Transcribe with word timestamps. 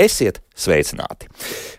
Esiet 0.00 0.38
sveicināti! 0.56 1.28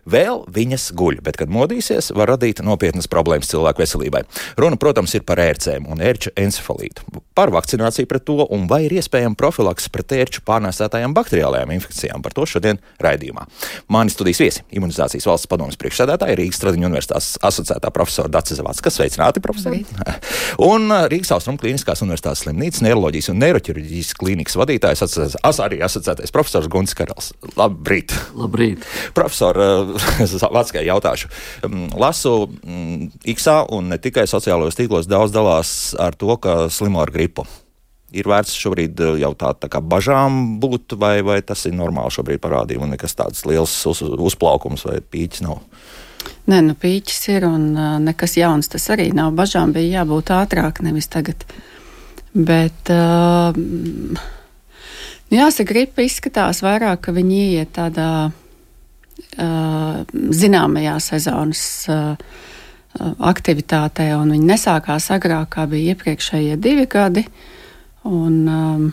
Vēl 0.09 0.41
viņas 0.49 0.89
guļ, 0.97 1.19
bet, 1.25 1.37
kad 1.37 1.51
modīsies, 1.53 2.11
var 2.17 2.31
radīt 2.33 2.61
nopietnas 2.65 3.09
problēmas 3.11 3.51
cilvēku 3.51 3.83
veselībai. 3.83 4.23
Runa, 4.57 4.79
protams, 4.81 5.13
ir 5.17 5.25
par 5.27 5.41
ērcēm 5.43 5.85
un 5.91 6.01
ērču 6.01 6.33
encefalītu, 6.39 7.05
par 7.37 7.51
vakcināciju 7.53 8.09
pret 8.09 8.25
to 8.25 8.45
un 8.49 8.65
vai 8.69 8.83
ir 8.87 8.95
iespējama 8.97 9.37
profilaks 9.37 9.89
pret 9.93 10.15
ērču 10.17 10.43
pārnēsātajām 10.47 11.13
bakteriālajām 11.17 11.73
infekcijām. 11.77 12.23
Par 12.25 12.33
to 12.37 12.47
šodien 12.49 12.81
raidījumā. 13.01 13.45
Mani 13.93 14.13
studijas 14.13 14.41
viesi- 14.41 14.65
imunizācijas 14.77 15.27
valsts 15.29 15.49
padomus 15.51 15.77
priekšsēdētāja 15.77 16.37
Rīgas 16.39 16.61
Stradiņu 16.61 16.89
universitātes 16.89 17.37
asociētā 17.41 17.91
profesora 17.93 18.29
Dace 18.29 18.55
Zavāts, 18.57 18.81
kas 18.81 18.97
sveicināti 18.97 19.41
profesori. 19.41 19.85
un 20.71 20.89
uh, 20.91 21.07
Rīgas 21.11 21.31
Austrum 21.35 21.57
Kliniskās 21.57 22.01
universitātes 22.01 22.45
slimnīcas 22.45 22.81
neiroloģijas 22.81 23.29
un 23.29 23.41
neiroķirurģijas 23.41 24.13
klīnikas 24.17 24.57
vadītājs, 24.57 25.03
as, 25.43 25.59
arī 25.59 25.81
asociētais 25.85 26.33
profesors 26.33 26.69
Gunts 26.71 26.95
Karals. 26.97 27.33
Labrīt! 27.55 28.13
Labrīt! 28.35 28.85
Profesor, 29.17 29.57
Vācijā 30.57 30.83
jautāšu. 30.87 31.31
Mm, 31.67 31.89
lasu 31.99 32.35
mm, 32.47 33.09
X 33.35 33.49
un 33.71 33.91
ne 33.91 33.99
tikai 34.01 34.27
sociālajos 34.29 34.77
tīklos 34.79 35.09
daudz 35.09 35.33
dalās 35.35 35.73
ar 35.99 36.17
to, 36.17 36.35
ka 36.41 36.65
slimo 36.73 37.01
ar 37.03 37.11
gripu. 37.13 37.45
Ir 38.11 38.27
vērts 38.27 38.57
šobrīd 38.59 38.99
eh, 38.99 39.17
jau 39.23 39.31
tā, 39.39 39.53
tā 39.55 39.69
kā 39.71 39.79
bažām 39.79 40.57
būt, 40.61 40.97
vai, 40.99 41.21
vai 41.23 41.39
tas 41.45 41.63
ir 41.69 41.75
normāli 41.77 42.11
šobrīd 42.11 42.41
parādījumi, 42.43 42.87
un 42.87 42.95
nekas 42.97 43.15
tāds 43.15 43.45
liels 43.47 43.73
uz, 43.87 44.03
uzplaukums 44.03 44.83
vai 44.89 44.99
pīķis 44.99 45.45
nav. 45.47 45.61
Nē, 46.51 46.59
nu 46.65 46.75
pīķis 46.77 47.21
ir 47.35 47.45
un 47.47 47.71
uh, 47.77 47.95
nekas 48.01 48.35
jauns 48.37 48.69
tas 48.71 48.89
arī 48.93 49.11
nav. 49.15 49.31
Bažām 49.37 49.71
bija 49.75 50.01
jābūt 50.01 50.33
ātrāk, 50.35 50.81
nevis 50.83 51.07
tagad. 51.11 51.45
Bet, 52.33 52.91
uh, 52.91 53.55
jāsaka, 55.31 55.67
gripa 55.69 56.03
izskatās 56.05 56.61
vairāk, 56.65 57.05
ka 57.05 57.15
viņi 57.15 57.41
iet 57.55 57.73
tādā 57.77 58.09
zināmajā 59.37 60.97
sezonas 61.03 61.63
aktivitātē, 62.99 64.09
un 64.19 64.33
viņi 64.35 64.49
nesākās 64.49 65.07
agrāk, 65.15 65.53
kā 65.55 65.67
bija 65.71 65.93
iepriekšējie 65.93 66.57
divi 66.59 66.87
gadi. 66.91 67.23
Un, 68.09 68.91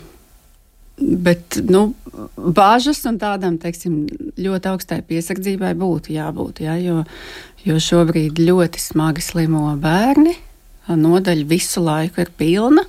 bet 0.99 1.59
nu, 1.67 1.89
bāžas 2.37 3.03
un 3.11 3.19
tādam 3.19 3.57
teiksim, 3.59 4.05
ļoti 4.39 4.71
augstai 4.71 5.01
piesardzībai 5.09 5.73
būtu 5.79 6.15
jābūt, 6.15 6.63
ja, 6.67 6.77
jo, 6.79 7.03
jo 7.67 7.79
šobrīd 7.83 8.39
ļoti 8.43 8.83
smagi 8.83 9.25
slimo 9.25 9.73
bērni. 9.81 10.37
Nodaļa 10.89 11.49
visu 11.49 11.83
laiku 11.85 12.23
ir 12.23 12.31
pilna. 12.39 12.87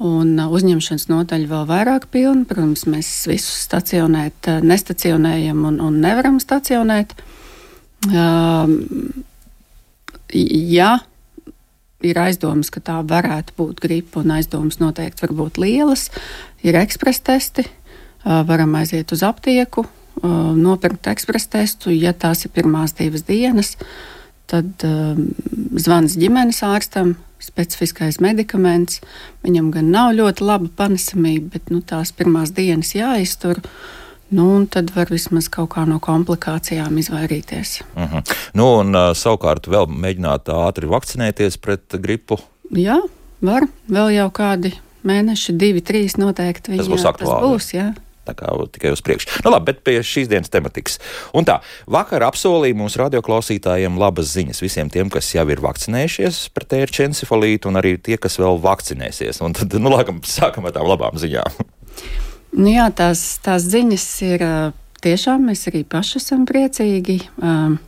Un 0.00 0.32
uh, 0.40 0.48
uzņemšanas 0.48 1.10
nodaļa 1.10 1.48
vēl 1.50 1.66
vairāk 1.68 2.06
pilna. 2.12 2.46
Protams, 2.48 2.86
mēs 2.88 3.10
visus 3.28 3.66
stacionēt, 3.66 4.48
uh, 4.48 4.64
nestacionējam 4.64 5.66
un, 5.68 5.76
un 5.84 5.98
nevaram 6.00 6.38
stacionēt. 6.40 7.12
Um, 8.08 8.78
ja 10.32 10.94
ir 12.00 12.16
aizdomas, 12.16 12.72
ka 12.72 12.80
tā 12.80 12.96
varētu 13.04 13.58
būt 13.58 13.82
gripa, 13.84 14.22
un 14.22 14.32
aizdomas 14.38 14.80
noteikti 14.80 15.26
var 15.26 15.36
būt 15.42 15.60
lielas, 15.60 16.08
ir 16.64 16.80
ekspresa 16.80 17.26
testi. 17.34 17.66
Uh, 18.24 18.40
varam 18.48 18.72
aiziet 18.76 19.12
uz 19.12 19.24
aptieku, 19.24 19.86
nopirkt 20.20 21.06
ekspresa 21.08 21.48
testu, 21.54 21.88
ja 21.94 22.10
tās 22.12 22.44
ir 22.44 22.52
pirmās 22.52 22.92
divas 22.98 23.22
dienas. 23.24 23.70
Tad 24.50 24.84
um, 24.84 25.30
zvans 25.80 26.18
ģimenes 26.20 26.60
ārstam, 26.66 27.14
specifiskais 27.40 28.20
medikaments. 28.20 29.00
Viņam 29.44 29.70
gan 29.74 29.90
nav 29.94 30.12
ļoti 30.18 30.44
laba 30.44 30.68
panesamība, 30.76 31.56
bet 31.56 31.72
nu, 31.72 31.80
tās 31.80 32.12
pirmās 32.16 32.52
dienas 32.56 32.94
jāiztur. 32.94 33.62
Nu, 34.30 34.46
un 34.54 34.68
tad 34.70 34.92
var 34.94 35.10
vismaz 35.10 35.48
kaut 35.50 35.72
kā 35.74 35.82
no 35.90 35.98
komplikācijām 35.98 36.98
izvairīties. 37.02 37.80
Uh 37.94 38.02
mhm. 38.02 38.16
-huh. 38.16 38.36
nu, 38.54 38.66
un 38.82 38.94
uh, 38.94 39.10
savukārt 39.14 39.66
vēl 39.66 39.88
mēģināt 39.90 40.52
ātri 40.54 40.86
vakcinēties 40.86 41.58
pret 41.58 41.98
gripu. 41.98 42.38
Jā, 42.70 43.00
var. 43.40 43.66
Vēl 43.90 44.14
jau 44.14 44.30
kādi 44.30 44.72
mēneši, 45.02 45.56
divi, 45.58 45.80
trīs 45.80 46.16
noteikti. 46.20 46.76
Tas 46.76 46.88
būs 46.88 47.06
aktuāli. 47.08 47.40
Tas 47.40 47.48
būs, 47.48 47.74
jā. 47.74 47.94
Tā 48.30 48.36
kā 48.38 48.52
tikai 48.70 48.92
uz 48.94 49.02
priekšu. 49.04 49.42
Nu, 49.44 49.50
labi, 49.54 49.72
bet 49.72 49.82
pie 49.86 49.98
šīs 50.06 50.30
dienas 50.30 50.52
tematikas. 50.52 51.00
Un 51.36 51.46
tā, 51.48 51.58
vakar 51.90 52.24
apsolīja 52.28 52.78
mūsu 52.78 53.02
radioklausītājiem 53.02 53.98
labas 54.00 54.30
ziņas 54.36 54.62
visiem 54.62 54.90
tiem, 54.92 55.10
kas 55.12 55.32
jau 55.34 55.46
ir 55.50 55.62
vakcinējušies 55.64 56.42
pret 56.54 56.76
ērču 56.78 57.06
encefalītu, 57.08 57.70
un 57.70 57.80
arī 57.80 57.96
tie, 57.98 58.18
kas 58.20 58.38
vēl 58.40 58.60
vakcinēsies. 58.62 59.42
Un 59.46 59.56
tad, 59.58 59.74
nu, 59.82 59.92
laikam, 59.92 60.22
sākam 60.26 60.68
ar 60.68 60.76
tām 60.76 60.88
labām 60.90 61.18
ziņām. 61.20 61.64
Nu, 62.54 62.66
jā, 62.70 62.88
tās, 62.94 63.24
tās 63.44 63.66
ziņas 63.70 64.06
ir 64.26 64.46
tiešām, 65.04 65.50
mēs 65.50 65.66
arī 65.70 65.84
paši 65.88 66.18
esam 66.20 66.46
priecīgi. 66.48 67.20
Um, 67.42 67.78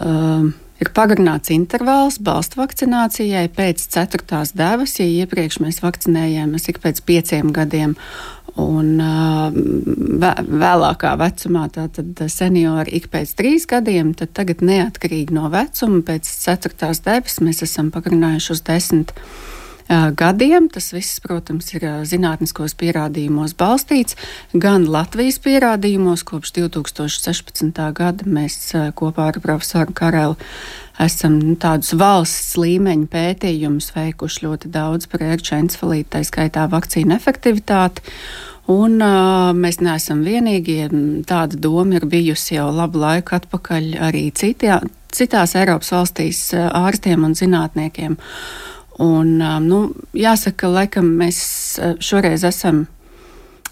um, 0.00 0.50
ir 0.82 0.90
pagarināts 0.94 1.52
intervāls 1.54 2.18
balstu 2.22 2.60
vakcinācijai 2.62 3.46
pēc 3.54 3.84
ceturtās 3.94 4.54
devas, 4.58 4.98
ja 5.00 5.06
iepriekš 5.06 5.60
mēs 5.64 5.82
vakcinējāmies 5.84 6.68
ik 6.72 6.82
pēc 6.84 7.02
pieciem 7.08 7.52
gadiem. 7.54 7.96
Un 8.58 8.96
vēlākā 10.18 11.12
vecumā, 11.20 11.68
tātad 11.70 12.24
seniori 12.32 12.96
ik 12.98 13.06
pēc 13.12 13.36
trīs 13.38 13.68
gadiem, 13.70 14.16
tad 14.18 14.32
tagad 14.34 14.64
neatkarīgi 14.66 15.36
no 15.36 15.46
vecuma, 15.52 16.00
pēc 16.06 16.26
ceturtās 16.46 17.04
devas 17.06 17.38
mēs 17.44 17.62
esam 17.68 17.92
pagarinājuši 17.94 18.52
uz 18.56 18.64
desmit 18.66 19.14
gadiem 19.14 19.57
gadiem. 19.88 20.68
Tas 20.72 20.90
viss, 20.92 21.20
protams, 21.24 21.70
ir 21.74 21.86
zinātniskos 22.08 22.76
pierādījumos 22.78 23.56
balstīts. 23.58 24.18
Gan 24.52 24.88
Latvijas 24.88 25.40
pierādījumos 25.44 26.26
kopš 26.28 26.54
2016. 26.60 27.80
gada 27.96 28.28
mēs 28.28 28.60
kopā 28.98 29.32
ar 29.32 29.40
profesoru 29.44 29.96
Karelu 29.96 30.36
esam 30.98 31.38
nu, 31.38 31.54
tādus 31.60 31.94
valsts 31.98 32.56
līmeņa 32.58 33.08
pētījumus 33.12 33.92
veikuši 33.94 34.44
ļoti 34.44 34.70
daudz 34.74 35.08
par 35.10 35.24
ērču 35.30 35.56
encefalītu, 35.58 36.10
tā 36.14 36.22
skaitā 36.26 36.66
vakcīnu 36.72 37.14
efektivitāti. 37.16 38.04
Un, 38.68 38.98
uh, 39.00 39.48
mēs 39.56 39.78
neesam 39.80 40.20
vienīgie. 40.26 40.90
Tāda 41.28 41.56
doma 41.56 41.96
ir 41.96 42.04
bijusi 42.10 42.58
jau 42.58 42.68
labu 42.74 43.00
laiku 43.00 43.38
atpakaļ 43.38 43.94
arī 44.10 44.26
citā, 44.36 44.82
citās 45.14 45.56
Eiropas 45.56 45.94
valstīs 45.94 46.42
ārstiem 46.52 47.24
un 47.24 47.36
zinātniekiem. 47.38 48.18
Un, 48.98 49.36
nu, 49.68 49.82
jāsaka, 50.16 50.70
laikam 50.74 51.12
mēs 51.20 51.38
šoreiz 52.02 52.42
esam. 52.48 52.86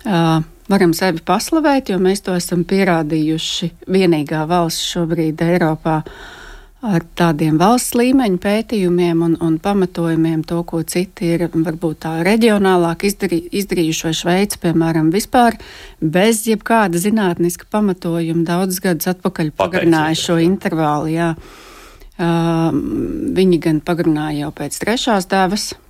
Uh, 0.06 0.44
varam 0.70 0.94
sevi 0.94 1.22
paslavēt, 1.26 1.91
jo 1.91 1.98
mēs 2.03 2.25
to 2.26 2.34
esam 2.37 2.64
pierādījuši 2.69 3.70
vienīgā 3.91 4.44
valsts 4.50 4.91
šobrīd 4.92 5.42
Eiropā 5.47 6.00
ar 6.86 7.03
tādiem 7.19 7.56
valsts 7.59 7.97
līmeņa 7.98 8.38
pētījumiem 8.42 9.22
un, 9.26 9.36
un 9.42 9.56
pamatojumiem, 9.62 10.42
to, 10.47 10.60
ko 10.69 10.82
citi 10.86 11.32
ir 11.34 11.47
varbūt 11.50 12.03
tā 12.04 12.12
reģionālāk 12.26 13.06
izdarī, 13.09 13.41
izdarījuši, 13.60 14.06
vai 14.06 14.15
Šveice, 14.20 14.60
piemēram, 14.62 15.10
vispār 15.15 15.56
bez 16.00 16.44
jebkāda 16.47 17.00
zinātniska 17.03 17.70
pamatojuma 17.72 18.44
daudzus 18.47 18.82
gadus 18.84 19.10
atpakaļ 19.15 19.54
pagarināja 19.59 20.20
šo 20.20 20.38
intervālu. 20.44 21.10
Jā. 21.16 21.32
Viņi 22.16 23.59
gan 23.60 23.82
pagarināja 23.84 24.47
jau 24.47 24.54
pēc 24.56 24.78
trešās 24.81 25.28
devas. 25.28 25.75
Uh, 25.75 25.82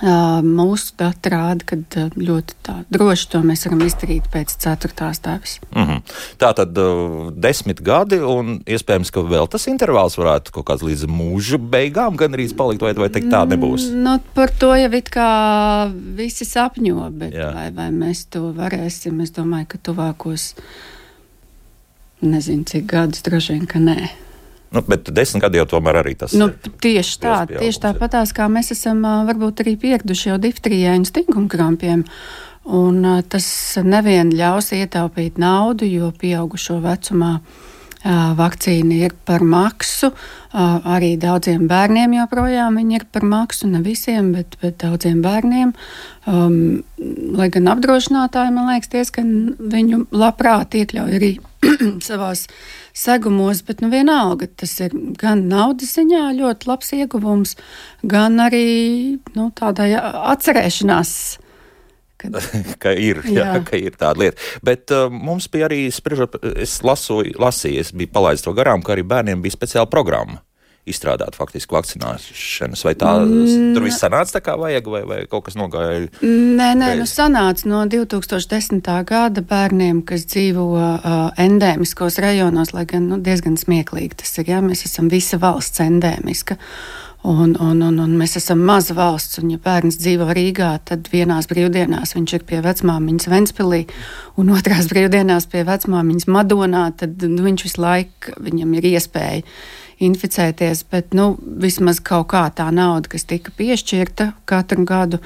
mūsu 0.00 0.94
dati 0.96 1.28
rāda, 1.28 1.64
ka 1.66 1.76
ļoti 2.16 2.54
tā, 2.64 2.76
droši 2.88 3.26
to 3.34 3.40
mēs 3.44 3.66
varam 3.66 3.82
izdarīt 3.84 4.30
pēc 4.32 4.54
ceturtās 4.62 5.18
devas. 5.20 5.58
Mm 5.74 5.82
-hmm. 5.82 6.14
Tā 6.40 6.54
tad 6.56 6.78
desmit 7.36 7.82
gadi, 7.82 8.16
un 8.16 8.62
iespējams, 8.64 9.10
ka 9.12 9.20
vēl 9.20 9.48
tas 9.48 9.66
intervāls 9.66 10.16
varētu 10.16 10.52
kaut 10.52 10.66
kāds 10.70 10.82
līdz 10.82 11.04
mūža 11.04 11.58
beigām 11.58 12.16
gan 12.16 12.32
arī 12.32 12.48
palikt, 12.56 12.82
vai, 12.82 12.94
vai 12.94 13.08
teikt, 13.08 13.28
tā 13.28 13.44
nebūs. 13.44 13.90
Mm, 13.90 14.02
nu, 14.02 14.18
par 14.34 14.50
to 14.50 14.74
jau 14.74 14.92
it 14.94 15.10
kā 15.10 15.92
visi 16.16 16.44
sapņo, 16.44 17.10
bet 17.10 17.34
Jā. 17.34 17.52
vai, 17.54 17.70
vai 17.70 17.90
mēs 17.90 18.24
to 18.30 18.54
varēsim, 18.56 19.20
es 19.20 19.30
domāju, 19.30 19.66
ka 19.66 19.78
tuvākos, 19.78 20.54
nezinu, 22.22 22.64
cik 22.64 22.86
gadus 22.86 23.22
droši 23.22 23.52
vien, 23.52 23.66
ka 23.66 23.78
nē. 23.78 24.29
Nu, 24.70 24.82
bet 24.86 25.08
desmit 25.10 25.42
gadi 25.42 25.58
jau 25.58 25.66
tomēr 25.72 25.98
arī 26.04 26.14
tas 26.18 26.34
nu. 26.38 26.46
Tieši 26.54 27.16
tā, 27.22 27.38
tieši 27.50 27.82
tāpatās 27.82 28.30
kā 28.36 28.46
mēs 28.52 28.70
esam 28.76 29.02
varbūt 29.02 29.64
arī 29.64 29.74
pieraduši 29.80 30.30
jau 30.30 30.38
diftrijai 30.42 30.94
un 31.00 31.08
stingumkrampiem. 31.08 32.04
Un 32.70 33.02
tas 33.32 33.48
nevien 33.82 34.30
ļaus 34.36 34.70
ietaupīt 34.76 35.40
naudu, 35.42 35.88
jo 35.88 36.12
pieaugušo 36.14 36.78
vecumā 36.84 37.38
vakcīna 38.38 39.00
ir 39.08 39.16
par 39.26 39.42
maksu. 39.44 40.12
Arī 40.54 41.16
daudziem 41.20 41.66
bērniem 41.68 42.14
joprojām 42.20 42.78
ir 42.84 43.04
par 43.10 43.26
maksu. 43.26 43.68
Ne 43.68 43.82
visiem, 43.82 44.32
bet, 44.32 44.56
bet 44.62 44.78
daudziem 44.84 45.20
bērniem. 45.22 45.74
Um, 46.30 46.82
lai 47.36 47.50
gan 47.50 47.68
apdrošinātāji, 47.74 48.54
man 48.54 48.70
liekas, 48.70 48.92
diezgan 48.92 49.56
viņu 49.58 50.06
labprāt 50.14 50.78
iekļauj 50.78 51.16
arī 51.18 51.38
savās 52.08 52.46
segumos, 52.96 53.62
bet 53.66 53.84
nu, 53.84 53.90
vienalga 53.92 54.48
tas 54.62 54.72
ir 54.84 54.96
gan 55.20 55.46
naudas 55.50 55.94
ziņā 55.98 56.30
ļoti 56.38 56.70
labs 56.70 56.92
ieguvums, 56.96 57.54
gan 58.02 58.40
arī 58.42 58.66
nu, 59.36 59.50
tādai 59.56 59.92
atcerēšanās 60.00 61.14
Kad... 62.20 62.36
ka, 62.82 62.90
ir, 62.92 63.22
jā. 63.24 63.46
Jā, 63.46 63.60
ka 63.64 63.78
ir 63.80 63.94
tāda 63.96 64.20
lieta. 64.20 64.42
Bet 64.66 64.92
uh, 64.92 65.06
mums 65.08 65.46
bija 65.48 65.70
arī, 65.70 65.86
spriežot, 65.88 66.36
es 66.60 66.74
lasu, 66.84 67.22
lasīju, 67.40 67.80
es 67.80 67.94
biju 67.96 68.12
palaidis 68.12 68.44
to 68.44 68.52
garām, 68.52 68.84
ka 68.84 68.92
arī 68.92 69.06
bērniem 69.08 69.40
bija 69.40 69.56
speciāla 69.56 69.88
programma 69.88 70.42
izstrādāt 70.88 71.36
faktiski 71.36 71.74
vakcinēšanas, 71.76 72.84
vai 72.86 72.94
tā 72.98 73.12
mm. 73.20 73.74
tur 73.76 73.84
viss 73.84 74.00
sanāca 74.00 74.38
tā 74.38 74.42
kā 74.44 74.56
vajag, 74.60 74.88
vai, 74.92 75.02
vai 75.08 75.18
kaut 75.30 75.46
kas 75.48 75.58
nogāja? 75.60 76.06
Nē, 76.24 76.70
nē, 76.80 76.94
nu 77.00 77.08
sanāca 77.08 77.68
no 77.68 77.82
2010. 77.90 78.80
gada 79.08 79.44
bērniem, 79.44 80.00
kas 80.08 80.24
dzīvo 80.30 80.66
uh, 80.78 81.20
endēmiskos 81.40 82.16
rajonos, 82.24 82.72
lai 82.76 82.86
gan 82.88 83.10
nu, 83.12 83.20
diezgan 83.20 83.60
smieklīgi 83.60 84.22
tas 84.24 84.34
ir, 84.40 84.54
jā, 84.54 84.64
mēs 84.64 84.86
esam 84.88 85.12
visa 85.12 85.40
valsts 85.42 85.84
endēmiska. 85.84 86.58
Un, 87.20 87.52
un, 87.60 87.82
un, 87.84 87.98
un 88.00 88.12
mēs 88.16 88.38
esam 88.38 88.62
maza 88.64 88.94
valsts, 88.96 89.42
un, 89.42 89.50
ja 89.52 89.60
bērns 89.60 89.98
dzīvo 90.00 90.30
Rīgā, 90.32 90.70
tad 90.88 91.10
vienās 91.12 91.50
brīvdienās 91.50 92.14
viņš 92.16 92.32
ir 92.38 92.46
pie 92.48 92.62
vecmāmiņas 92.64 93.28
Ventspilī, 93.28 93.82
un 94.40 94.54
otrās 94.56 94.88
brīvdienās 94.88 95.44
pie 95.52 95.66
vecmāmiņas 95.68 96.30
Madonā, 96.32 96.86
tad 96.96 97.20
nu, 97.28 97.44
viņš 97.44 97.66
visu 97.66 97.84
laiku 97.84 98.38
viņam 98.40 98.72
ir 98.80 98.88
iespēja 98.94 99.44
inficēties, 100.00 100.84
bet 100.90 101.14
nu, 101.16 101.34
vismaz 101.62 102.00
kaut 102.04 102.30
kā 102.32 102.46
tā 102.56 102.70
nauda, 102.74 103.10
kas 103.12 103.26
tika 103.28 103.52
piešķirta 103.56 104.32
katru 104.48 104.86
gadu, 104.88 105.20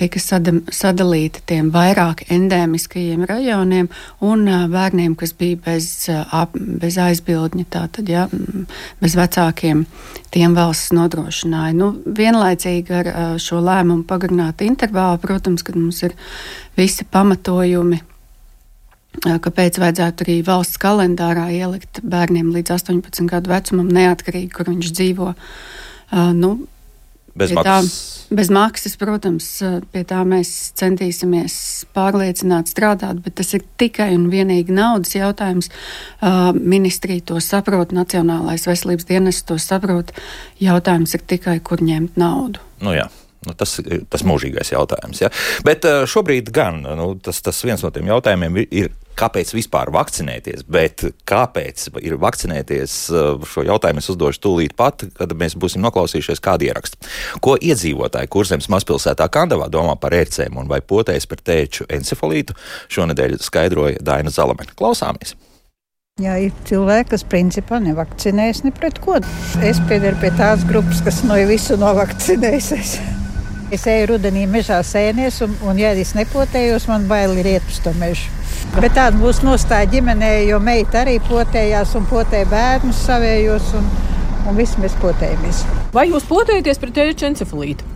tika 0.00 0.20
sada, 0.20 0.54
sadalīta 0.72 1.42
tiem 1.48 1.68
vairāk 1.74 2.22
endēmiskajiem 2.32 3.26
rajoniem 3.28 3.90
un 4.24 4.46
bērniem, 4.72 5.12
kas 5.20 5.34
bija 5.36 5.58
bez, 5.66 5.88
uh, 6.08 6.46
bez 6.54 6.96
aizbildņa, 6.96 7.66
tātad, 7.74 8.08
ja, 8.08 8.22
bez 9.02 9.16
vecākiem, 9.18 9.84
tiem 10.32 10.56
valsts 10.56 10.94
nodrošināja. 10.96 11.76
Nu, 11.76 11.90
vienlaicīgi 12.06 12.96
ar 12.96 13.12
šo 13.42 13.60
lēmumu 13.60 14.06
pagarināt 14.08 14.64
intervālu, 14.64 15.20
protams, 15.20 15.66
kad 15.66 15.76
mums 15.76 16.00
ir 16.08 16.16
visi 16.78 17.04
pamatojumi 17.04 18.00
kāpēc 19.20 19.78
vajadzētu 19.82 20.26
arī 20.26 20.38
valsts 20.46 20.80
kalendārā 20.82 21.48
ielikt 21.52 22.00
bērniem 22.02 22.52
līdz 22.54 22.76
18 22.78 23.28
gadu 23.30 23.52
vecumam, 23.52 23.90
neatkarīgi, 23.92 24.52
kur 24.56 24.70
viņš 24.72 24.92
dzīvo. 24.98 25.32
Uh, 26.12 26.30
nu, 26.36 26.56
Bez 27.32 27.52
maksas. 27.56 27.92
Tā, 28.28 28.36
bez 28.36 28.50
maksas, 28.52 28.94
protams, 29.00 29.46
pie 29.92 30.02
tā 30.08 30.20
mēs 30.28 30.50
centīsimies 30.76 31.54
pārliecināt, 31.96 32.68
strādāt, 32.68 33.22
bet 33.24 33.38
tas 33.40 33.54
ir 33.56 33.64
tikai 33.80 34.10
un 34.18 34.26
vienīgi 34.32 34.74
naudas 34.76 35.14
jautājums. 35.16 35.70
Uh, 36.20 36.52
ministrija 36.52 37.24
to 37.32 37.40
saprot, 37.40 37.94
Nacionālais 37.96 38.68
veselības 38.68 39.08
dienests 39.08 39.48
to 39.48 39.56
saprot. 39.56 40.12
Jautājums 40.60 41.16
ir 41.16 41.24
tikai, 41.32 41.56
kur 41.64 41.80
ņemt 41.80 42.20
naudu. 42.20 42.60
Nu 42.84 42.92
jā. 42.96 43.08
Nu, 43.46 43.56
tas 43.58 43.76
ir 43.82 44.04
tas 44.10 44.22
mūžīgais 44.26 44.70
jautājums. 44.74 45.24
Ja? 45.24 45.30
Bet 45.66 45.86
šobrīd 46.10 46.52
gan 46.54 46.82
nu, 46.84 47.12
tas, 47.18 47.40
tas 47.42 47.58
viens 47.66 47.82
no 47.82 47.90
tiem 47.90 48.10
jautājumiem 48.12 48.60
ir, 48.68 48.92
kāpēc 49.18 49.52
vispār 49.54 49.90
vakcinēties, 49.92 50.64
bet 50.72 51.04
kāpēc 51.28 51.88
ir 52.00 52.16
vakcinēties, 52.22 52.96
šo 53.50 53.64
jautājumu 53.66 54.02
es 54.02 54.10
uzdošu 54.14 54.42
tūlīt 54.46 54.76
pat, 54.78 55.04
kad 55.18 55.34
mēs 55.38 55.56
būsim 55.58 55.84
noklausījušies 55.84 56.42
kādu 56.44 56.70
ierakstu. 56.70 57.00
Ko 57.44 57.58
iedzīvotāji 57.60 58.30
Kurzemes 58.32 58.70
mazpilsētā 58.72 59.28
Kandavā 59.32 59.68
domā 59.72 59.98
par 60.00 60.16
ērcēm 60.16 60.58
un 60.62 60.70
vai 60.70 60.80
potēs 60.80 61.28
par 61.28 61.42
tēču 61.44 61.88
encefalītu, 61.92 62.56
šonadēļ 62.92 63.40
skaidroja 63.42 64.02
Daina 64.04 64.32
Zalamena. 64.32 64.72
Klausāmies! 64.78 65.36
Jā, 66.20 66.34
ir 66.44 66.52
cilvēki, 66.68 67.08
kas 67.14 67.22
principā 67.24 67.78
nevakcinējas 67.80 68.60
ne 68.66 68.72
pret 68.76 69.00
ko. 69.00 69.16
Es 69.64 69.80
piederu 69.88 70.18
pie 70.20 70.28
tās 70.36 70.66
grupas, 70.68 71.00
kas 71.06 71.22
no 71.24 71.40
visu 71.48 71.78
novakcinējusies. 71.80 73.21
Es 73.72 73.86
eju 73.88 74.10
rudenī 74.10 74.42
mežā 74.44 74.82
sēnēs, 74.84 75.38
un, 75.46 75.54
un 75.64 75.78
ja 75.80 75.94
es 75.96 76.10
nepotējos, 76.12 76.84
man 76.90 77.06
bail 77.08 77.32
ir 77.40 77.46
iet 77.54 77.70
uz 77.72 77.78
to 77.80 77.94
mežu. 77.96 78.28
Bet 78.74 78.92
tāda 78.98 79.16
būs 79.16 79.40
nostāja 79.46 79.88
ģimenē, 79.94 80.32
jo 80.44 80.58
meita 80.60 81.00
arī 81.06 81.14
potējās 81.24 81.94
un 81.96 82.04
potēja 82.10 82.50
bērnus 82.50 83.00
savējos, 83.06 83.70
un, 83.80 83.88
un 84.50 84.60
visi 84.60 84.76
mēs 84.82 84.98
potējamies. 85.00 85.62
Vai 85.96 86.04
jūs 86.10 86.28
potējaties 86.28 86.82
pret 86.84 87.00
ēģu 87.06 87.28
encefalītu? 87.30 87.88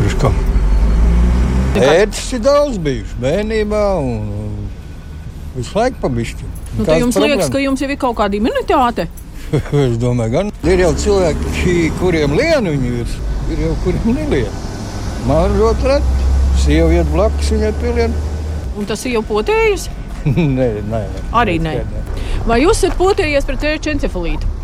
Priekš 0.00 0.18
kā? 0.24 0.32
Ēdis 1.78 2.26
ir 2.34 2.42
daudz 2.42 2.82
bijuši 2.82 3.22
bērnībā 3.22 3.86
un 4.02 4.68
visu 5.54 5.78
laiku 5.78 6.02
pabišķi. 6.02 6.50
Nu, 6.80 6.82
jums 6.82 7.14
problēma? 7.14 7.30
liekas, 7.36 7.54
ka 7.54 7.62
jums 7.62 7.86
jau 7.86 7.92
ir 7.94 8.02
kaut 8.02 8.18
kāda 8.18 8.42
imunitāte? 8.42 9.06
es 9.86 9.98
domāju, 10.02 10.34
gan 10.34 10.54
ir 10.66 10.82
jau 10.88 10.94
cilvēki, 11.06 11.76
kuriem 12.02 12.34
lienu 12.34 12.74
viņi 12.74 12.96
ir 13.04 13.18
ir 13.52 13.62
jau 13.66 13.74
kuriem 13.84 14.16
neliek. 14.16 14.64
Man 15.28 15.56
ļoti 15.58 15.88
reti. 15.90 16.26
Sieva 16.58 16.90
iet 16.92 17.08
blakus 17.12 17.52
viņai 17.54 17.72
pilien. 17.80 18.14
Un 18.78 18.86
tas 18.88 19.04
ir 19.06 19.18
jau 19.18 19.24
potējis? 19.26 19.88
nē, 20.26 20.68
nē, 20.92 21.02
nē. 21.14 21.24
Arī 21.36 21.58
nē. 21.62 21.74
nē. 21.82 22.04
Vai 22.48 22.62
jūs 22.62 22.82
esat 22.82 22.96
potējies 22.98 23.46
pret 23.48 23.60
tēču 23.64 23.92
encefalītu? 23.94 24.54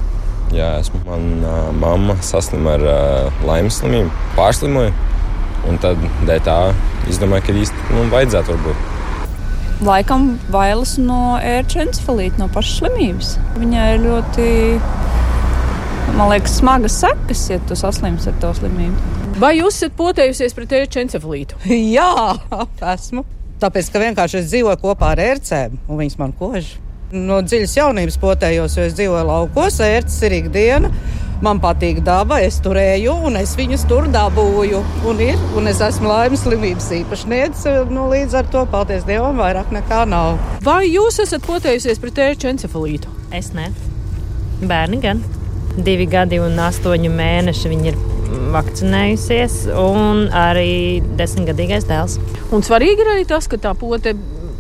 Jā, 0.55 0.77
esmu. 0.79 1.01
Manā 1.07 1.53
uh, 1.69 1.71
mamma 1.75 2.15
saslima 2.23 2.77
ar 2.77 2.85
uh, 2.87 3.45
laimes 3.49 3.81
slimību, 3.81 4.13
pārslimoja. 4.37 4.93
Un 5.65 5.81
tad 5.81 6.01
tā 6.45 6.59
izdomāja, 7.09 7.47
ka 7.47 7.55
īsti 7.57 7.95
nu, 7.95 8.05
vajadzētu 8.13 8.53
varbūt. 8.53 8.91
Laikam 9.85 10.27
bailes 10.53 10.95
no 11.01 11.39
ērča 11.41 11.83
encefalīta, 11.87 12.39
no 12.43 12.49
pašas 12.53 12.83
slimības. 12.83 13.33
Viņai 13.59 13.87
ir 13.97 14.05
ļoti 14.05 14.47
man 16.17 16.31
liekas, 16.31 16.59
smagas 16.61 16.99
sekas, 17.01 17.45
ja 17.51 17.59
tu 17.69 17.77
saslimsi 17.79 18.31
ar 18.31 18.39
to 18.43 18.53
slimību. 18.59 19.13
Vai 19.43 19.57
jūs 19.59 19.81
esat 19.81 19.97
potējusies 19.99 20.55
pret 20.57 20.77
ērču 20.79 21.03
encefalītu? 21.03 21.59
Jā, 21.97 22.37
esmu. 22.95 23.25
Tāpēc, 23.63 23.91
ka 23.91 24.03
vienkārši 24.03 24.41
es 24.43 24.49
dzīvoju 24.53 24.81
kopā 24.83 25.15
ar 25.15 25.23
ērcēm, 25.25 25.79
un 25.89 26.01
viņas 26.01 26.19
man 26.21 26.35
kož. 26.39 26.75
No 27.15 27.39
dziļas 27.47 27.77
jaunības 27.79 28.17
potējos, 28.23 28.79
jo 28.79 28.87
es 28.89 28.97
dzīvoju 28.99 29.27
laukos, 29.29 29.79
ērces 29.85 30.25
ir 30.27 30.41
ikdiena. 30.41 30.91
Man 31.45 31.59
patīk 31.61 31.99
daba, 32.07 32.39
es 32.41 32.57
tur 32.63 32.79
eju, 32.81 33.15
un 33.29 33.37
es 33.37 33.53
viņus 33.59 33.85
tur 33.91 34.07
dabūju. 34.11 34.81
Un, 35.11 35.23
ir, 35.23 35.39
un 35.59 35.69
es 35.71 35.83
esmu 35.85 36.09
laimes 36.09 36.45
slimības 36.47 36.89
īpašniece. 37.03 37.77
Nu, 37.93 38.07
līdz 38.13 38.39
ar 38.41 38.51
to, 38.55 38.65
paldies 38.71 39.07
Dievam, 39.09 39.39
vairāk 39.43 39.75
nekā 39.75 40.05
nav. 40.09 40.39
Vai 40.65 40.87
jūs 40.89 41.21
esat 41.27 41.45
potējusies 41.47 42.03
pret 42.03 42.23
ērču 42.31 42.53
encefalītu? 42.55 43.13
Es 43.35 43.53
ne. 43.57 43.71
Bērni 44.65 45.03
gan 45.03 45.25
divi 45.77 46.07
gadi 46.11 46.41
un 46.43 46.59
astoņi 46.63 47.11
mēneši 47.11 47.73
viņa 47.73 47.91
ir 47.91 48.01
vakcinējusies, 48.55 49.59
un 49.79 50.27
arī 50.35 51.03
desmitgadīgais 51.19 51.89
dēls. 51.91 52.19
Un 52.55 52.67
svarīgi 52.67 53.05
ir 53.05 53.15
arī 53.17 53.29
tas, 53.29 53.49
ka 53.51 53.61
tā 53.61 53.75
pote 53.79 54.15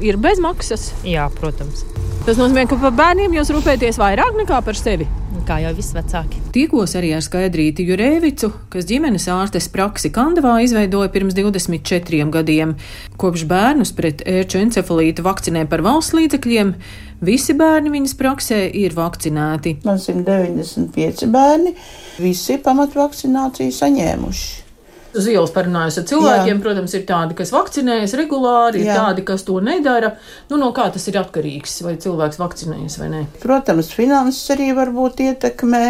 ir 0.05 0.19
bez 0.21 0.43
maksas. 0.43 0.91
Jā, 1.07 1.29
protams. 1.41 1.85
Tas 2.25 2.39
nozīmē, 2.41 2.65
ka 2.65 2.79
par 2.81 2.95
bērniem 2.97 3.37
jūs 3.37 3.53
rūpēties 3.53 4.01
vairāk 4.01 4.33
nekā 4.41 4.63
par 4.65 4.79
sevi 4.79 5.05
kā 5.45 5.59
jau 5.61 5.73
visvecāki. 5.77 6.41
Tikos 6.55 6.95
arī 6.99 7.13
ar 7.17 7.23
Skaidrīti 7.25 7.85
Jurēvicu, 7.85 8.51
kas 8.73 8.87
ģimenes 8.89 9.27
ārstes 9.33 9.69
praksi 9.73 10.11
Kandavā 10.15 10.57
izveidoja 10.65 11.13
pirms 11.13 11.37
24 11.37 12.31
gadiem. 12.33 12.75
Kopš 13.21 13.45
bērnus 13.51 13.93
pret 13.97 14.25
ērču 14.25 14.63
encefalītu 14.63 15.25
vakcinē 15.27 15.67
par 15.69 15.85
valsts 15.85 16.17
līdzekļiem, 16.17 16.75
visi 17.29 17.57
bērni 17.61 17.93
viņas 17.93 18.19
praksē 18.21 18.65
ir 18.73 18.97
vakcinēti. 18.97 19.79
Man 19.85 20.01
195 20.01 21.29
bērni, 21.35 21.77
visi 22.25 22.61
pamatvakcināciju 22.65 23.81
saņēmuši 23.83 24.64
uz 25.19 25.29
ielas 25.31 25.53
parunājos 25.55 26.01
ar 26.01 26.09
cilvēkiem. 26.11 26.57
Jā. 26.57 26.63
Protams, 26.65 26.97
ir 26.97 27.07
tādi, 27.09 27.37
kas 27.39 27.53
vakcinējas 27.55 28.17
regulāri, 28.21 28.83
ir 28.83 28.91
Jā. 28.91 28.99
tādi, 29.03 29.25
kas 29.27 29.47
to 29.47 29.61
nedara. 29.65 30.15
Nu, 30.51 30.59
no 30.61 30.73
kā 30.77 30.89
tas 30.95 31.07
ir 31.11 31.21
atkarīgs, 31.21 31.81
vai 31.87 31.97
cilvēks 32.03 32.41
vakcinējas 32.41 32.99
vai 33.01 33.11
nē? 33.13 33.23
Protams, 33.45 33.93
finanses 33.95 34.55
arī 34.57 34.73
varbūt 34.77 35.25
ietekmē. 35.29 35.87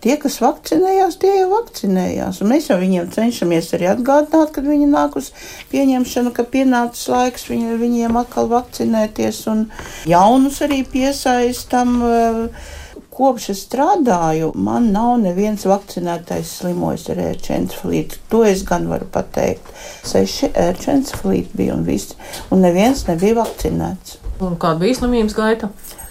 Tie, 0.00 0.14
kas 0.16 0.38
vakcinējās, 0.40 1.18
tie 1.20 1.30
jau 1.42 1.50
vakcinējās. 1.50 2.38
Un 2.40 2.48
mēs 2.54 2.70
jau 2.70 2.78
viņiem 2.80 3.10
cenšamies 3.12 3.66
arī 3.76 3.90
atgādināt, 3.90 4.54
kad 4.54 4.64
viņi 4.64 4.88
nāk 4.88 5.18
uz 5.20 5.28
pieņemšanu, 5.74 6.32
ka 6.32 6.46
pienācis 6.48 7.10
laiks 7.12 7.44
viņu, 7.50 7.76
viņiem 7.82 8.16
atkal 8.16 8.48
vakcinēties 8.48 9.42
un 9.52 9.66
jaunus 10.08 10.62
arī 10.64 10.80
piesaistam. 10.88 11.98
Uh, 12.00 12.70
kopš 13.14 13.50
es 13.52 13.64
strādāju, 13.66 14.52
man 14.54 14.90
nav 14.94 15.16
neviens 15.22 15.66
vakcinētais 15.68 16.54
slimojis 16.60 17.08
ar 17.12 17.20
ērčencefalītu. 17.26 18.20
To 18.32 18.42
es 18.46 18.64
gan 18.68 18.88
varu 18.90 19.08
pateikt. 19.12 19.68
Seši 20.06 20.52
ērčencefalīti 20.54 21.60
bija 21.60 21.76
un 21.76 21.84
viss, 21.88 22.16
un 22.50 22.64
neviens 22.64 23.04
nebija 23.10 23.40
vakcinēts. 23.42 24.18
Un 24.40 24.56
kāda 24.60 24.80
bija 24.84 25.02
slimības 25.02 25.36
gaita? 25.36 25.70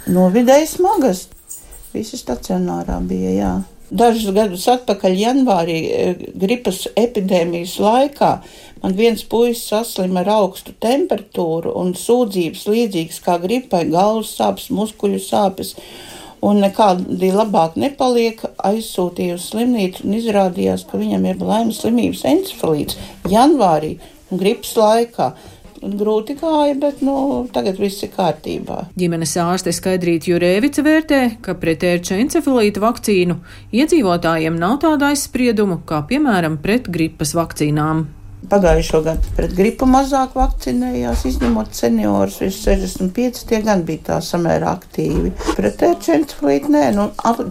No 0.10 0.30
vidēji 0.34 0.70
smagas. 0.76 1.28
Visi 1.94 2.20
stacionārā 2.20 3.00
bija, 3.10 3.34
jā. 3.34 3.54
Dažus 3.90 4.30
gadus 4.36 4.68
atpakaļ, 4.70 5.16
janvārī, 5.18 5.78
e, 5.90 6.32
gripas 6.38 6.84
epidēmijas 6.94 7.80
laikā, 7.82 8.30
man 8.84 8.94
viens 8.94 9.24
puisis 9.26 9.64
saslima 9.72 10.22
ar 10.22 10.30
augstu 10.36 10.76
temperatūru 10.78 11.74
un 11.74 11.96
sūdzības 11.98 12.68
līdzīgas 12.70 13.18
kā 13.26 13.40
gripai, 13.42 13.88
galvas 13.90 14.36
sāpes, 14.38 14.70
muskuļu 14.70 15.24
sāpes 15.26 15.74
un 16.46 16.62
nekādi 16.64 17.32
labāk 17.36 17.78
nepaliek. 17.80 18.42
Aizsūtīja 18.70 19.38
uz 19.38 19.50
slimnīcu 19.52 20.06
un 20.08 20.18
izrādījās, 20.20 20.88
ka 20.90 21.00
viņam 21.02 21.30
ir 21.30 21.46
laimes 21.46 21.80
slimības 21.84 22.26
encefalīts 22.34 23.00
janvārī 23.30 23.98
gripas 24.32 24.76
laikā. 24.78 25.32
Grūti 25.80 26.34
gāja, 26.36 26.74
bet 26.76 27.00
nu, 27.00 27.46
tagad 27.56 27.78
viss 27.80 28.04
ir 28.04 28.12
kārtībā. 28.12 28.82
Ģimenes 29.00 29.38
ārste 29.40 29.72
Skaidrīta 29.72 30.28
Jurēvica 30.34 30.84
vērtē, 30.84 31.22
ka 31.40 31.56
pret 31.62 31.86
ērča 31.88 32.20
encefalīta 32.20 32.84
vakcīnu 32.84 33.40
iedzīvotājiem 33.80 34.60
nav 34.60 34.82
tāda 34.84 35.14
aizspriedumu 35.14 35.80
kā, 35.88 36.04
piemēram, 36.12 36.60
pret 36.60 36.92
gripas 36.92 37.32
vakcīnām. 37.38 38.10
Pagājušo 38.48 39.02
gadu 39.04 39.32
pret 39.36 39.52
gripu 39.52 39.84
mazāk 39.90 40.38
vakcinējās, 40.40 41.26
izņemot 41.28 41.74
seniorus 41.76 42.38
virs 42.40 42.62
65, 42.64 43.42
tie 43.50 43.60
gan 43.66 43.84
bija 43.88 44.06
tā 44.08 44.20
samērā 44.24 44.72
aktīvi. 44.78 45.34
Pret 45.58 45.84
ērčencefalītu 45.90 46.72
nē, 46.72 46.86
nu, 46.96 47.10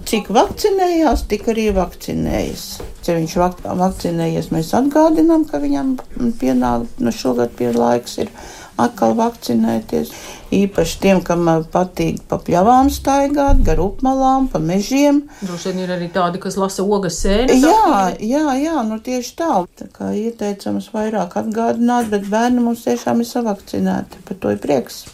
cik 0.09 0.31
vakcinējās, 0.33 1.27
tik 1.29 1.51
arī 1.53 1.69
vakcinējas. 1.77 2.65
Ja 3.09 3.19
viņš 3.19 3.35
vak 3.41 3.61
vakcinējies, 3.65 4.51
mēs 4.53 4.73
atgādinām, 4.77 5.45
ka 5.49 5.61
viņam 5.61 5.95
pienāk, 6.41 6.89
nu 7.05 7.13
šogad 7.15 7.53
pie 7.57 7.71
laiks 7.77 8.19
ir 8.25 8.33
atkal 8.81 9.15
vakcinēties. 9.19 10.13
Īpaši 10.55 10.97
tiem, 11.03 11.21
kam 11.27 11.49
patīk 11.73 12.23
pa 12.31 12.39
pļavām 12.41 12.89
staigāt, 12.93 13.61
gar 13.67 13.83
upmalām, 13.85 14.49
pa 14.53 14.63
mežiem. 14.63 15.25
Droši 15.43 15.75
vien 15.75 15.85
ir 15.85 15.93
arī 15.99 16.09
tādi, 16.15 16.41
kas 16.41 16.57
lasa 16.61 16.87
ogas 16.87 17.21
sēnes. 17.21 17.61
Jā, 17.61 18.15
jā, 18.23 18.47
jā, 18.63 18.81
nu 18.89 19.01
tieši 19.05 19.37
tā. 19.39 19.53
Tā 19.79 19.91
kā 19.93 20.15
ieteicams 20.17 20.89
vairāk 20.95 21.37
atgādināt, 21.43 22.09
bet 22.15 22.27
bērni 22.33 22.65
mums 22.65 22.87
tiešām 22.89 23.21
ir 23.25 23.29
savakcinēti. 23.29 24.25
Par 24.29 24.41
to 24.41 24.57
ir 24.57 24.61
prieks. 24.63 25.05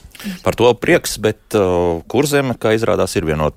Par 0.45 0.57
to 0.57 0.71
prieks, 0.79 1.19
bet 1.21 1.59
uh, 1.59 2.01
kurzeme, 2.09 2.55
kā 2.61 2.77
izrādās, 2.79 3.17
ir 3.19 3.27
viena 3.27 3.49
no 3.49 3.55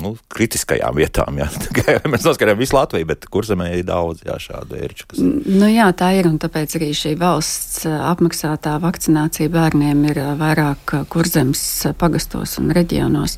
nu, 0.00 0.14
kritiskajām 0.32 0.96
vietām. 0.96 1.38
Jā. 1.40 1.48
Mēs 2.12 2.24
noskatījām 2.26 2.60
visu 2.60 2.76
Latviju, 2.76 3.08
bet 3.10 3.26
kurzemē 3.32 3.68
ir 3.76 3.84
daudz 3.88 4.24
jā, 4.26 4.36
šādu 4.40 4.78
ērču. 4.78 5.08
Kas... 5.10 5.20
Nu, 5.22 5.68
jā, 5.68 5.88
tā 5.96 6.12
ir. 6.18 6.28
Tāpēc 6.42 6.76
arī 6.78 6.90
šī 6.96 7.12
valsts 7.20 7.84
apmaksātā 7.92 8.76
vakcinācija 8.82 9.52
bērniem 9.52 10.04
ir 10.08 10.20
vairāk 10.40 10.94
kurzemes 11.12 11.62
pagastos 12.00 12.56
un 12.62 12.72
reģionos. 12.74 13.36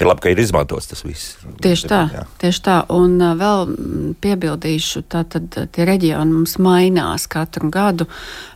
Ir 0.00 0.08
labi, 0.08 0.24
ka 0.24 0.32
ir 0.32 0.40
izmantots 0.40 0.88
tas 0.90 1.04
viss. 1.04 1.36
Tieši 1.62 1.90
tā. 1.90 2.02
Jā. 2.14 2.24
Tieši 2.40 2.64
tā. 2.64 2.78
Un 2.94 3.18
vēl 3.40 3.74
piebildīšu, 4.22 5.04
tātad 5.12 5.50
tie 5.74 5.88
reģioni 5.88 6.38
mums 6.38 6.56
mainās 6.62 7.28
katru 7.30 7.70
gadu. 7.72 8.08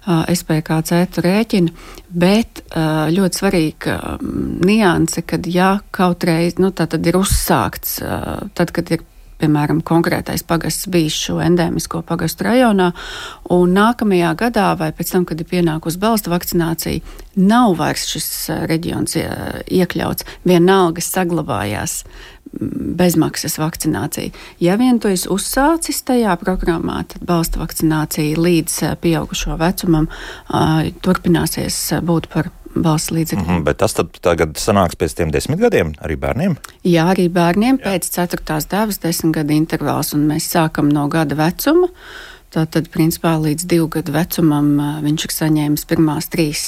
SPKC 0.06 1.22
rēķina, 1.24 1.72
bet 2.12 2.62
ļoti 3.14 3.40
svarīga 3.40 3.96
nianse, 4.20 5.24
kad 5.26 5.46
ja 5.48 5.78
kaut 5.94 6.26
reiz, 6.28 6.58
nu 6.60 6.72
tā 6.76 6.88
ir 6.98 7.18
uzsākts, 7.18 7.98
tad, 8.54 8.72
kad 8.74 8.92
ir 8.92 9.04
piemēram, 9.40 9.80
konkrētais 9.86 10.44
pagasts 10.46 10.88
bijis 10.90 11.16
šo 11.26 11.38
endēmisko 11.44 12.02
pagastu 12.06 12.46
rajonā, 12.46 12.90
un 13.54 13.74
nākamajā 13.76 14.32
gadā, 14.44 14.68
vai 14.78 14.90
pēc 14.94 15.14
tam, 15.14 15.26
kad 15.28 15.40
ir 15.40 15.48
pienākusi 15.50 16.00
balsta 16.02 16.32
vakcinācija, 16.32 17.16
nav 17.40 17.76
vairs 17.80 18.06
šis 18.12 18.28
reģions 18.70 19.18
iekļauts, 19.18 20.28
vienalga 20.46 21.04
saglabājās 21.04 22.02
bezmaksas 22.98 23.58
vakcinācija. 23.58 24.30
Ja 24.60 24.76
vien 24.80 25.00
tu 25.00 25.08
esi 25.08 25.28
uzsācis 25.32 26.02
tajā 26.06 26.36
programmā, 26.40 27.02
tad 27.08 27.24
balsta 27.26 27.62
vakcinācija 27.62 28.40
līdz 28.40 28.80
pieaugušo 29.02 29.58
vecumam 29.60 30.10
turpināsies 31.04 31.80
būt 32.04 32.30
par 32.32 32.50
valsts 32.74 33.12
līdzekļiem. 33.14 33.46
Mm 33.46 33.56
-hmm, 33.58 33.64
bet 33.64 33.78
tas 33.78 33.94
tad 33.94 34.18
tagad 34.20 34.58
sanāks 34.58 34.98
pēc 34.98 35.16
tiem 35.16 35.30
desmit 35.30 35.60
gadiem 35.60 35.94
arī 36.02 36.16
bērniem? 36.18 36.56
Jā, 36.84 37.06
arī 37.14 37.28
bērniem 37.30 37.78
Jā. 37.78 37.84
pēc 37.84 38.10
ceturtās 38.10 38.66
devas 38.70 38.98
desmit 38.98 39.34
gadu 39.34 39.52
intervāls, 39.54 40.14
un 40.14 40.26
mēs 40.28 40.50
sākam 40.50 40.92
no 40.92 41.08
gada 41.08 41.34
vecuma. 41.34 41.88
Tātad, 42.54 42.86
principā, 42.94 43.34
līdz 43.42 43.66
divu 43.70 43.88
gadu 43.96 44.14
vecumam 44.14 44.68
viņš 45.02 45.26
ir 45.26 45.34
saņēmis 45.34 45.86
pirmās 45.90 46.28
trīs 46.30 46.62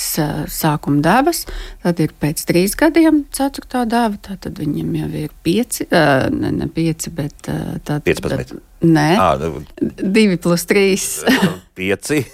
sākuma 0.50 1.02
devas. 1.04 1.44
Tad 1.84 2.02
ir 2.02 2.14
pēc 2.18 2.42
trīs 2.48 2.74
gadiem 2.78 3.22
ceturtā 3.36 3.84
deva. 3.88 4.18
Tad 4.22 4.48
viņam 4.58 4.96
jau 5.02 5.10
ir 5.22 5.36
pieci, 5.46 5.86
ne, 5.90 6.50
ne 6.58 6.70
pieci, 6.72 7.12
bet 7.14 7.38
tātad. 7.46 8.02
15. 8.06 8.58
Nē, 8.86 9.06
à, 9.16 9.30
divi 9.78 10.36
plus 10.42 10.66
trīs. 10.68 11.06
pieci. 11.78 12.24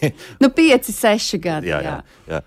nu, 0.42 0.50
pieci, 0.54 0.94
seši 0.96 1.42
gadi. 1.42 1.70
Jā, 1.70 1.84
jā. 1.84 1.98
jā. 2.26 2.40
jā 2.40 2.46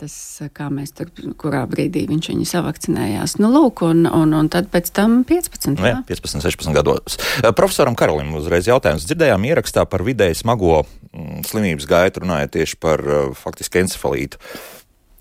tas, 0.00 0.14
kā 0.56 0.68
mēs 0.72 0.94
tur, 0.96 1.10
kurā 1.40 1.62
brīdī 1.70 2.06
viņš 2.08 2.30
viņu 2.32 2.48
savakcinējās. 2.48 3.36
Nu, 3.42 3.52
lūk, 3.54 3.84
un, 3.86 4.06
un, 4.08 4.34
un 4.36 4.50
tad 4.52 4.70
pēc 4.72 4.90
tam 4.96 5.20
15. 5.28 5.76
Nu, 5.76 5.88
jā, 5.90 6.00
15, 6.08 6.42
16 6.46 6.76
gados. 6.76 7.20
Profesoram 7.58 7.98
Karolim 7.98 8.32
uzreiz 8.40 8.70
jautājums. 8.70 9.06
Dzirdējām 9.08 9.46
ierakstā 9.52 9.86
par 9.90 10.04
vidēji 10.06 10.40
smago 10.42 10.82
mm, 10.82 11.46
slimības 11.50 11.88
gaitu, 11.90 12.24
runājot 12.24 12.56
tieši 12.58 12.80
par 12.80 13.04
faktiski 13.38 13.84
encefalītu. 13.84 14.40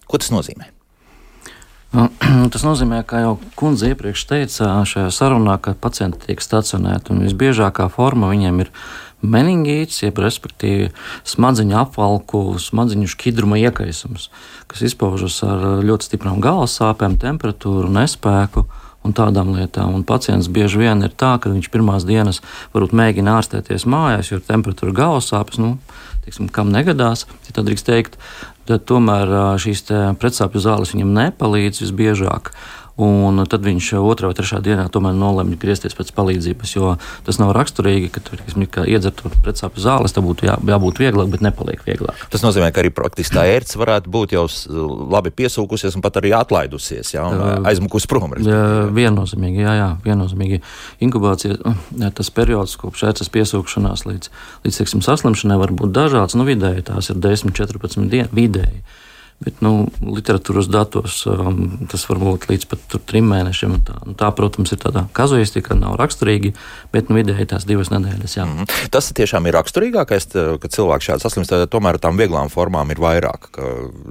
Ko 0.10 0.22
tas 0.22 0.32
nozīmē? 0.34 0.72
Nu, 1.92 2.06
tas 2.54 2.64
nozīmē, 2.66 3.02
ka 3.08 3.24
jau 3.24 3.36
kundze 3.58 3.90
iepriekš 3.92 4.26
teica 4.30 4.72
šajā 4.86 5.10
sarunā, 5.14 5.58
ka 5.62 5.74
pacienti 5.74 6.28
tiek 6.28 6.44
stacionēti 6.44 7.16
un 7.16 7.24
visbiežākā 7.26 7.90
forma 7.94 8.30
viņiem 8.30 8.66
ir 8.66 8.74
meningīts, 9.22 10.04
jeb 10.04 10.20
respektīvi 10.22 10.90
smadziņu 11.28 11.78
apvalku, 11.82 12.44
smadziņu 12.62 13.10
šķidruma 13.12 13.60
iekaisums, 13.66 14.30
kas 14.72 14.84
izpaužas 14.90 15.42
ar 15.48 15.82
ļoti 15.86 16.10
stiprām 16.10 16.40
galvas 16.44 16.78
sāpēm, 16.80 17.18
temperatūru, 17.20 17.92
nespēku 17.94 18.66
un 19.06 19.16
tādām 19.16 19.54
lietām. 19.56 19.94
Un 19.96 20.06
pacients 20.08 20.50
bieži 20.52 20.84
vien 20.84 21.04
ir 21.06 21.16
tā, 21.16 21.38
ka 21.42 21.52
viņš 21.52 21.72
pirmās 21.72 22.08
dienas 22.08 22.42
varbūt 22.74 22.96
mēģina 23.00 23.38
ārstēties 23.40 23.88
mājās, 23.90 24.32
jo 24.32 24.42
temperatūra 24.44 24.96
galvas 24.96 25.32
sāpes, 25.32 25.60
nu, 25.62 25.78
teiksim, 26.26 26.50
kam 26.54 26.72
negadās, 26.74 27.26
ja 27.48 27.56
tā 27.56 27.64
drīkst 27.66 27.88
teikt, 27.88 28.20
tad 28.70 28.86
tomēr 28.90 29.58
šīs 29.62 29.88
pretsāpju 30.22 30.62
zāles 30.64 30.94
viņam 30.94 31.16
nepalīdz 31.16 31.84
visbiežāk. 31.86 32.54
Un 33.00 33.40
tad 33.48 33.64
viņš 33.64 33.94
otrā 34.02 34.28
vai 34.28 34.36
trešā 34.36 34.60
dienā 34.64 34.90
tomēr 34.92 35.14
nolemj 35.16 35.56
griezties 35.62 35.96
pēc 35.96 36.12
palīdzības, 36.18 36.74
jo 36.76 36.96
tas 37.24 37.40
nav 37.40 37.54
raksturīgi, 37.56 38.10
ka 38.12 38.24
tur 38.26 38.42
iedzert 38.84 39.24
pretsāpju 39.46 39.84
zāles, 39.84 40.12
tam 40.16 40.28
būtu 40.28 40.50
jā, 40.50 40.58
jābūt 40.68 41.00
vieglāk, 41.00 41.30
bet 41.32 41.46
nepaliek 41.46 41.84
vieglāk. 41.88 42.26
Tas 42.34 42.44
nozīmē, 42.44 42.74
ka 42.76 42.84
arī 42.84 42.92
praktiski 42.92 43.38
tā 43.38 43.46
ērts 43.54 43.80
varētu 43.80 44.12
būt 44.12 44.36
jau 44.36 44.46
labi 45.16 45.32
piesūkusies 45.32 45.96
un 45.96 46.04
pat 46.04 46.20
arī 46.20 46.34
atlaidusies, 46.36 47.14
jā, 47.16 47.24
aizmukus 47.72 48.10
prom. 48.10 48.36
Jā, 48.44 48.62
viennozīmīgi, 48.92 49.64
jā, 49.64 49.76
jā, 49.80 49.90
viennozīmīgi. 50.04 50.60
Inkubācija, 51.08 51.56
jā, 52.04 52.14
tas 52.20 52.34
periods 52.36 52.76
kopš 52.82 53.08
ērces 53.14 53.32
piesūkšanās 53.32 54.04
līdz, 54.10 54.32
līdz 54.68 54.82
teiksim, 54.82 55.06
saslimšanai 55.06 55.60
var 55.62 55.72
būt 55.72 55.96
dažāds, 55.96 56.36
nu 56.36 56.46
vidēji 56.48 56.90
tās 56.92 57.14
ir 57.14 57.24
10-14 57.24 58.12
dienas 58.12 58.36
vidēji. 58.36 58.84
Bet 59.40 59.62
nu, 59.64 59.86
literatūras 60.04 60.68
datos 60.68 61.22
um, 61.32 61.88
tas 61.88 62.02
var 62.10 62.20
būt 62.20 62.50
līdz 62.50 62.66
pat 62.68 62.96
trim 63.08 63.30
mēnešiem. 63.32 63.78
Tā, 63.88 63.94
nu, 64.04 64.16
tā, 64.20 64.28
protams, 64.36 64.74
ir 64.76 64.82
tāda 64.82 65.06
kazuistika, 65.16 65.78
nav 65.80 65.94
raksturīga, 66.02 66.52
bet 66.92 67.08
nu, 67.08 67.16
vidēji 67.16 67.48
tās 67.54 67.64
divas 67.68 67.88
nedēļas. 67.94 68.34
Jā. 68.36 68.44
Mm 68.44 68.58
-hmm. 68.58 68.90
Tas 68.92 69.08
tiešām 69.16 69.48
ir 69.48 69.56
raksturīgākais, 69.56 70.28
ka 70.60 70.68
cilvēks 70.68 71.08
šādi 71.08 71.24
saslimst. 71.24 71.56
Tomēr 71.72 72.02
tām 72.04 72.20
vieglām 72.20 72.52
formām 72.52 72.92
ir 72.92 73.00
vairāk. 73.00 73.48
Ka, 73.56 73.70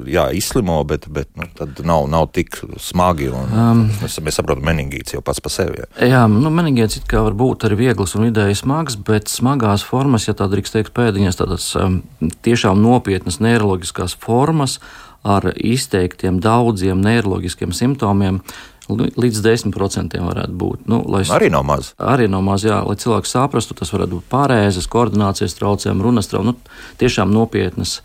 jā, 0.08 0.30
izslimo, 0.32 0.80
bet, 0.84 1.04
bet 1.12 1.28
nu, 1.36 1.68
nav, 1.84 2.08
nav 2.08 2.30
tik 2.32 2.56
smagi. 2.80 3.28
Un, 3.28 3.52
um, 3.52 3.84
mēs, 4.00 4.16
mēs 4.24 4.40
saprotam, 4.40 4.64
meningīts 4.64 5.12
jau 5.12 5.20
pats 5.20 5.44
par 5.44 5.52
sevi. 5.52 5.82
Jā, 5.82 6.08
jā 6.08 6.22
nu, 6.32 6.48
meningīts 6.48 7.04
var 7.12 7.36
būt 7.36 7.68
arī 7.68 7.76
viegls 7.76 8.16
un 8.16 8.24
vidēji 8.30 8.56
smags, 8.62 8.96
bet 8.96 9.28
smagās 9.28 9.84
formas, 9.84 10.24
ja 10.28 10.32
tā 10.32 10.48
drīkst 10.48 10.72
teikt, 10.72 10.94
pēdiņas, 10.96 11.36
tādas 11.36 11.68
um, 11.76 12.00
tiešām 12.42 12.80
nopietnas 12.80 13.42
neiroloģiskās 13.44 14.16
formas 14.16 14.78
ar 15.26 15.50
izteiktiem 15.54 16.40
daudziem 16.42 17.00
neiroloģiskiem 17.04 17.74
simptomiem. 17.76 18.42
Līdz 18.88 19.42
10% 19.44 20.16
varētu 20.24 20.54
būt. 20.56 20.86
Nu, 20.88 21.02
lai, 21.12 21.20
arī 21.36 21.50
nav 21.52 21.66
maz. 21.68 21.90
Arī 22.00 22.24
nav 22.32 22.40
maz, 22.46 22.62
jā, 22.64 22.78
lai 22.86 22.96
cilvēks 22.96 23.34
saprastu, 23.34 23.76
tas 23.76 23.92
varētu 23.92 24.16
būt 24.16 24.30
pārēzes, 24.32 24.88
koordinācijas 24.88 25.58
traucējumi, 25.58 26.06
runas 26.06 26.30
traucējumi. 26.30 26.56
Nu, 26.56 26.96
tiešām 27.02 27.34
nopietnas 27.34 27.98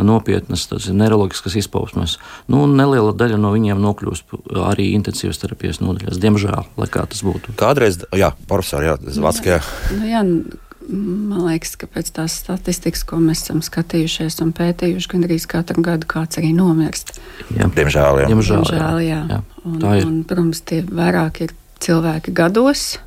nopietnas 0.00 0.64
neiroloģiskas 0.70 1.58
izpausmes. 1.60 2.16
Nu, 2.48 2.62
neliela 2.64 3.12
daļa 3.16 3.36
no 3.40 3.52
viņiem 3.52 3.80
nokļūst 3.84 4.34
arī 4.70 4.90
intensīvas 4.96 5.42
terapijas 5.42 5.82
nodaļās, 5.84 6.20
diemžēl, 6.22 6.70
lai 6.80 6.88
kā 6.92 7.04
tas 7.10 7.20
būtu. 7.26 7.52
Kādreiz, 7.60 8.00
jā, 8.16 8.32
profesor, 8.48 8.86
jā, 8.86 8.96
Zvatskajā. 8.96 9.60
Nu, 9.98 10.08
jā, 10.08 10.24
Man 10.90 11.44
liekas, 11.46 11.76
ka 11.78 11.86
pēc 11.90 12.10
tās 12.16 12.34
statistikas, 12.42 13.04
ko 13.06 13.20
mēs 13.22 13.44
esam 13.44 13.60
skatījušies 13.62 14.40
un 14.44 14.50
pētījuši, 14.56 15.10
gandrīz 15.12 15.46
katru 15.50 15.84
gadu 15.86 16.08
kāds 16.10 16.40
arī 16.40 16.50
nomirst. 16.56 17.14
Jā, 17.54 17.68
diemžēl, 17.76 18.24
jā. 18.24 18.30
Diemžēl, 18.32 18.64
diemžēl, 18.64 19.04
jā. 19.06 19.20
jā. 19.30 19.38
Un, 19.62 19.78
un, 19.86 20.18
protams, 20.26 20.64
tie 20.66 20.82
vairāk 20.86 21.44
ir 21.46 21.54
cilvēki 21.84 22.34
gados. 22.36 22.98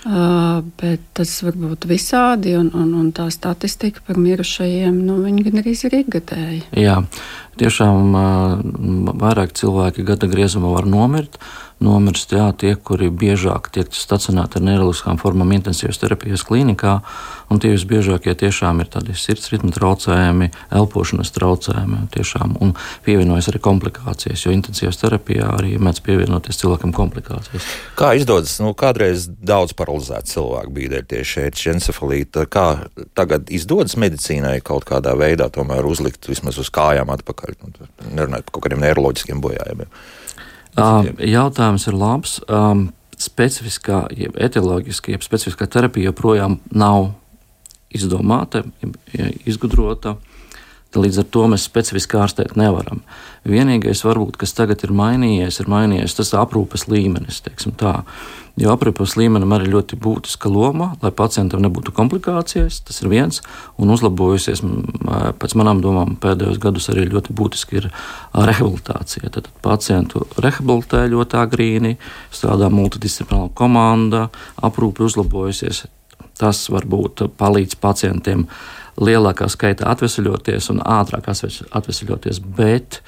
Uh, 0.00 0.62
bet 0.80 1.02
tas 1.12 1.28
var 1.44 1.58
būt 1.60 1.84
visādi, 1.84 2.54
un, 2.56 2.70
un, 2.72 2.94
un 2.96 3.10
tā 3.12 3.26
statistika 3.28 4.00
par 4.06 4.16
mirušajiem 4.16 4.94
nu, 5.04 5.18
gan 5.44 5.60
arī 5.60 5.74
ir 5.76 5.96
ikgadēja. 5.98 6.62
Jā, 6.80 6.94
tiešām 7.60 8.16
uh, 8.16 8.62
vairāk 9.20 9.52
cilvēki 9.60 10.06
gada 10.08 10.30
griezumā 10.30 10.72
var 10.72 10.88
nomirt. 10.88 11.36
Nomirst 11.80 12.32
jā, 12.34 12.50
tie, 12.56 12.74
kuri 12.76 13.08
biežāk 13.08 13.70
tiek 13.74 13.94
stacionēti 13.96 14.60
ar 14.60 14.64
neiroloģiskām 14.66 15.18
formām 15.20 15.54
intensīvas 15.56 16.00
terapijas 16.00 16.44
klīnikā, 16.46 16.98
un 17.50 17.62
tie 17.62 17.72
visbiežākie 17.72 18.34
tiešām 18.38 18.82
ir 18.82 18.90
tādi 18.92 19.16
sirds 19.16 19.48
ritma 19.52 19.72
traucējumi, 19.74 20.50
elpošanas 20.76 21.32
traucējumi, 21.36 22.02
tiešām, 22.14 22.58
un 22.60 22.74
pievienojas 23.06 23.48
arī 23.52 23.62
komplikācijas, 23.64 24.44
jo 24.44 24.54
intensīvas 24.54 25.00
terapijā 25.00 25.48
arī 25.56 25.74
mēdz 25.80 26.04
pievienoties 26.04 26.60
cilvēkam 26.60 26.94
komplikācijas. 26.96 27.68
Kā 27.98 28.12
izdodas, 28.18 28.58
nu, 28.62 28.74
kādreiz 28.76 29.26
daudz 29.28 29.74
paralizētu 29.78 30.34
cilvēku 30.34 30.76
bija 30.76 31.02
tieši 31.16 31.74
encefalīta, 31.74 32.44
kā 32.50 32.68
tagad 33.18 33.48
izdodas 33.52 33.96
medicīnai 34.00 34.58
kaut 34.64 34.84
kādā 34.88 35.16
veidā 35.18 35.48
tomēr 35.52 35.88
uzlikt 35.88 36.28
vismaz 36.28 36.60
uz 36.60 36.68
kājām 36.74 37.10
atpakaļ, 37.16 37.56
nu, 37.64 37.92
nerunājot 38.12 38.50
par 38.50 38.58
kaut 38.58 38.68
kādiem 38.68 38.84
neiroloģiskiem 38.84 39.40
bojājumiem. 39.42 39.88
Jautājums 40.76 41.86
ir 41.90 41.96
labs. 41.98 42.38
Specifiskā, 43.20 44.06
jeb 44.16 44.36
etioloģiskā, 44.40 45.12
jeb 45.12 45.24
specifiskā 45.24 45.66
terapija 45.68 46.08
joprojām 46.08 46.58
nav 46.72 47.10
izdomāta, 47.92 48.62
izgudrota. 49.44 50.16
Līdz 50.90 51.20
ar 51.22 51.26
to 51.30 51.44
mēs 51.46 51.62
specifiski 51.68 52.18
ārstēt 52.18 52.56
nevaram. 52.58 53.04
Vienīgais, 53.46 54.00
varbūt, 54.02 54.34
kas 54.40 54.56
tagad 54.58 54.82
ir 54.82 54.90
mainījies, 54.90 55.60
ir 55.62 55.68
mainījies 55.70 56.16
tas 56.18 56.32
aprūpes 56.34 56.88
līmenis. 56.90 57.38
Jo 58.58 58.72
aprūpes 58.74 59.14
līmenim 59.14 59.54
arī 59.54 59.70
ļoti 59.70 59.96
būtiska 60.02 60.50
loma, 60.50 60.90
lai 61.00 61.12
pacientam 61.14 61.62
nebūtu 61.62 61.94
komplikācijas. 61.94 62.80
Tas 62.88 62.98
ir 63.04 63.08
viens, 63.12 63.38
un 63.78 63.94
uzlabojusies 63.94 64.64
pēc 65.38 65.54
manām 65.60 65.78
domām 65.84 66.16
pēdējos 66.20 66.58
gados 66.60 66.90
arī 66.90 67.06
ļoti 67.12 67.38
būtiski 67.38 67.78
ir 67.80 67.88
rehabilitācija. 68.34 69.30
Tad 69.38 69.46
pacientu 69.62 70.26
rehabilitē 70.42 71.04
ļoti 71.14 71.38
agrīni, 71.38 71.94
strādā 72.34 72.66
multidisciplināla 72.74 73.54
komanda, 73.54 74.26
aprūpe 74.58 75.06
uzlabojusies. 75.06 75.86
Tas 76.40 76.66
varbūt 76.72 77.28
palīdz 77.38 77.78
pacientiem 77.78 78.46
lielākā 79.00 79.48
skaitā 79.50 79.88
atvesaļoties 79.90 80.70
un 80.74 80.82
ātrāk 80.84 81.28
atvesaļoties, 81.30 82.40
bet 82.56 83.00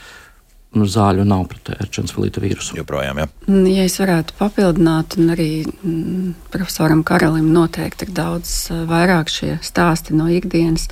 nu, 0.77 0.87
zāļu 0.89 1.25
nav 1.29 1.47
pret 1.53 1.73
erčensfilīta 1.77 2.43
vīrusu. 2.43 2.77
Joprojām, 2.81 3.23
ja. 3.23 3.29
Mm, 3.47 3.67
ja 3.75 3.87
es 3.89 3.99
varētu 4.01 4.37
papildināt, 4.39 5.19
un 5.21 5.35
arī 5.35 5.51
mm, 5.69 6.31
profesoram 6.53 7.05
Karalim 7.07 7.51
noteikti 7.53 8.09
ir 8.09 8.15
daudz 8.17 8.55
vairāk 8.89 9.33
šie 9.33 9.59
stāsti 9.65 10.17
no 10.17 10.31
ikdienas. 10.33 10.89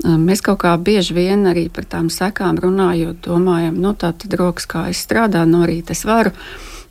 Mēs 0.00 0.40
kaut 0.40 0.62
kā 0.62 0.72
bieži 0.80 1.12
vien 1.12 1.44
arī 1.50 1.66
par 1.68 1.84
tām 1.84 2.08
sekām 2.08 2.56
runājot, 2.62 3.18
domājam, 3.26 3.76
nu 3.84 3.92
tā 3.92 4.14
tad 4.16 4.32
rokas 4.40 4.64
kā 4.70 4.86
es 4.88 5.02
strādāju, 5.04 5.50
no 5.52 5.66
rīta 5.68 5.92
es 5.92 6.06
varu. 6.08 6.32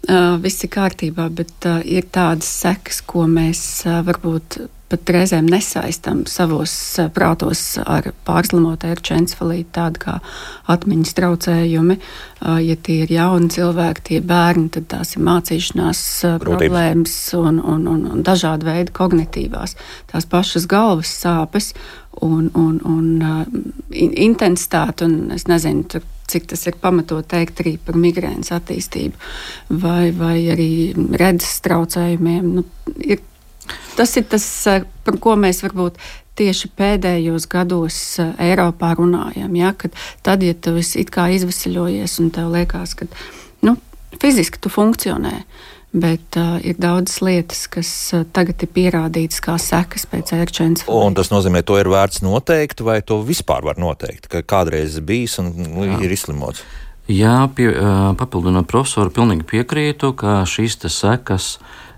Uh, 0.10 0.38
viss 0.40 0.64
ir 0.64 0.70
kārtībā, 0.72 1.26
bet 1.36 1.66
uh, 1.68 1.82
ir 1.84 2.06
tādas 2.14 2.48
sekas, 2.62 3.02
ko 3.04 3.26
mēs 3.28 3.84
varbūt 4.06 4.62
pat 4.90 5.12
reizēm 5.14 5.48
nesaistam 5.50 6.24
savos 6.30 6.74
eh, 7.00 7.10
prātos 7.14 7.62
ar 7.84 8.10
pārslimota 8.28 8.90
erčencefalītu, 8.94 9.70
tādu 9.76 10.02
kā 10.04 10.18
atmiņas 10.74 11.16
traucējumi. 11.20 11.98
Eh, 12.00 12.60
ja 12.66 12.76
tie 12.76 13.04
ir 13.06 13.14
jauni 13.14 13.52
cilvēki, 13.54 14.06
tie 14.10 14.20
bērni, 14.26 14.70
tad 14.76 14.90
tās 14.96 15.16
ir 15.16 15.26
mācīšanās 15.28 16.04
eh, 16.26 16.36
Grūtības. 16.36 16.46
problēmas 16.50 17.18
un, 17.40 17.62
un, 17.62 17.88
un, 17.94 18.06
un 18.16 18.26
dažādi 18.26 18.70
veidi 18.70 18.96
kognitīvās, 19.00 19.78
tās 20.12 20.30
pašas 20.30 20.68
galvas 20.70 21.14
sāpes 21.22 21.74
un, 22.26 22.50
un, 22.58 22.80
un 22.84 23.46
intensitāte, 23.94 25.06
un 25.06 25.36
es 25.36 25.48
nezinu, 25.50 25.86
tur 25.90 26.08
cik 26.30 26.46
tas 26.52 26.68
ir 26.70 26.78
pamatot 26.82 27.26
teikt 27.26 27.64
arī 27.64 27.76
par 27.82 27.98
migrēnas 27.98 28.52
attīstību 28.54 29.80
vai, 29.82 30.12
vai 30.14 30.38
arī 30.54 30.70
redzes 31.18 31.58
traucējumiem. 31.66 32.52
Nu, 32.60 32.66
ir 33.02 33.24
Tas 33.98 34.16
ir 34.20 34.28
tas, 34.32 34.46
eh, 34.68 34.86
par 35.06 35.20
ko 35.22 35.36
mēs 35.40 35.64
varbūt 35.66 36.00
tieši 36.40 36.72
pēdējos 36.80 37.50
gados 37.52 37.98
eh, 38.22 38.32
Eiropā 38.50 38.94
runājam. 39.00 39.52
Ja? 39.60 39.74
Kad 39.78 39.98
tad, 40.26 40.46
ja 40.46 40.56
tu 40.56 40.78
esi 40.80 41.04
izvesaļojies 41.06 42.20
un 42.24 42.32
tev 42.36 42.54
liekas, 42.54 42.96
ka 43.00 43.10
nu, 43.68 43.76
fiziski 44.22 44.62
tu 44.62 44.72
funkcionē, 44.72 45.44
bet 45.92 46.38
uh, 46.38 46.60
ir 46.62 46.78
daudzas 46.78 47.18
lietas, 47.26 47.64
kas 47.72 47.90
uh, 48.14 48.26
tagad 48.34 48.62
ir 48.62 48.70
pierādītas 48.74 49.42
kā 49.42 49.56
sekas 49.62 50.06
pēc 50.10 50.34
ērčēnas. 50.38 50.86
Un 50.94 51.18
tas 51.18 51.32
nozīmē, 51.34 51.64
to 51.66 51.80
ir 51.82 51.90
vērts 51.90 52.22
noteikt, 52.22 52.84
vai 52.86 53.00
to 53.02 53.18
vispār 53.26 53.66
var 53.66 53.82
noteikt, 53.82 54.30
ka 54.30 54.44
kādreiz 54.46 55.00
bijis 55.02 55.40
un 55.42 55.50
nu, 55.58 55.88
ir 55.98 56.14
izslimots. 56.14 56.62
Jā, 57.10 57.48
pie, 57.58 57.72
uh, 57.74 58.12
papildinot 58.20 58.70
profesoru, 58.70 59.10
pilnīgi 59.14 59.48
piekrītu, 59.50 60.14
ka 60.20 60.44
šīs 60.50 60.78
sekas 60.94 61.56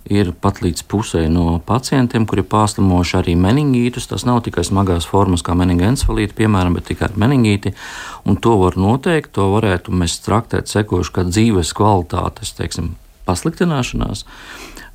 ir 0.10 0.32
pat 0.42 0.62
līdz 0.64 0.84
pusē 0.90 1.26
no 1.30 1.60
pacientiem, 1.66 2.26
kuri 2.30 2.44
pārslimojuši 2.48 3.18
arī 3.20 3.36
meningītus. 3.40 4.08
Tas 4.10 4.26
nav 4.28 4.42
tikai 4.46 4.64
smagās 4.68 5.08
formas, 5.10 5.44
kā 5.46 5.56
meningencefalīte, 5.58 6.38
piemēram, 6.40 6.78
bet 6.78 6.90
tikai 6.90 7.12
meningīti. 7.22 7.76
Un 8.26 8.40
to 8.42 8.58
var 8.64 8.78
noteikt, 8.80 9.34
to 9.38 9.52
varētu 9.54 9.94
mēs 9.94 10.20
traktēt 10.26 10.72
sekojuši 10.72 11.16
kā 11.16 11.26
dzīves 11.30 11.74
kvalitātes, 11.78 12.56
teiksim, 12.58 12.96
pasliktināšanās. 13.30 14.26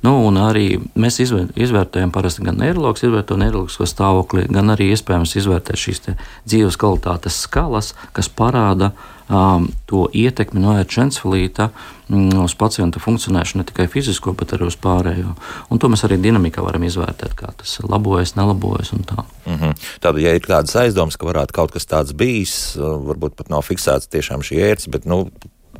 Nu, 0.07 0.15
arī 0.45 0.77
mēs 0.95 1.19
izvērtējam, 1.19 2.13
parasti 2.15 2.45
gan 2.45 2.59
neiroloģis 2.61 3.07
izvērtē 3.09 3.35
neiroloģisko 3.41 3.87
stāvokli, 3.89 4.45
gan 4.53 4.71
arī 4.71 4.91
iespējams 4.93 5.35
izvērtēt 5.41 5.81
šīs 5.81 6.03
dzīves 6.47 6.79
kvalitātes 6.79 7.41
skalas, 7.43 7.91
kas 8.15 8.29
parāda 8.31 8.93
um, 9.27 9.67
to 9.89 10.05
ietekmi 10.15 10.63
no 10.63 10.77
ērčensfilīta 10.79 11.67
um, 12.07 12.29
uz 12.45 12.55
pacienta 12.59 13.01
funkcionēšanu 13.03 13.63
ne 13.63 13.67
tikai 13.67 13.89
fizisko, 13.91 14.31
bet 14.37 14.55
arī 14.55 14.69
uz 14.69 14.79
pārējo. 14.79 15.33
Un 15.73 15.83
to 15.83 15.91
mēs 15.91 16.05
arī 16.07 16.19
dinamikā 16.23 16.63
varam 16.63 16.87
izvērtēt, 16.87 17.35
kā 17.39 17.51
tas 17.59 17.77
labojas, 17.83 18.37
nelabojas 18.39 18.93
un 18.95 19.03
tā. 19.11 19.25
Mm 19.45 19.59
-hmm. 19.59 19.75
Tātad, 19.99 20.21
ja 20.23 20.35
ir 20.35 20.47
kādas 20.47 20.75
aizdomas, 20.75 21.17
ka 21.17 21.27
varētu 21.27 21.51
kaut 21.51 21.71
kas 21.71 21.85
tāds 21.85 22.15
bijis, 22.15 22.77
varbūt 22.79 23.35
pat 23.35 23.49
nav 23.49 23.67
fiksēts 23.67 24.07
tiešām 24.07 24.39
šī 24.39 24.63
ērts, 24.71 24.87
bet 24.87 25.05
nu, 25.05 25.27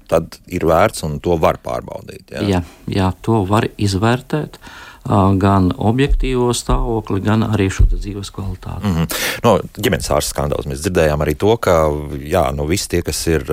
tad 0.09 0.39
ir 0.47 0.65
vērts 0.67 1.05
un 1.07 1.19
to 1.23 1.37
var 1.41 1.61
pārbaudīt. 1.63 2.35
Jā, 2.35 2.43
jā, 2.47 2.61
jā 2.91 3.13
to 3.25 3.43
var 3.47 3.69
izvērtēt. 3.77 4.61
Gan 5.07 5.69
objektīvo 5.71 6.49
stāvokli, 6.51 7.21
gan 7.23 7.45
arī 7.45 7.69
šo 7.71 7.85
dzīves 7.87 8.27
kvalitāti. 8.35 8.83
Mm 8.83 8.95
-hmm. 8.95 9.13
no, 9.45 9.53
ģimenes 9.79 10.09
ārsta 10.11 10.33
skandāls 10.33 10.67
mēs 10.67 10.81
dzirdējām 10.83 11.21
arī 11.23 11.35
to, 11.39 11.53
ka 11.57 11.75
jā, 12.19 12.41
nu, 12.51 12.65
visi 12.67 12.89
tie, 12.89 13.01
kas 13.01 13.21
ir 13.27 13.45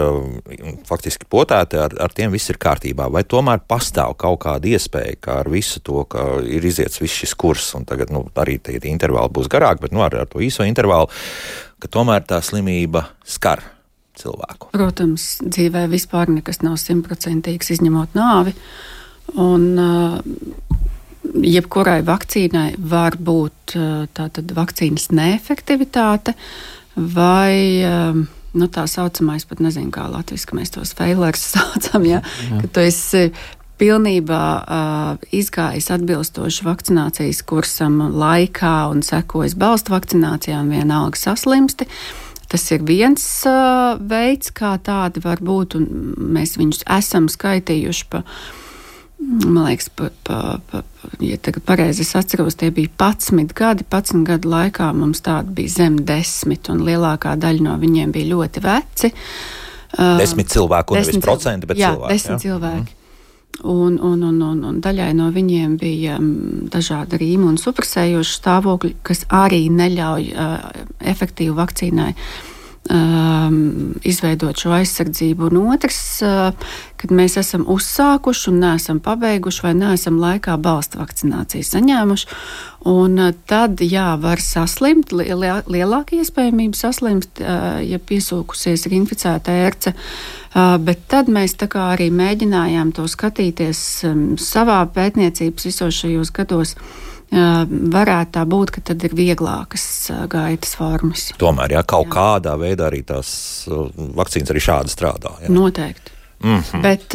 faktiski 0.88 1.28
potēti, 1.30 1.78
ar, 1.78 1.94
ar 2.00 2.10
tiem 2.10 2.32
viss 2.32 2.50
ir 2.50 2.58
kārtībā. 2.58 3.06
Vai 3.12 3.22
tomēr 3.22 3.60
pastāv 3.68 4.16
kaut 4.16 4.40
kāda 4.40 4.66
iespēja, 4.66 5.14
ka 5.20 5.38
ar 5.44 5.50
visu 5.50 5.80
to, 5.80 6.04
ka 6.04 6.42
ir 6.42 6.64
iziets 6.64 7.00
viss 7.00 7.14
šis 7.14 7.34
kurs, 7.34 7.74
un 7.74 7.84
tagad 7.84 8.10
nu, 8.10 8.26
arī 8.34 8.58
tie 8.58 8.90
intervāli 8.90 9.30
būs 9.30 9.46
garāki, 9.48 9.80
bet 9.80 9.92
nu, 9.92 10.02
ar, 10.02 10.16
ar 10.16 10.26
to 10.26 10.38
īso 10.38 10.66
intervālu, 10.66 11.06
ka 11.78 11.88
tomēr 11.88 12.26
tā 12.26 12.42
slimība 12.42 13.04
skar 13.24 13.62
cilvēku. 14.18 14.70
Protams, 14.74 15.38
dzīvē 15.44 15.86
vispār 15.92 16.30
nekas 16.32 16.62
nav 16.64 16.78
simtprocentīgs, 16.82 17.72
izņemot 17.76 18.16
nāvi. 18.18 18.54
Un, 19.40 19.66
uh, 19.80 20.64
jebkurai 21.42 22.00
vakcīnai 22.06 22.74
var 22.78 23.16
būt 23.18 23.76
uh, 23.78 24.06
tātad 24.14 24.52
vakcīnas 24.54 25.10
neefektivitāte 25.14 26.34
vai 26.94 27.82
uh, 27.82 28.22
nu, 28.54 28.70
tā 28.70 28.86
saucamais, 28.90 29.46
pat 29.48 29.62
nezinu, 29.64 29.90
kā 29.94 30.06
latviešu 30.12 30.58
mēs 30.58 30.74
tos 30.76 30.94
failers 30.96 31.42
saucam, 31.54 32.06
ja, 32.08 32.22
Jā. 32.22 32.62
ka 32.62 32.72
tu 32.76 32.84
esi 32.84 33.26
pilnībā 33.80 34.44
uh, 34.62 35.30
izgājis 35.34 35.90
atbilstoši 35.96 36.66
vakcinācijas 36.66 37.42
kursam 37.48 37.98
laikā 38.14 38.76
un 38.92 39.02
sekojis 39.02 39.56
balstu 39.58 39.96
vakcinācijām, 39.96 40.70
vienalga 40.70 41.18
saslimsti. 41.18 41.88
Uh, 41.88 42.24
Tas 42.50 42.64
ir 42.74 42.84
viens 42.86 43.22
uh, 43.48 43.94
veids, 44.00 44.52
kā 44.54 44.74
tādi 44.84 45.22
var 45.24 45.40
būt, 45.44 45.78
un 45.78 45.88
mēs 46.36 46.58
viņus 46.60 46.84
esam 46.98 47.30
skaitījuši 47.32 48.06
pa. 48.12 48.22
Man 49.24 49.62
liekas, 49.64 49.88
pa, 49.96 50.10
pa, 50.26 50.38
pa, 50.68 50.82
ja 51.24 51.38
tagad 51.40 51.64
pareizi 51.64 52.04
atceros, 52.18 52.58
tie 52.60 52.68
bija 52.74 52.90
11 53.00 53.54
gadi. 53.56 53.86
11 53.88 54.26
gadu 54.28 54.50
laikā 54.52 54.90
mums 54.92 55.24
tādi 55.24 55.54
bija 55.62 55.72
zem 55.78 55.96
desmit, 56.04 56.68
un 56.68 56.82
lielākā 56.84 57.32
daļa 57.40 57.64
no 57.64 57.78
viņiem 57.80 58.12
bija 58.12 58.34
ļoti 58.34 58.64
veci. 58.66 59.14
Desmit 59.94 60.52
cilvēku, 60.52 60.98
nevis 60.98 61.22
procenti, 61.22 61.70
bet 61.70 61.80
jā, 61.80 61.94
cilvēki. 61.94 62.12
Desmit 62.12 62.36
jā. 62.36 62.42
cilvēki. 62.48 62.92
Mm. 62.92 63.03
Un, 63.62 64.00
un, 64.02 64.22
un, 64.22 64.40
un, 64.42 64.64
un 64.66 64.80
daļai 64.82 65.12
no 65.16 65.28
viņiem 65.32 65.76
bija 65.80 66.16
um, 66.18 66.66
dažādi 66.72 67.20
rīmu 67.20 67.46
un 67.52 67.60
supresējoši 67.60 68.34
stāvokļi, 68.40 68.90
kas 69.06 69.22
arī 69.32 69.68
neļauj 69.72 70.26
uh, 70.32 70.56
efektīvu 71.14 71.54
vakcīnai 71.60 72.10
um, 72.92 73.94
izveidot 74.04 74.58
šo 74.60 74.74
aizsardzību, 74.76 75.48
un 75.50 75.70
otrs, 75.74 76.00
uh, 76.24 76.72
kad 77.00 77.12
mēs 77.14 77.38
esam 77.40 77.66
uzsākuši 77.70 78.50
un 78.50 78.60
neesam 78.64 79.00
pabeiguši 79.04 79.64
vai 79.66 79.74
neesam 79.78 80.18
laikā 80.22 80.56
balsta 80.60 81.00
vakcināciju 81.00 81.66
saņēmuši. 81.68 82.28
Un 82.90 83.16
uh, 83.20 83.32
tad, 83.48 83.80
jā, 83.80 84.10
var 84.20 84.42
saslimt, 84.44 85.14
li 85.16 85.30
lielāka 85.30 86.18
iespējamība 86.20 86.78
saslimt, 86.78 87.40
uh, 87.40 87.80
ja 87.84 88.00
piesūkusies 88.00 88.86
ir 88.88 88.98
inficēta 89.00 89.54
ērce. 89.64 89.94
Uh, 90.54 90.76
bet 90.78 91.08
tad 91.10 91.32
mēs 91.32 91.56
arī 91.64 92.10
mēģinājām 92.14 92.92
to 92.94 93.08
skatīties 93.10 93.80
um, 94.06 94.22
savā 94.38 94.84
pētniecības 94.94 95.66
visos 95.72 96.04
šajos 96.04 96.30
gados. 96.36 96.76
Uh, 96.76 97.13
varētu 97.34 98.34
tā 98.36 98.44
būt, 98.48 98.72
ka 98.76 98.82
tad 98.90 99.04
ir 99.06 99.14
vieglākas 99.16 99.86
gaitas 100.30 100.74
formas. 100.78 101.28
Tomēr, 101.40 101.76
ja 101.78 101.82
kaut 101.82 102.08
jā. 102.08 102.14
kādā 102.14 102.54
veidā 102.60 102.88
arī 102.90 103.02
tās 103.06 103.30
vakcīnas 103.68 104.52
arī 104.54 104.62
šādi 104.62 104.94
strādā. 104.94 105.34
Jā. 105.42 105.50
Noteikti. 105.52 106.12
Mm 106.44 106.60
-hmm. 106.60 106.82
Bet 106.82 107.14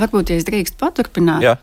varbūt, 0.00 0.30
ja 0.30 0.36
es 0.36 0.44
drīkst 0.44 0.78
paturpināt. 0.78 1.42
Jā. 1.42 1.56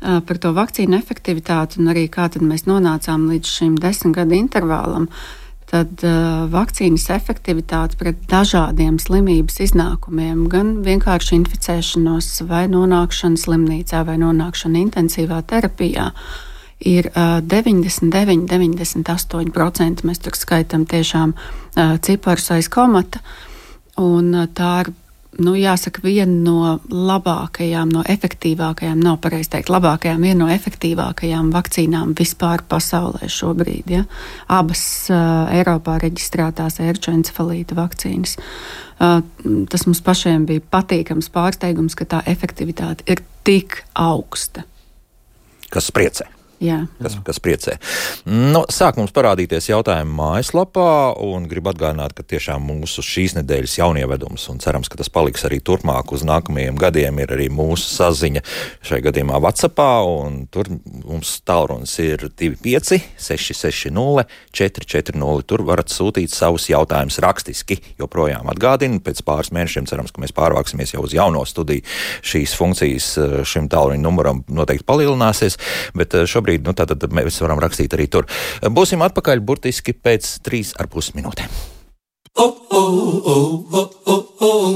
Par 0.00 0.38
to 0.38 0.52
vakcīnu 0.52 0.98
efektivitāti 0.98 1.78
un 1.78 1.88
arī 1.88 2.08
kā 2.10 2.28
mēs 2.40 2.66
nonācām 2.66 3.28
līdz 3.30 3.46
šim 3.46 3.76
desmit 3.78 4.16
gadu 4.16 4.34
intervālam, 4.34 5.08
tad 5.72 6.04
uh, 6.04 6.50
vakcīnas 6.52 7.08
efektivitāte 7.10 7.96
pret 7.96 8.16
dažādiem 8.28 8.98
slimības 8.98 9.60
iznākumiem, 9.60 10.48
gan 10.48 10.82
vienkārši 10.84 11.38
inficēšanos, 11.40 12.42
vai 12.48 12.66
nonākšanu 12.68 13.36
slimnīcā, 13.36 14.04
vai 14.04 14.18
nonākšanu 14.20 14.82
intensīvā 14.82 15.42
terapijā, 15.48 16.10
uh, 16.12 16.51
ir 16.84 17.10
99, 17.14 18.46
98%. 18.50 20.06
Mēs 20.08 20.22
tur 20.22 20.38
skaitām 20.38 20.86
tiešām 20.90 21.36
ciparus 22.02 22.50
aiz 22.54 22.70
komata. 22.72 23.22
Un 24.00 24.32
tā 24.56 24.72
ir 24.82 24.92
nu, 25.40 25.54
jāsaka, 25.56 26.02
viena 26.04 26.32
no 26.44 26.74
labākajām, 26.88 27.92
no 27.92 28.02
efektīvākajām, 28.08 29.00
nav 29.00 29.18
pareizi 29.24 29.52
teikt, 29.54 29.70
labākajām, 29.72 30.24
viena 30.24 30.44
no 30.44 30.48
efektīvākajām 30.52 31.52
vakcīnām 31.54 32.12
vispār 32.18 32.64
pasaulē 32.68 33.28
šobrīd. 33.32 33.94
Ja? 33.94 34.02
Abas 34.52 34.84
uh, 35.12 35.48
Eiropā 35.54 35.98
reģistrētās 36.02 36.80
ērčencefalīta 36.84 37.78
vakcīnas. 37.78 38.36
Uh, 39.02 39.22
tas 39.72 39.86
mums 39.88 40.02
pašiem 40.04 40.46
bija 40.50 40.64
patīkams 40.74 41.32
pārsteigums, 41.32 41.96
ka 41.98 42.08
tā 42.08 42.22
efektivitāte 42.28 43.06
ir 43.10 43.24
tik 43.46 43.82
augsta. 43.98 44.66
Kas 45.72 45.88
priecē? 45.94 46.28
Jā. 46.62 46.78
Kas, 47.02 47.16
kas 47.26 47.40
priecē. 47.42 47.76
Nu, 48.28 48.62
sāk 48.70 48.98
mums 49.00 49.14
parādīties 49.14 49.66
jautājumi 49.72 50.14
mājaslapā, 50.14 50.88
un 51.26 51.48
gribu 51.50 51.72
atgādināt, 51.72 52.14
ka 52.14 52.22
tiešām 52.22 52.62
mūsu 52.62 53.02
šīs 53.02 53.34
nedēļas 53.40 53.78
jaunievedums, 53.80 54.46
un 54.52 54.62
cerams, 54.62 54.90
ka 54.92 55.00
tas 55.00 55.10
paliks 55.12 55.42
arī 55.48 55.58
turpmāk 55.64 56.14
uz 56.14 56.22
nākamajiem 56.28 56.78
gadiem, 56.78 57.18
ir 57.24 57.34
arī 57.34 57.48
mūsu 57.50 57.90
saziņa 57.96 58.44
šai 58.86 59.00
gadījumā 59.08 59.40
WhatsApp, 59.42 59.82
un 60.06 60.44
tur 60.52 60.70
mums 61.02 61.34
tālrunis 61.48 61.96
ir 62.02 62.28
25 62.30 63.00
660 63.18 64.26
440. 64.52 65.42
Tur 65.48 65.64
varat 65.66 65.90
sūtīt 65.92 66.32
savus 66.32 66.68
jautājumus 66.70 67.18
rakstiski, 67.22 67.78
joprojām 68.00 68.50
atgādinu, 68.52 69.00
pēc 69.04 69.22
pāris 69.26 69.52
mēnešiem 69.54 69.88
cerams, 69.90 70.12
ka 70.14 70.22
mēs 70.22 70.34
pārvāksimies 70.36 70.94
jau 70.94 71.04
uz 71.06 71.14
jauno 71.16 71.42
studiju. 71.48 71.84
Šīs 72.26 72.54
funkcijas 72.58 73.08
eh, 73.18 73.36
šim 73.48 73.68
tālruņa 73.72 74.02
numuram 74.02 74.42
noteikti 74.52 74.86
palielināsies, 74.88 75.58
bet 75.98 76.14
eh, 76.14 76.26
šobrīd 76.28 76.51
šobrīd, 76.52 76.66
nu, 76.66 76.74
tad 76.74 77.12
mēs 77.12 77.40
varam 77.42 77.60
rakstīt 77.60 77.94
arī 77.94 78.08
tur. 78.08 78.26
Būsim 78.62 79.02
atpakaļ 79.02 79.40
burtiski 79.40 79.92
pēc 79.92 80.42
trīs 80.44 80.74
ar 80.78 80.88
pus 80.88 81.14
minūtēm. 81.14 81.48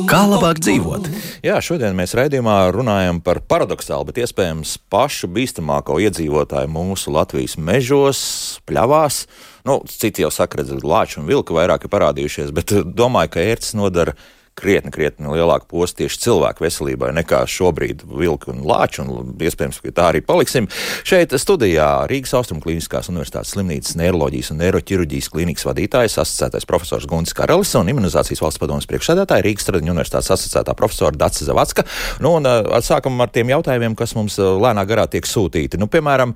Kā 0.06 0.20
labāk 0.28 0.60
dzīvot? 0.60 1.08
Jā, 1.42 1.56
šodien 1.64 1.96
mēs 1.96 2.12
raidījumā 2.14 2.68
runājam 2.74 3.22
par 3.24 3.40
paradoxālu, 3.40 4.04
bet 4.10 4.20
iespējams 4.20 4.76
pašu 4.92 5.30
bīstamāko 5.32 5.96
iedzīvotāju 6.04 6.68
mūsu 6.68 7.14
Latvijas 7.16 7.56
mežos, 7.56 8.20
pļavās. 8.68 9.24
Nu, 9.64 9.80
citi 9.88 10.22
jau 10.22 10.30
saka, 10.30 10.60
ka 10.60 10.80
lāči 10.84 11.18
un 11.22 11.30
vilki 11.30 11.56
vairāk 11.56 11.88
ir 11.88 11.94
parādījušies, 11.96 12.52
bet 12.54 12.76
domāju, 12.92 13.32
ka 13.32 13.46
ērts 13.48 13.72
nodara 13.78 14.14
krietni, 14.56 14.90
krietni 14.94 15.28
lielāku 15.30 15.68
postu 15.70 16.02
tieši 16.02 16.20
cilvēku 16.24 16.64
veselībai 16.64 17.12
nekā 17.18 17.42
šobrīd 17.50 18.04
vilki 18.08 18.50
un 18.54 18.62
lāči, 18.66 19.02
un 19.04 19.34
iespējams, 19.36 19.82
ka 19.84 19.92
tā 19.94 20.08
arī 20.12 20.22
paliksim. 20.24 20.68
Šeit 21.06 21.34
studijā 21.36 21.88
Rīgas 22.10 22.32
Austrum 22.38 22.62
Kliniskās 22.64 23.10
Universitātes 23.12 23.52
slimnīcas 23.54 23.98
neiroloģijas 24.00 24.52
un 24.54 24.60
neiroķirurģijas 24.64 25.28
klīnikas 25.34 25.66
vadītājs, 25.68 26.16
asociētais 26.22 26.68
profesors 26.68 27.08
Guntis 27.10 27.36
Karalis 27.36 27.74
un 27.78 27.92
imunizācijas 27.92 28.42
valsts 28.44 28.62
padomas 28.62 28.88
priekšsēdētāja 28.90 29.44
Rīgas 29.44 29.68
Stradiņu 29.68 29.92
Universitātes 29.92 30.32
asociētā 30.38 30.76
profesora 30.78 31.20
Dace 31.20 31.44
Zavacka. 31.44 31.84
Nu, 32.24 32.36
un 32.40 32.48
sākam 32.86 33.20
ar 33.20 33.32
tiem 33.34 33.52
jautājumiem, 33.52 33.96
kas 33.98 34.16
mums 34.16 34.38
lēnā 34.40 34.86
garā 34.88 35.06
tiek 35.12 35.28
sūtīti. 35.28 35.80
Nu, 35.80 35.90
piemēram, 35.92 36.32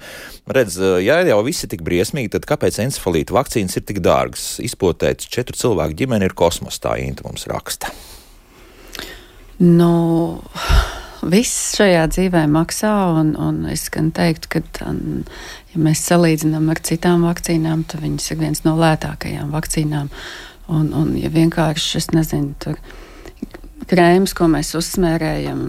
redz, 0.52 0.76
ja 1.04 1.20
jau 1.24 1.40
visi 1.46 1.70
tik 1.70 1.84
briesmīgi, 1.86 2.34
tad 2.36 2.48
kāpēc 2.50 2.82
encefalīta 2.84 3.36
vakcīnas 3.36 3.80
ir 3.80 3.88
tik 3.88 4.04
dārgas? 4.04 4.52
Izpotēt 4.64 5.24
četru 5.30 5.56
cilvēku 5.56 6.02
ģimeni 6.04 6.28
ir 6.28 6.36
kosmos, 6.36 6.82
tā 6.82 6.98
Inta 7.00 7.24
mums 7.24 7.48
raksta. 7.48 7.94
Nu, 9.60 9.92
viss 11.20 11.74
šajā 11.76 12.06
dzīvē 12.08 12.46
maksā, 12.48 12.92
un, 13.20 13.34
un 13.36 13.66
es 13.68 13.90
gan 13.92 14.08
teiktu, 14.16 14.48
ka, 14.54 14.62
un, 14.88 15.26
ja 15.74 15.82
mēs 15.84 16.00
salīdzinām 16.08 16.70
ar 16.72 16.80
citām 16.86 17.26
vakcīnām, 17.28 17.84
tad 17.90 18.00
viņas 18.04 18.30
ir 18.32 18.40
viens 18.40 18.64
no 18.64 18.72
lētākajām 18.80 19.52
vakcīnām. 19.52 20.08
Un, 20.70 20.90
un 20.96 21.12
ja 21.18 21.28
vienkārši, 21.34 22.00
es 22.00 22.08
nezinu, 22.14 22.54
tur 22.62 22.80
krēms, 23.90 24.32
ko 24.38 24.48
mēs 24.48 24.72
uzsmērējam, 24.78 25.62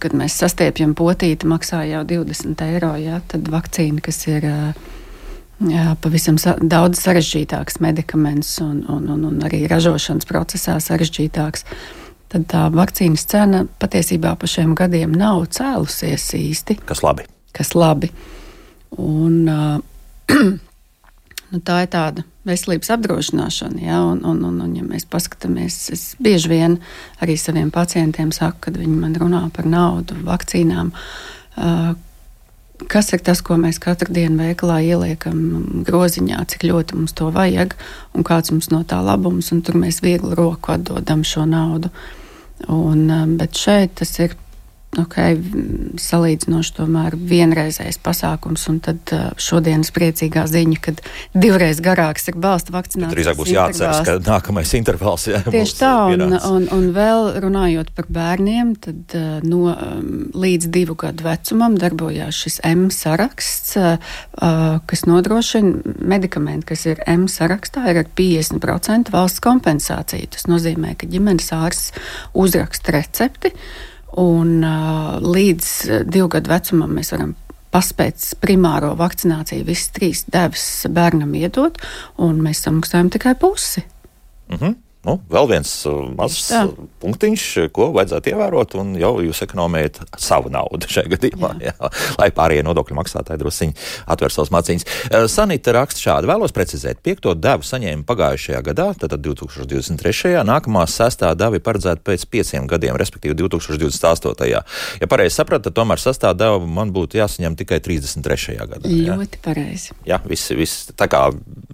kad 0.00 0.16
mēs 0.16 0.38
sastiepjam 0.40 0.94
potīti, 0.96 1.48
maksā 1.50 1.82
jau 1.90 2.04
20 2.08 2.64
eiro, 2.70 2.94
jā, 3.02 3.20
tad 3.28 3.50
vakcīna, 3.52 4.04
kas 4.04 4.24
ir. 4.30 4.48
Jā, 5.58 5.96
pavisam 5.98 6.36
sa 6.38 6.52
daudz 6.62 7.00
sarežģītāks 7.02 7.80
medikaments 7.82 8.52
un, 8.62 8.84
un, 8.86 9.08
un, 9.10 9.24
un 9.26 9.40
arī 9.42 9.64
ražošanas 9.66 10.28
procesā 10.30 10.76
sarežģītāks. 10.78 11.64
Tad 12.28 12.44
tā 12.50 12.66
vakcīnas 12.74 13.24
cena 13.30 13.62
patiesībā 13.80 14.34
pa 14.36 14.48
šiem 14.50 14.74
gadiem 14.76 15.14
nav 15.16 15.46
cēlusies 15.56 16.26
īsti. 16.36 16.76
Kas 16.88 17.00
labi? 17.04 17.24
Kas 17.56 17.72
labi. 17.72 18.10
Un, 19.00 19.48
uh, 19.48 19.78
nu, 21.52 21.60
tā 21.64 21.78
ir 21.84 21.92
tāda 21.92 22.24
veselības 22.48 22.92
apdrošināšana. 22.96 23.80
Ja, 23.84 24.02
un, 24.04 24.20
un, 24.28 24.42
un, 24.44 24.60
un, 24.64 24.74
ja 24.76 24.84
mēs 24.84 25.08
paskatāmies, 25.08 25.78
es 25.94 26.04
bieži 26.20 26.52
vien 26.52 26.76
arī 27.24 27.38
saviem 27.40 27.72
pacientiem 27.72 28.32
saku, 28.36 28.66
kad 28.68 28.76
viņi 28.80 29.00
man 29.00 29.16
runā 29.20 29.46
par 29.54 29.68
naudu, 29.68 30.18
vakcīnām, 30.28 30.92
uh, 30.92 31.90
kas 32.86 33.12
ir 33.12 33.22
tas, 33.26 33.40
ko 33.42 33.56
mēs 33.58 33.80
katru 33.82 34.12
dienu 34.14 34.38
veikalā 34.44 34.78
ieliekam 34.86 35.82
groziņā, 35.86 36.44
cik 36.52 36.68
ļoti 36.70 36.98
mums 36.98 37.16
to 37.18 37.30
vajag 37.34 37.74
un 38.14 38.26
kāds 38.26 38.52
mums 38.54 38.70
no 38.70 38.84
tā 38.86 39.00
labums, 39.04 39.50
un 39.54 39.62
tur 39.66 39.78
mēs 39.80 40.02
viegli 40.04 40.36
roku 40.38 40.74
atdodam 40.76 41.24
šo 41.26 41.46
naudu. 41.48 41.90
Un, 42.68 43.06
um, 43.10 43.36
bet 43.38 43.58
šeit 43.58 43.98
tas 44.00 44.10
ir 44.18 44.34
okay, 44.96 45.36
salīdzinoši 46.00 46.74
tomēr 46.78 47.16
vienreizējs 47.28 47.98
pasākums, 48.02 48.64
un 48.70 48.78
tad 48.84 49.12
uh, 49.14 49.26
šodienas 49.40 49.90
priecīgā 49.94 50.46
ziņa, 50.48 50.78
ka 50.84 50.94
divreiz 51.36 51.82
garāks 51.84 52.28
ir 52.30 52.38
balsta 52.40 52.72
vakcinācijas. 52.74 53.14
Drīzāk 53.16 53.38
būs 53.38 53.52
jāatceras, 53.52 54.00
ka 54.06 54.16
nākamais 54.24 54.72
intervāls 54.78 55.28
jā, 55.28 55.42
Tieši 55.44 55.76
tā, 55.80 55.92
un, 56.14 56.36
un, 56.38 56.68
un 56.74 56.88
vēl 56.96 57.28
runājot 57.44 57.92
par 57.96 58.08
bērniem, 58.18 58.72
tad 58.86 59.16
uh, 59.18 59.26
no 59.44 59.74
um, 59.74 60.08
līdz 60.38 60.70
divu 60.74 60.96
gadu 60.98 61.26
vecumam 61.26 61.76
darbojās 61.80 62.40
šis 62.46 62.60
M 62.68 62.88
saraksts, 62.94 63.76
uh, 63.78 64.16
kas 64.88 65.04
nodrošina 65.08 65.98
medikamenti, 66.00 66.70
kas 66.72 66.86
ir 66.88 67.04
M 67.08 67.28
sarakstā, 67.30 67.86
ir 67.92 68.02
ar 68.04 68.10
50% 68.18 69.12
valsts 69.14 69.44
kompensāciju. 69.44 70.32
Tas 70.34 70.48
nozīmē, 70.50 70.96
ka 70.98 71.08
ģimenes 71.10 71.52
ārsts 71.54 71.92
uzraksta 72.38 72.96
recepti, 72.96 73.52
Un, 74.16 74.64
uh, 74.64 75.18
līdz 75.20 75.68
divu 76.08 76.28
gadu 76.32 76.50
vecumam 76.50 76.94
mēs 76.96 77.12
varam 77.12 77.34
paspēt 77.74 78.24
primāro 78.40 78.94
vakcināciju, 78.96 79.66
visas 79.68 79.92
trīs 79.92 80.24
devas 80.32 80.64
bērnam 80.88 81.34
iedot, 81.36 81.76
un 82.24 82.40
mēs 82.44 82.64
samaksājam 82.64 83.10
tikai 83.12 83.34
pusi. 83.34 83.84
Mm 84.48 84.56
-hmm. 84.56 84.74
Nu, 85.08 85.16
vēl 85.32 85.46
viens 85.48 85.70
uh, 85.88 86.02
mazs 86.12 86.50
uh, 86.52 86.68
punktiņš, 87.00 87.44
ko 87.72 87.88
vajadzētu 87.96 88.32
ievērot, 88.34 88.74
un 88.82 88.92
jau 89.00 89.14
jūs 89.24 89.40
ekonomējat 89.46 90.02
savu 90.20 90.52
naudu 90.52 90.88
šajā 90.94 91.14
gadījumā, 91.14 91.54
jā. 91.64 91.72
Jā, 91.78 91.90
lai 92.18 92.28
pārējie 92.34 92.64
nodokļu 92.66 92.96
maksātāji 92.98 93.40
druskuļi 93.40 93.74
atver 94.12 94.34
savus 94.34 94.52
maciņus. 94.54 94.86
Uh, 95.08 95.24
Sanita 95.30 95.72
raksta 95.76 96.02
šādi: 96.02 96.28
vēlos 96.28 96.52
precizēt, 96.56 97.00
piekto 97.04 97.32
devu 97.38 97.64
saņēmu 97.64 98.04
pagājušajā 98.08 98.60
gadā, 98.68 98.90
tātad 99.00 99.22
2023. 99.24 100.34
nākamā 100.48 100.84
sestā 100.90 101.32
deva 101.38 101.56
ir 101.56 101.64
paredzēta 101.64 102.04
pēc 102.04 102.26
pieciem 102.28 102.68
gadiem, 102.68 102.98
respektīvi 103.00 103.36
2028. 103.40 104.48
Ja 105.00 105.10
pareizi 105.10 105.38
sapratu, 105.38 105.68
tad 105.68 105.78
tomēr 105.78 106.02
sestā 106.02 106.34
deva 106.36 106.60
man 106.60 106.92
būtu 106.94 107.20
jāsaņem 107.20 107.56
tikai 107.62 107.80
33. 107.84 108.58
gadā. 108.60 108.84
Jā? 108.84 109.16
Ļoti 109.16 109.42
pareizi. 109.44 109.96
Jā, 110.08 110.20
viss, 110.28 110.52
viss 110.56 110.92
tā 110.98 111.08
kā 111.10 111.28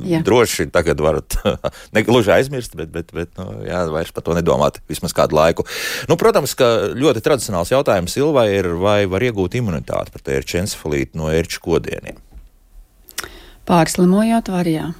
jā. 0.04 0.22
droši 0.24 0.68
tagad 0.74 1.02
varat 1.02 1.38
ne 1.94 2.04
gluži 2.06 2.34
aizmirst, 2.36 2.76
bet, 2.78 2.92
bet, 2.94 3.12
bet 3.14 3.23
bet, 3.24 3.32
nu, 3.40 3.64
jā, 3.66 3.82
vairs 3.90 4.12
par 4.14 4.26
to 4.26 4.36
nedomāt 4.36 4.78
vismaz 4.90 5.16
kādu 5.16 5.38
laiku. 5.40 5.66
Nu, 6.10 6.18
protams, 6.20 6.54
ka 6.58 6.70
ļoti 6.94 7.24
tradicionāls 7.24 7.72
jautājums 7.74 8.14
Silvai 8.14 8.50
ir, 8.54 8.70
vai 8.78 9.00
var 9.10 9.24
iegūt 9.26 9.56
imunitāti 9.58 10.14
pret 10.14 10.36
ērču 10.38 10.60
encefalītu 10.62 11.18
no 11.18 11.32
ērču 11.32 11.64
kodieniem. 11.64 12.20
Pārslimojot, 13.64 14.52
var 14.52 14.68
jā. 14.68 14.92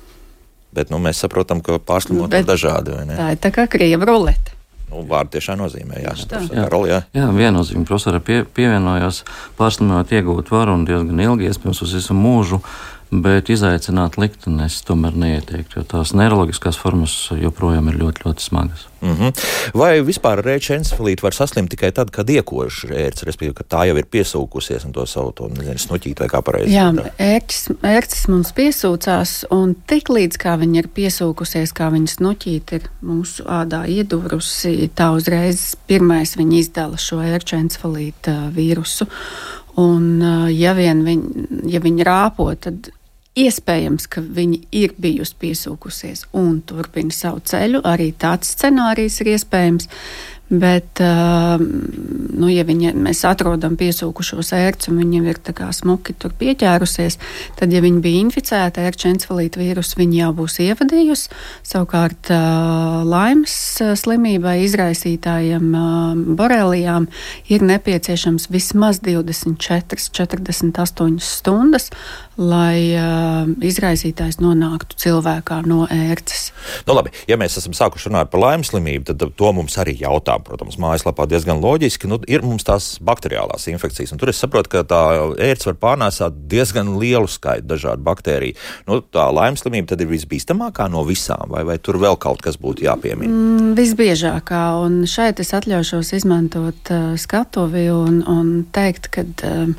Bet 0.74 0.90
nu, 0.90 0.98
mēs 1.02 1.20
saprotam, 1.22 1.60
ka 1.62 1.78
pārslimot 1.78 2.32
Bet 2.32 2.42
ir 2.42 2.50
dažādi. 2.50 2.96
vai 2.96 3.06
ne? 3.06 3.18
Tā 3.18 3.30
ir 3.36 3.40
tā 3.42 3.52
kā 3.54 3.68
krieva 3.70 4.08
rulete. 4.08 4.56
Nu, 4.90 5.02
vārdi 5.08 5.36
tiešām 5.36 5.60
nozīmē, 5.62 6.00
jā, 6.02 6.14
tā. 6.18 6.40
profesor 6.40 6.66
Karol, 6.66 6.88
jā. 6.90 6.98
Jā, 7.16 7.28
viennozīmīgi 7.34 7.88
profesora 7.88 8.20
pie, 8.24 8.42
pievienojās. 8.56 9.22
Pārslimot 9.58 10.12
iegūt 10.12 10.50
varu 10.52 10.76
un 10.78 10.84
diezgan 10.88 11.22
ilgi, 11.24 11.48
iespējams, 11.50 11.80
uz 11.86 11.94
visu 11.98 12.16
mūžu, 12.18 12.60
bet 13.22 13.50
izaicināt 13.52 14.16
likteni 14.18 14.64
es 14.66 14.80
tomēr 14.86 15.14
neieteiktu, 15.18 15.80
jo 15.80 15.86
tās 15.88 16.14
neiroloģiskās 16.16 16.78
formas 16.80 17.14
joprojām 17.38 17.90
ir 17.92 18.00
ļoti, 18.00 18.24
ļoti 18.26 18.44
smagas. 18.44 18.86
Mm 19.04 19.16
-hmm. 19.16 19.32
Vai 19.76 20.00
vispār 20.00 20.40
rēča 20.40 20.78
encefalīti 20.78 21.22
var 21.22 21.34
saslimt 21.34 21.70
tikai 21.70 21.92
tad, 21.92 22.10
kad 22.10 22.30
iekož 22.30 22.84
ērts, 22.88 23.26
respektīvi, 23.28 23.54
ka 23.54 23.64
tā 23.64 23.82
jau 23.88 23.96
ir 24.00 24.06
piesūkusies 24.10 24.86
un 24.86 24.92
to 24.92 25.06
savu 25.06 25.32
to, 25.32 25.48
nezinu, 25.48 25.78
snuķīt 25.78 26.20
vai 26.20 26.28
kā 26.28 26.40
pareizi? 26.42 26.74
Jā, 26.74 26.88
ērcis, 27.18 27.68
ērcis 27.82 28.28
mums 28.28 28.52
piesūcās, 28.52 29.44
un 29.50 29.74
tik 29.86 30.08
līdz 30.08 30.40
kā 30.40 30.56
viņa 30.56 30.78
ir 30.78 30.88
piesūkusies, 30.88 31.72
kā 31.72 31.90
viņas 31.92 32.16
nuķīt 32.20 32.72
ir 32.72 32.88
mūsu 33.02 33.44
ādā 33.44 33.84
iedurusi, 33.86 34.90
tā 34.94 35.10
uzreiz 35.12 35.76
pirmais 35.86 36.36
viņa 36.36 36.58
izdala 36.58 36.96
šo 36.96 37.20
ērču 37.20 37.56
encefalīta 37.56 38.50
vīrusu. 38.56 39.06
Un, 39.76 40.22
ā, 40.22 40.48
ja 40.54 40.72
vien 40.72 41.04
viņi, 41.04 41.46
ja 41.66 41.80
viņi 41.80 42.04
rāpo, 42.06 42.54
tad 42.54 42.88
iespējams, 43.38 44.06
ka 44.10 44.22
viņi 44.22 44.60
ir 44.78 44.94
bijusi 45.00 45.34
piesūkusies 45.42 46.28
un 46.38 46.60
turpina 46.66 47.14
savu 47.14 47.42
ceļu. 47.42 47.82
Arī 47.86 48.12
tāds 48.18 48.54
scenārijs 48.54 49.20
ir 49.22 49.34
iespējams. 49.34 49.90
Bet, 50.44 51.00
uh, 51.00 51.56
nu, 52.36 52.48
ja 52.52 52.66
viņa, 52.68 52.90
mēs 53.00 53.22
atrodam 53.24 53.78
piesūkušos 53.80 54.50
ērci 54.52 54.90
un 54.92 54.98
viņa 55.00 55.22
ir 55.32 55.38
tā 55.40 55.54
kā 55.56 55.70
smuki 55.72 56.12
tur 56.20 56.34
pieķērusies, 56.36 57.16
tad, 57.56 57.72
ja 57.72 57.80
viņa 57.80 58.02
bija 58.04 58.20
inficēta 58.26 58.84
ērču 58.84 59.08
encefalīta 59.08 59.62
vīrusu, 59.62 59.96
viņa 60.02 60.18
jau 60.18 60.28
būs 60.36 60.58
ievadījusi. 60.66 61.32
Savukārt, 61.64 62.28
uh, 62.28 63.00
laimes 63.08 63.56
uh, 63.80 63.94
slimībai 63.96 64.58
izraisītājiem 64.66 65.72
uh, 65.72 66.12
borelijām 66.36 67.08
ir 67.48 67.64
nepieciešams 67.64 68.50
vismaz 68.52 69.00
24, 69.00 69.96
48 70.12 71.18
stundas, 71.24 71.88
lai 72.40 72.94
uh, 72.98 73.46
izraisītājs 73.64 74.40
nonāktu 74.42 74.98
cilvēkā 74.98 75.60
no 75.68 75.84
ērces. 75.90 76.48
Nu, 76.88 76.96
labi, 76.96 77.12
ja 77.30 77.38
mēs 77.40 77.58
esam 77.60 77.74
sākuši 77.76 78.10
runāt 78.10 78.32
par 78.32 78.42
laimes 78.42 78.72
slimību, 78.72 79.06
tad 79.12 79.22
to 79.38 79.52
mums 79.54 79.76
arī 79.80 79.94
jautā. 80.00 80.36
Protams, 80.44 80.78
mājaslapā 80.82 81.28
diezgan 81.30 81.62
loģiski. 81.62 82.10
Nu, 82.10 82.18
ir 82.30 82.44
mums 82.46 82.66
tās 82.66 82.94
bakteriālās 83.04 83.68
infekcijas, 83.70 84.14
tur 84.18 84.32
es 84.32 84.40
saprotu, 84.42 84.72
ka 84.74 84.84
tā 84.88 85.02
ērts 85.48 85.68
var 85.70 85.78
pārnēsāt 85.86 86.40
diezgan 86.50 86.96
lielu 87.00 87.30
skaitu 87.30 87.68
dažādu 87.70 88.04
baktēriju. 88.06 88.58
Nu, 88.90 89.00
tā 89.14 89.28
laimes 89.34 89.62
slimība 89.64 89.92
tad 89.92 90.02
ir 90.04 90.10
visbīstamākā 90.10 90.88
no 90.92 91.04
visām, 91.06 91.46
vai, 91.54 91.62
vai 91.68 91.78
tur 91.78 92.00
vēl 92.02 92.18
kaut 92.20 92.42
kas 92.44 92.58
būtu 92.60 92.88
jāpiemina? 92.88 93.30
Mm, 93.30 93.74
visbiežākā, 93.78 94.64
un 94.84 95.04
šeit 95.10 95.42
es 95.44 95.54
atļaušos 95.56 96.14
izmantot 96.18 96.92
uh, 96.94 97.12
skatuvi 97.20 97.86
un, 97.94 98.22
un 98.30 98.56
teikt, 98.74 99.10
ka 99.14 99.24
uh, 99.24 99.70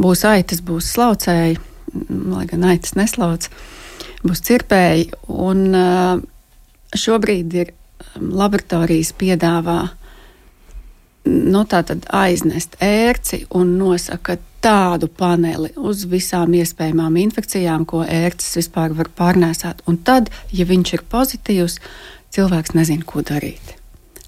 būs 0.00 0.24
aitas, 0.28 0.62
būs 0.64 0.92
slaucēji, 0.94 1.60
lai 2.08 2.46
gan 2.50 2.64
aitas 2.68 2.96
neslauc, 2.98 3.48
būs 4.24 4.44
cirpēji. 4.48 5.10
Un, 5.28 5.66
šobrīd 6.96 7.58
ir 7.58 7.72
laboratorijas 8.16 9.12
piedāvā 9.18 9.80
nu, 11.24 11.64
aiznest 12.22 12.76
ērci 12.82 13.44
un 13.58 13.76
nosaka 13.78 14.38
tādu 14.62 15.08
paneli 15.08 15.72
uz 15.76 16.04
visām 16.10 16.54
iespējamām 16.58 17.18
infekcijām, 17.24 17.86
ko 17.86 18.02
ērcis 18.06 18.60
vispār 18.60 18.94
var 18.98 19.10
pārnēsāt. 19.18 19.82
Un 19.90 19.98
tad, 20.06 20.30
ja 20.54 20.66
viņš 20.68 20.96
ir 20.96 21.06
pozitīvs, 21.10 21.78
cilvēks 22.34 22.76
nezina, 22.78 23.06
ko 23.06 23.24
darīt. 23.26 23.81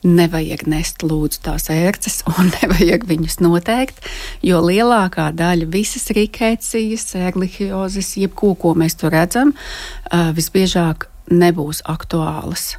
Nevajag 0.05 0.67
nest 0.69 1.01
lūdzu 1.01 1.41
tās 1.47 1.71
ērces, 1.73 2.21
un 2.29 2.51
nevajag 2.59 3.07
viņus 3.09 3.39
noteikt, 3.41 4.05
jo 4.45 4.61
lielākā 4.61 5.31
daļa 5.37 5.71
visas 5.73 6.11
rīkēcijas, 6.13 7.15
erlihiozes, 7.31 8.15
jebko, 8.21 8.53
ko 8.61 8.75
mēs 8.77 8.99
tur 9.01 9.15
redzam, 9.17 9.55
visbiežāk 10.13 11.09
nebūs 11.33 11.81
aktuālas. 11.89 12.75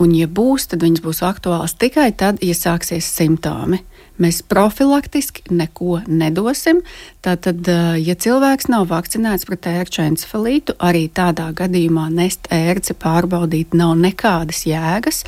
Un, 0.00 0.12
ja 0.14 0.28
būs, 0.28 0.68
tad 0.70 0.84
viņas 0.84 1.02
būs 1.04 1.22
aktuālas 1.26 1.74
tikai 1.80 2.10
tad, 2.16 2.44
ja 2.44 2.54
sāksies 2.56 3.08
simptomi. 3.08 3.80
Mēs 4.20 4.42
profilaktiski 4.44 5.46
neko 5.54 6.02
nedosim. 6.08 6.82
Tātad, 7.24 7.68
ja 8.00 8.16
cilvēks 8.20 8.68
nav 8.72 8.86
vakcinēts 8.90 9.46
pret 9.48 9.68
ērču 9.70 10.02
encefalītu, 10.04 10.76
arī 10.76 11.06
tādā 11.16 11.48
gadījumā 11.56 12.08
nest 12.12 12.50
ērci 12.52 12.96
pārbaudīt 13.00 13.76
nav 13.76 13.94
nekādas 14.00 14.66
jēgas, 14.68 15.24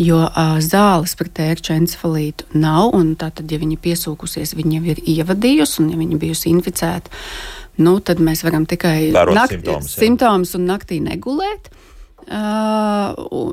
jo 0.00 0.22
uh, 0.26 0.56
zāles 0.64 1.16
pret 1.16 1.40
ērču 1.46 1.76
encefalītu 1.78 2.50
nav. 2.60 2.92
Tātad, 3.20 3.48
ja 3.48 3.58
viņa 3.60 3.80
piesūkusies, 3.80 4.54
viņa 4.58 4.78
jau 4.78 4.92
ir 4.92 5.00
ievadījusi, 5.16 5.80
un 5.82 5.92
ja 5.94 6.00
viņa 6.00 6.20
bijusi 6.20 6.50
inficēta, 6.52 7.12
nu, 7.84 7.96
tad 8.04 8.20
mēs 8.22 8.44
varam 8.46 8.68
tikai 8.68 9.10
nakt, 9.14 9.56
simptomus, 9.56 9.96
simptomus 9.98 10.54
un 10.58 10.68
naktī 10.68 11.00
negulēt. 11.02 11.72
Uh, 12.24 13.10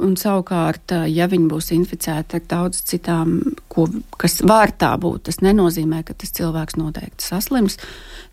un 0.07 0.13
savukārt, 0.15 0.93
ja 1.11 1.25
viņi 1.27 1.49
būs 1.51 1.73
inficēti 1.75 2.37
ar 2.39 2.43
daudz 2.47 2.77
citām, 2.87 3.41
ko, 3.67 3.89
kas 4.15 4.39
var 4.47 4.71
tā 4.79 4.93
būt, 5.01 5.25
tas 5.27 5.41
nenozīmē, 5.43 6.05
ka 6.07 6.15
tas 6.15 6.31
cilvēks 6.37 6.77
noteikti 6.79 7.25
saslims. 7.25 7.75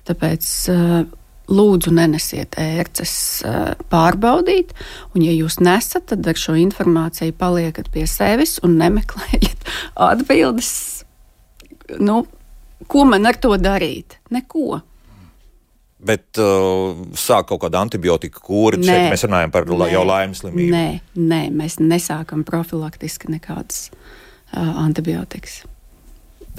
Tāpēc 0.07 0.51
uh, 0.71 1.03
lūdzu 1.51 1.93
nenesiet 1.97 2.55
ērces 2.61 3.15
uh, 3.49 3.73
pārbaudīt, 3.91 4.75
un 5.17 5.27
ja 5.27 5.35
jūs 5.35 5.59
nesat, 5.65 6.07
tad 6.13 6.31
ar 6.31 6.39
šo 6.39 6.55
informāciju 6.61 7.35
paliekat 7.39 7.91
pie 7.95 8.07
sevis 8.07 8.59
un 8.63 8.79
nemeklējiet 8.79 9.67
atbildes. 10.09 10.73
Nu, 11.99 12.23
ko 12.87 13.09
man 13.09 13.27
ar 13.27 13.41
to 13.43 13.57
darīt? 13.59 14.21
Neko. 14.31 14.83
Bet 15.99 16.39
uh, 16.39 16.95
sāk 17.19 17.49
kaut 17.51 17.65
kāda 17.65 17.81
antibiotika 17.83 18.39
kūra. 18.45 18.79
Šeit 18.79 19.09
mēs 19.11 19.25
runājam 19.27 19.55
par 19.55 19.67
nē, 19.67 19.89
jau 19.91 20.05
laimes 20.07 20.45
slimību. 20.45 20.71
Nē, 20.71 20.85
nē, 21.19 21.41
mēs 21.59 21.81
nesākam 21.83 22.45
profilaktiski 22.47 23.33
nekādas 23.35 23.89
uh, 23.91 24.79
antibiotikas. 24.85 25.65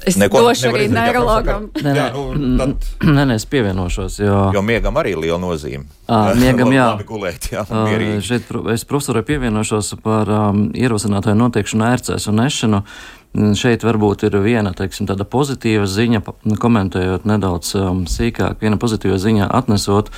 Es 0.06 0.16
Neko 0.16 0.42
došu 0.42 0.70
arī 0.72 0.88
neirologam. 0.92 1.70
Nē, 1.84 1.94
Jā, 1.96 2.06
nē, 2.14 2.36
nu, 2.40 2.52
tad, 2.60 2.88
nē, 3.04 3.26
nē, 3.30 3.36
es 3.40 3.46
pievienošos. 3.50 4.20
Jo, 4.22 4.38
jo 4.56 4.64
miegam 4.64 4.96
arī 5.00 5.14
ir 5.16 5.22
liela 5.24 5.40
nozīme. 5.42 5.88
Ā, 6.08 6.20
miegam, 6.42 6.72
jā. 6.76 6.88
Gulēt, 7.08 7.50
jā, 7.54 7.66
mierīgi. 7.68 8.20
Šeit 8.26 8.52
es 8.74 8.86
profesorai 8.88 9.26
pievienošos 9.28 9.94
par 10.04 10.32
um, 10.32 10.68
ierosinātāju 10.78 11.40
noteikšanu 11.42 11.88
ērcēs 11.90 12.30
un 12.32 12.40
nešanu. 12.44 12.84
Šeit 13.30 13.84
varbūt 13.86 14.24
ir 14.26 14.36
viena 14.42 14.72
teiksim, 14.74 15.06
pozitīva 15.30 15.86
ziņa, 15.86 16.22
nu, 16.50 16.56
komentējot 16.58 17.28
nedaudz 17.30 17.76
um, 17.78 18.00
sīkāk, 18.10 18.58
viena 18.64 18.80
pozitīva 18.82 19.20
ziņa 19.22 19.52
atnesot, 19.54 20.10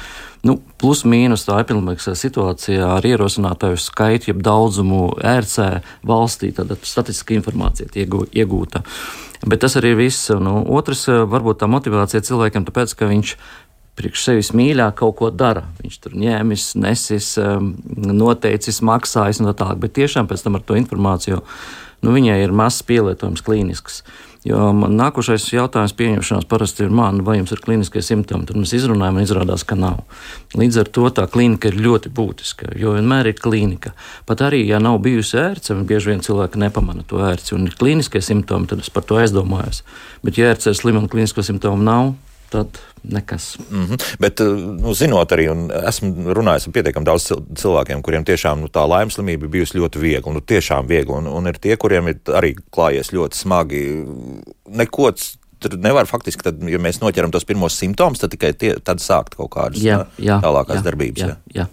nu, 0.48 0.56
plus 0.80 1.04
mīnus 1.04 1.44
tā 1.44 1.60
epidemiskā 1.60 2.16
situācijā 2.16 2.88
ar 2.96 3.08
ierosinātāju 3.08 3.82
skaitu, 3.84 4.32
jeb 4.32 4.40
daudzumu 4.48 5.18
ērcē 5.20 5.68
valstī, 6.08 6.54
tad 6.56 6.72
statistiska 6.80 7.36
informācija 7.36 7.92
tiek 7.92 8.08
iegū- 8.08 8.30
iegūta. 8.32 8.86
Bet 9.46 9.60
tas 9.60 9.76
arī 9.76 9.96
viss. 9.98 10.30
Nu, 10.30 10.62
otrs, 10.70 11.08
eh, 11.10 11.26
varbūt 11.26 11.60
tā 11.60 11.68
motivācija 11.68 12.22
cilvēkam, 12.22 12.66
tāpēc, 12.66 12.96
ka 12.96 13.12
viņš 13.12 13.36
priekš 13.98 14.24
sevis 14.24 14.52
mīļāk 14.56 14.96
kaut 15.02 15.18
ko 15.20 15.30
dara. 15.30 15.66
Viņš 15.82 16.00
tur 16.00 16.12
ņēmis, 16.18 16.76
nesis, 16.80 17.38
um, 17.38 17.76
noteicis, 17.98 18.82
maksājis 18.82 19.42
un 19.42 19.52
tā 19.52 19.56
tālāk. 19.62 19.80
Bet 19.80 19.94
tiešām 19.94 20.30
pēc 20.30 20.44
tam 20.44 20.56
ar 20.56 20.62
to 20.62 20.78
informāciju 20.80 21.42
nu, 22.02 22.14
viņai 22.16 22.42
ir 22.44 22.54
mazs 22.56 22.84
pielietojums 22.88 23.44
klīnisks. 23.46 24.04
Jo 24.42 24.72
man 24.74 24.96
nākošais 24.98 25.44
jautājums 25.54 25.94
pieņemšanās 26.00 26.48
parasti 26.50 26.82
ir 26.82 26.94
man, 26.98 27.20
vai 27.22 27.36
jums 27.38 27.52
ir 27.54 27.60
klīniskie 27.62 28.02
simptomi. 28.02 28.48
Tad 28.50 28.58
mēs 28.58 28.74
izrunājam, 28.74 29.20
un 29.20 29.26
izrādās, 29.28 29.62
ka 29.70 29.78
nav. 29.78 30.00
Līdz 30.58 30.80
ar 30.82 30.90
to 30.98 31.12
tā 31.14 31.28
klīnika 31.30 31.70
ir 31.70 31.78
ļoti 31.78 32.10
būtiska, 32.18 32.72
jo 32.82 32.96
vienmēr 32.96 33.30
ir 33.30 33.38
klīnika. 33.38 33.94
Pat 34.26 34.42
arī, 34.48 34.64
ja 34.66 34.82
nav 34.82 34.98
bijusi 35.06 35.38
ērce, 35.44 35.78
bieži 35.86 36.10
vien 36.10 36.26
cilvēki 36.26 36.64
nepamana 36.64 37.06
to 37.06 37.22
ērci, 37.22 37.54
un 37.54 37.70
ir 37.70 37.78
klīniskie 37.78 38.24
simptomi, 38.26 38.66
tad 38.72 38.82
es 38.82 38.90
par 38.90 39.06
to 39.06 39.22
aizdomājos. 39.22 39.84
Bet, 40.26 40.42
ja 40.42 40.50
ērce 40.56 40.74
ir 40.74 40.80
slima 40.80 41.04
un 41.04 41.10
klīnisko 41.12 41.46
simptomu 41.46 41.86
nav, 41.86 42.16
tad 42.50 42.82
nekas. 43.04 43.58
Mm 43.70 43.86
-hmm. 43.86 44.16
Bet, 44.20 44.40
uh, 44.40 44.58
nu, 44.58 44.94
zinot 44.94 45.32
arī, 45.32 45.50
un 45.52 45.72
esmu 45.88 46.34
runājis 46.34 46.68
ar 46.68 46.74
pietiekami 46.74 47.06
daudz 47.06 47.32
cil- 47.32 47.44
cilvēkiem, 47.56 48.02
kuriem 48.02 48.24
tiešām 48.26 48.62
nu, 48.62 48.68
tā 48.68 48.88
laimes 48.88 49.14
slimība 49.18 49.48
bijusi 49.48 49.78
ļoti 49.78 50.00
viegla, 50.00 50.34
nu, 50.34 50.42
tiešām 50.42 50.88
viegla, 50.88 51.18
un, 51.18 51.28
un 51.28 51.48
ir 51.48 51.58
tie, 51.60 51.78
kuriem 51.78 52.08
ir 52.08 52.20
arī 52.28 52.56
klājies 52.72 53.14
ļoti 53.14 53.36
smagi. 53.36 54.06
Neko 54.70 55.12
tur 55.62 55.78
nevar 55.78 56.06
faktiski, 56.10 56.44
tad, 56.44 56.62
ja 56.70 56.80
mēs 56.82 57.00
noķeram 57.04 57.32
tos 57.32 57.46
pirmos 57.46 57.78
simptomus, 57.78 58.20
tad 58.20 58.34
tikai 58.34 58.54
tie, 58.58 58.74
tad 58.84 59.02
sākt 59.04 59.38
kaut 59.38 59.52
kādas 59.54 59.84
Jā, 59.84 60.06
jā, 60.18 60.40
tālākās 60.42 60.82
jā, 60.82 60.86
darbības. 60.90 61.22
Jā. 61.22 61.28
jā, 61.28 61.62
jā. 61.62 61.68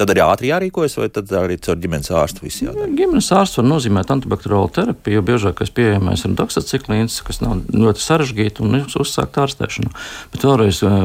Tad 0.00 0.14
arī 0.14 0.22
ātri 0.24 0.48
jārīkojas, 0.48 0.94
vai 0.96 1.10
tad 1.12 1.28
arī 1.36 1.58
caur 1.60 1.76
ģimenes 1.76 2.08
ārstu 2.16 2.46
viss 2.46 2.62
jādara? 2.62 2.86
Ģimenes 2.96 3.26
ārsts 3.36 3.58
var 3.58 3.66
nozīmēt 3.68 4.12
antibakteriālu 4.14 4.70
terapiju, 4.72 5.18
jo 5.18 5.24
biežākais 5.28 5.72
pieejamais 5.76 6.24
ir 6.24 6.32
doksaciklīns, 6.38 7.18
kas 7.26 7.42
nav 7.42 7.66
ļoti 7.68 8.00
sarežģīti 8.00 8.64
un 8.64 8.78
uzsākt 8.86 9.36
ārstēšanu. 9.42 9.92
Bet 10.32 10.46
vēlreiz 10.48 10.80
eh, 10.88 10.96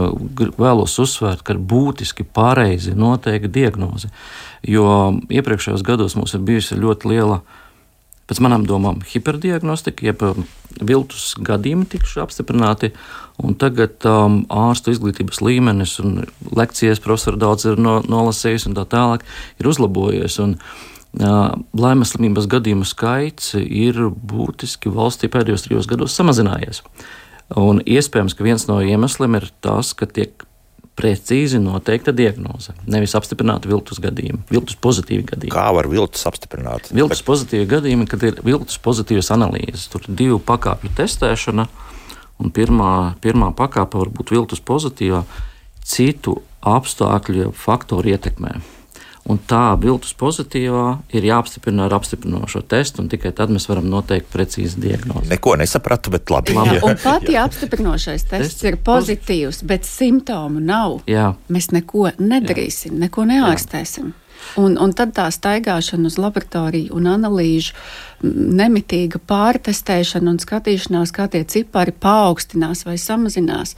vēlos 0.56 0.96
uzsvērt, 1.04 1.44
ka 1.44 1.58
ir 1.58 1.60
būtiski 1.74 2.24
pareizi 2.24 2.96
noteikti 2.96 3.52
diagnozi, 3.60 4.14
jo 4.64 4.88
iepriekšējos 5.28 5.84
gados 5.84 6.16
mums 6.16 6.38
ir 6.38 6.48
bijusi 6.48 6.80
ļoti 6.80 7.12
liela 7.12 7.42
pēc 8.30 8.40
manām 8.42 8.64
domām, 8.66 9.04
hiperdiagnostika, 9.06 10.08
jeb 10.08 10.24
um, 10.26 10.48
viltus 10.80 11.34
gadījumi 11.46 11.86
tikuši 11.92 12.24
apstiprināti. 12.24 12.96
Tagad 13.36 14.06
um, 14.08 14.42
ārstu 14.48 14.94
izglītības 14.94 15.42
līmenis 15.44 15.98
un 16.04 16.22
lekcijas 16.56 17.02
profesori 17.04 17.40
daudz 17.42 17.68
ir 17.68 17.82
no, 17.82 17.98
nolasījis 18.08 18.70
un 18.70 18.78
tā 18.78 18.86
tālāk 18.90 19.26
ir 19.60 19.70
uzlabojies. 19.72 20.40
Un, 20.44 20.56
uh, 21.20 21.52
Laimes 21.76 22.16
slimības 22.16 22.48
gadījumu 22.52 22.88
skaits 22.88 23.54
ir 23.60 24.00
būtiski 24.16 24.92
valstī 24.94 25.30
pēdējos 25.32 25.68
trijos 25.68 25.92
gados 25.92 26.16
samazinājies. 26.16 26.84
Un 27.60 27.84
iespējams, 27.84 28.34
ka 28.34 28.46
viens 28.48 28.66
no 28.70 28.80
iemesliem 28.82 29.38
ir 29.38 29.52
tas, 29.62 29.92
ka 29.94 30.08
tiek 30.10 30.48
precīzi 30.96 31.60
noteikta 31.60 32.14
diagnoze. 32.16 32.74
Nevis 32.88 33.16
apstiprināta 33.20 33.68
viltus 33.70 34.00
gadījuma, 34.04 34.46
viltus 34.50 34.78
pozitīvi 34.80 35.26
gadījumi. 35.28 35.54
Kā 35.54 35.68
var 35.76 35.90
viltus 35.92 36.24
apstiprināt? 36.30 36.88
Viltus 36.96 37.22
Bet... 37.22 37.28
pozitīvi 37.28 37.68
gadījumi, 37.74 38.08
kad 38.10 38.24
ir 38.24 38.40
viltus 38.46 38.80
pozitīvas 38.82 39.32
analīzes. 39.36 39.90
Tur 39.92 40.08
ir 40.08 40.16
divu 40.24 40.40
pakāpju 40.48 40.94
testēšana, 40.96 41.68
un 42.42 42.52
pirmā, 42.56 43.16
pirmā 43.24 43.52
pakāpe 43.56 44.00
var 44.02 44.12
būt 44.14 44.34
viltus 44.36 44.64
pozitīva 44.64 45.24
citu 45.86 46.40
apstākļu 46.66 47.52
faktoru 47.56 48.16
ietekmē. 48.16 48.56
Un 49.26 49.40
tā 49.42 49.74
viltus 49.82 50.12
pozitīvā 50.14 50.84
ir 51.18 51.26
jāapstiprina 51.26 51.88
ar 51.88 51.96
apstiprinošo 51.98 52.60
testu, 52.70 53.02
un 53.02 53.08
tikai 53.10 53.32
tad 53.34 53.50
mēs 53.50 53.66
varam 53.66 53.88
noteikt 53.90 54.30
precīzi 54.30 54.78
diagnozi. 54.84 55.32
Neko 55.32 55.56
nesapratu, 55.58 56.14
bet 56.14 56.30
labi. 56.30 56.54
labi. 56.54 56.76
Jā, 56.78 56.84
un 56.86 57.00
pat 57.02 57.26
ja 57.34 57.48
apstiprinošais 57.50 58.28
tests 58.30 58.68
ir 58.70 58.78
pozitīvs, 58.86 59.64
bet 59.66 59.90
simptomu 59.90 60.62
nav, 60.62 61.00
Jā. 61.10 61.32
mēs 61.50 61.72
neko 61.74 62.12
nedarīsim, 62.22 62.94
Jā. 62.94 63.08
neko 63.08 63.26
neārstēsim. 63.32 64.14
Jā. 64.14 64.25
Un, 64.62 64.78
un 64.82 64.94
tad 64.96 65.14
tā 65.18 65.28
staigāšana 65.34 66.10
uz 66.10 66.18
laboratoriju 66.22 66.96
un 66.96 67.10
analīžu, 67.12 67.76
nemitīga 68.24 69.20
pārtestēšana 69.28 70.36
un 70.36 70.42
skatīšanās, 70.42 71.14
kā 71.16 71.28
tie 71.32 71.44
cipari 71.44 71.92
paaugstinās 71.92 72.86
vai 72.88 72.98
samazinās. 73.02 73.76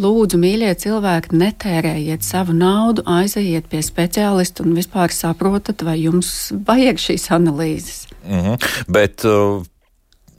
Lūdzu, 0.00 0.38
mīļie 0.40 0.70
cilvēki, 0.80 1.34
netērējiet 1.36 2.24
savu 2.24 2.54
naudu, 2.56 3.04
aizejiet 3.04 3.66
pie 3.68 3.82
speciālista 3.84 4.64
un 4.64 4.72
vispār 4.78 5.12
saprotat, 5.12 5.84
vai 5.84 5.98
jums 6.00 6.52
vajag 6.68 7.02
šīs 7.02 7.28
analīzes. 7.36 8.06
Mm 8.24 8.40
-hmm. 8.40 8.70
Bet, 8.88 9.24
uh, 9.24 9.60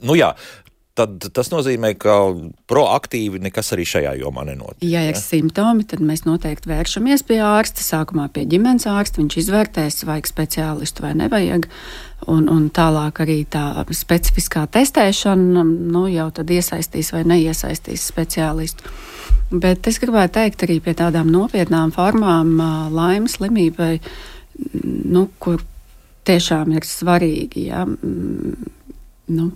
nu 0.02 0.16
jā, 0.18 0.32
tad 0.98 1.24
tas 1.32 1.48
nozīmē, 1.52 1.94
ka 2.00 2.14
proaktīvi 2.70 3.40
nekas 3.46 3.72
arī 3.74 3.86
šajā 3.88 4.12
jomā 4.20 4.44
nenotiek. 4.48 4.84
Ja 4.84 5.04
ir 5.06 5.14
ja? 5.16 5.20
simptomi, 5.20 5.86
tad 5.88 6.02
mēs 6.04 6.26
noteikti 6.26 6.68
vēršamies 6.68 7.24
pie 7.28 7.40
ārsta, 7.44 7.84
sākumā 7.84 8.28
pie 8.34 8.44
ģimenes 8.50 8.86
ārsta. 8.90 9.22
Viņš 9.22 9.38
izvērtēs, 9.44 10.02
vajag 10.08 10.28
speciālistu 10.28 11.06
vai 11.06 11.14
nevajag. 11.22 11.68
Un, 12.30 12.46
un 12.52 12.68
tālāk 12.70 13.22
arī 13.24 13.40
tā 13.50 13.64
specifiskā 13.96 14.66
testēšana 14.70 15.64
nu, 15.66 16.04
jau 16.12 16.28
tad 16.34 16.52
iesaistīs 16.54 17.10
vai 17.14 17.24
neiesaistīs 17.26 18.04
speciālistu. 18.12 18.92
Bet 19.52 19.88
es 19.88 19.98
gribētu 20.00 20.38
teikt 20.38 20.62
arī 20.64 20.78
pie 20.84 20.94
tādām 20.96 21.32
nopietnām 21.32 21.90
formām, 21.92 22.54
laimes 22.94 23.36
slimībai, 23.40 23.96
nu, 24.84 25.26
kur 25.42 25.64
tiešām 26.28 26.76
ir 26.76 26.86
svarīgi. 26.86 27.66
Ja, 27.72 27.82
nu, 27.88 29.50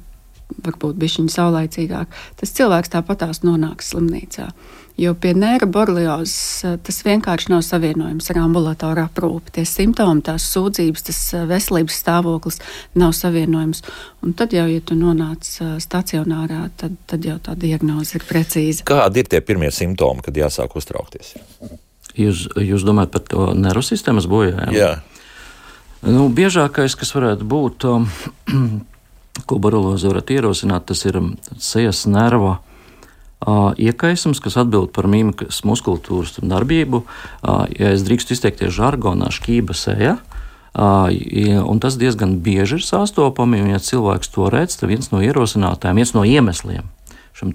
varbūt 0.65 0.99
bišķiņa 1.01 1.33
saulaicīgāk, 1.33 2.19
tas 2.41 2.57
cilvēks 2.57 2.93
tāpatās 2.95 3.43
nonāks 3.47 3.93
slimnīcā. 3.93 4.51
Jo 4.97 5.13
pie 5.15 5.35
neiroboreliozes 5.37 6.65
eh, 6.65 6.77
tas 6.81 7.03
vienkārši 7.05 7.51
nav 7.53 7.61
savienojams 7.67 8.31
ar 8.33 8.39
ambulatoru 8.41 9.03
aprūpi. 9.05 9.53
Tie 9.59 9.65
simptomi, 9.69 10.23
tās 10.25 10.47
sūdzības, 10.55 11.05
tas 11.11 11.19
eh, 11.37 11.45
veselības 11.51 11.99
stāvoklis 12.01 12.63
nav 12.97 13.13
savienojams. 13.19 13.83
Un 14.25 14.33
tad 14.39 14.57
jau, 14.57 14.65
ja 14.71 14.81
tu 14.81 14.97
nonāc 14.97 15.51
eh, 15.61 15.75
stacionārā, 15.85 16.63
tad, 16.81 16.97
tad 17.13 17.29
jau 17.29 17.37
tā 17.45 17.59
diagnoze 17.61 18.17
ir 18.17 18.25
precīza. 18.25 18.87
Kādi 18.89 19.21
ir 19.21 19.29
tie 19.29 19.43
pirmie 19.45 19.69
simptomi, 19.75 20.25
kad 20.25 20.41
jāsāk 20.41 20.79
uztraukties? 20.81 21.35
Jūs, 22.17 22.47
jūs 22.57 22.89
domājat 22.89 23.13
par 23.13 23.29
to 23.29 23.51
nervu 23.53 23.85
sistēmas 23.85 24.25
bojājumu? 24.33 24.73
Jā. 24.73 24.95
Nu, 26.09 26.31
biežākais, 26.33 26.97
kas 26.97 27.13
varētu 27.13 27.45
būt, 27.45 27.85
um, 27.91 28.09
ko 29.45 29.59
barolozi 29.61 30.09
varat 30.09 30.33
ierosināt, 30.33 30.87
tas 30.89 31.05
ir 31.05 31.21
um, 31.21 31.35
sejas 31.61 32.07
nerva 32.09 32.59
iekaisums, 33.77 34.41
kas 34.41 34.57
atbild 34.57 34.95
par 34.97 35.07
mīmikas 35.13 35.61
muskulatūras 35.69 36.39
darbību. 36.41 37.03
Ja 37.77 37.93
es 37.93 38.03
drīkstu 38.07 38.33
izteikties 38.33 38.73
žargonā, 38.75 39.29
šķība 39.29 39.77
seja. 39.77 40.17
Un 40.75 41.81
tas 41.85 42.01
diezgan 42.01 42.39
bieži 42.45 42.81
ir 42.81 42.85
sastopami, 42.85 43.61
un, 43.61 43.75
ja 43.77 43.81
cilvēks 43.81 44.33
to 44.33 44.49
redz, 44.53 44.81
tad 44.81 44.91
viens 44.91 45.13
no 45.13 45.21
ierosinātājiem, 45.25 46.01
viens 46.01 46.17
no 46.17 46.25
iemesliem 46.25 46.89
šim 47.37 47.53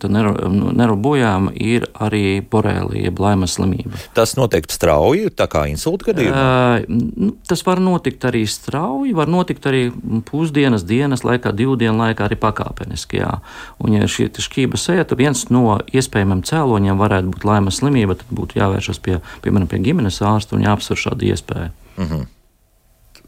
nervu 0.78 0.96
bojām 1.02 1.50
ir 1.56 1.88
arī 1.98 2.42
borelija, 2.46 3.08
jeb 3.08 3.20
laimes 3.22 3.56
slimība. 3.58 3.98
Tas 4.14 4.36
noteikti 4.38 4.76
strauji, 4.76 5.32
tā 5.34 5.48
kā 5.50 5.64
insulta 5.72 6.12
gadījumā? 6.12 6.42
Uh, 6.86 7.32
tas 7.50 7.66
var 7.66 7.82
notikt 7.82 8.28
arī 8.30 8.44
strauji, 8.50 9.16
var 9.18 9.32
notikt 9.32 9.66
arī 9.70 9.88
pusdienas, 10.28 10.86
dienas 10.86 11.26
laikā, 11.26 11.54
divu 11.58 11.78
dienu 11.82 11.98
laikā 12.04 12.28
arī 12.28 12.38
pakāpeniski. 12.42 13.24
Jā. 13.24 13.40
Un, 13.82 13.98
ja 13.98 14.10
šī 14.10 14.30
šķība 14.32 14.80
seja, 14.82 15.08
tad 15.08 15.22
viens 15.22 15.48
no 15.50 15.80
iespējamiem 15.90 16.46
cēloņiem 16.46 17.02
varētu 17.02 17.34
būt 17.34 17.48
laimes 17.50 17.82
slimība, 17.82 18.20
tad 18.22 18.36
būtu 18.38 18.62
jāvēršas 18.62 19.02
pie, 19.02 19.18
piemēram, 19.42 19.70
pie 19.72 19.82
ģimenes 19.90 20.22
ārsta 20.26 20.58
un 20.58 20.68
jāapsver 20.68 21.02
šādu 21.08 21.34
iespēju. 21.34 21.74
Mm 21.98 22.06
-hmm 22.06 22.30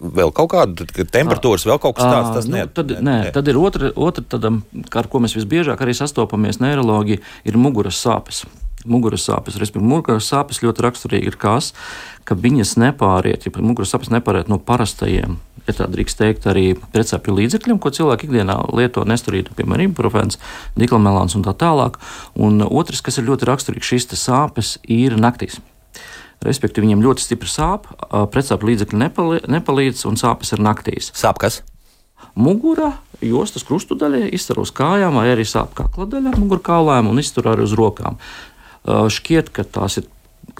vēl 0.03 0.33
kaut 0.35 0.51
kāda 0.53 0.87
temperatūras, 1.13 1.65
vēl 1.67 1.79
kaut 1.81 1.97
kas 1.97 2.09
tāds? 2.09 2.33
Tas 2.37 2.49
nu, 2.49 2.65
tad, 2.67 2.91
nē, 2.97 3.15
nē. 3.27 3.31
tad 3.35 3.47
ir 3.51 3.59
otra, 3.59 3.93
otra 3.95 4.25
tad, 4.35 4.49
ar 4.99 5.09
ko 5.11 5.23
mēs 5.23 5.37
visbiežāk 5.37 5.81
arī 5.83 5.95
sastopamies 5.97 6.61
neiroloģi, 6.63 7.21
ir 7.47 7.59
muguras 7.59 8.01
sāpes. 8.03 8.43
Muguras 8.83 9.23
sāpes, 9.23 9.55
respektīvi, 9.55 9.87
muguras 9.87 10.27
sāpes 10.27 10.59
ļoti 10.59 10.83
raksturīgi 10.83 11.31
ir 11.31 11.39
kas, 11.39 11.71
ka 12.27 12.35
viņas 12.35 12.75
nepāriet, 12.83 13.47
ja 13.47 13.63
muguras 13.63 13.93
sāpes 13.95 14.11
nepāriet 14.11 14.51
no 14.51 14.59
parastajiem, 14.59 15.37
ja 15.63 15.75
tā 15.77 15.87
drīkst 15.87 16.19
teikt, 16.19 16.47
arī 16.51 16.65
precēpju 16.75 17.37
līdzekļiem, 17.37 17.79
ko 17.79 17.93
cilvēki 17.95 18.27
ikdienā 18.27 18.57
lieto 18.75 19.05
nesturītu, 19.07 19.55
piemēram, 19.55 19.93
ibuprofens, 19.93 20.39
diklamelāns 20.75 21.37
un 21.39 21.47
tā 21.47 21.55
tālāk. 21.55 22.01
Un 22.35 22.59
otrs, 22.67 22.99
kas 23.05 23.21
ir 23.21 23.29
ļoti 23.29 23.47
raksturīgs, 23.47 23.93
šīs 23.93 24.11
sāpes 24.19 24.75
ir 24.83 25.15
naktīs. 25.15 25.61
Respektīvi, 26.43 26.89
viņam 26.89 27.03
ļoti 27.05 27.23
stipri 27.23 27.49
sāp, 27.51 27.87
pretsāpju 28.33 28.69
līdzekļi 28.71 28.99
nepali, 28.99 29.41
nepalīdz 29.47 30.05
un 30.09 30.19
sāpes 30.19 30.51
ir 30.55 30.63
naktīs. 30.63 31.11
Sāp 31.15 31.39
kas? 31.41 31.61
Mugura, 32.35 32.93
jostas 33.23 33.65
krustu 33.67 33.95
daļa, 33.99 34.25
iztur 34.35 34.61
uz 34.63 34.71
kājām, 34.75 35.19
vai 35.19 35.29
arī 35.33 35.45
sāp 35.47 35.75
kakla 35.77 36.07
daļa, 36.09 36.35
mugurkaulēm 36.41 37.11
un 37.11 37.21
iztur 37.21 37.51
arī 37.51 37.67
uz 37.67 37.75
rokām. 37.77 38.17
Šķiet, 38.83 39.53
ka 39.55 39.63
tās 39.63 39.99
ir 40.01 40.09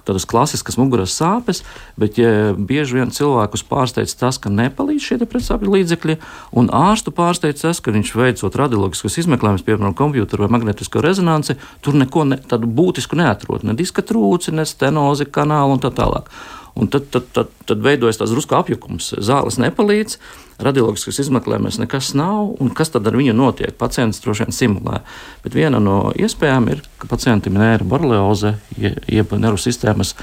tādas 0.06 0.26
klasiskas 0.28 0.78
muguras 0.80 1.14
sāpes, 1.16 1.62
bet 2.00 2.18
ja 2.20 2.52
bieži 2.56 2.98
vien 2.98 3.12
cilvēkus 3.14 3.64
pārsteidz 3.68 4.16
tas, 4.20 4.38
ka 4.38 4.52
nepalīdz 4.52 5.08
šie 5.08 5.18
pretsāpju 5.24 5.76
līdzekļi, 5.76 6.18
un 6.60 6.70
ārstu 6.74 7.14
pārsteidz 7.14 7.64
tas, 7.64 7.80
ka 7.84 7.94
viņš 7.94 8.14
veicot 8.18 8.58
radioloģiskus 8.60 9.20
izmeklējumus, 9.24 9.64
piemēram, 9.66 9.96
komputeru 9.98 10.46
vai 10.46 10.52
magnetisko 10.58 11.04
rezonanci, 11.04 11.58
tur 11.84 11.96
neko 11.98 12.28
ne, 12.28 12.40
tādu 12.40 12.68
būtisku 12.70 13.18
neatrod, 13.18 13.64
ne 13.64 13.76
diska 13.78 14.04
trūci, 14.06 14.54
ne 14.54 14.66
stenozi 14.68 15.28
kanālu 15.30 15.78
un 15.78 15.82
tā 15.84 15.92
tālāk. 15.94 16.30
Un 16.74 16.88
tad, 16.90 17.06
tad, 17.14 17.28
tad, 17.30 17.50
tad 17.68 17.82
veidojas 17.84 18.18
tāds 18.18 18.32
drusku 18.34 18.56
apjukums. 18.58 19.12
Zāles 19.22 19.60
nepalīdz, 19.62 20.16
radioloģiskas 20.64 21.20
izmeklējumus 21.22 21.78
nekas 21.78 22.10
nav. 22.18 22.56
Kas 22.74 22.90
tad 22.90 23.06
ar 23.06 23.14
viņu 23.14 23.34
notiek? 23.38 23.70
Pacients 23.78 24.18
droši 24.24 24.42
vien 24.42 24.56
simulē. 24.56 24.98
Bet 25.44 25.54
viena 25.54 25.78
no 25.82 26.10
iespējām 26.18 26.66
ir, 26.74 26.82
ka 26.98 27.06
pacientam 27.10 27.54
ir 27.54 27.62
nēra 27.62 27.86
borelioze, 27.86 28.56
jeb 28.74 29.36
nervu 29.38 29.62
sistēmas 29.62 30.16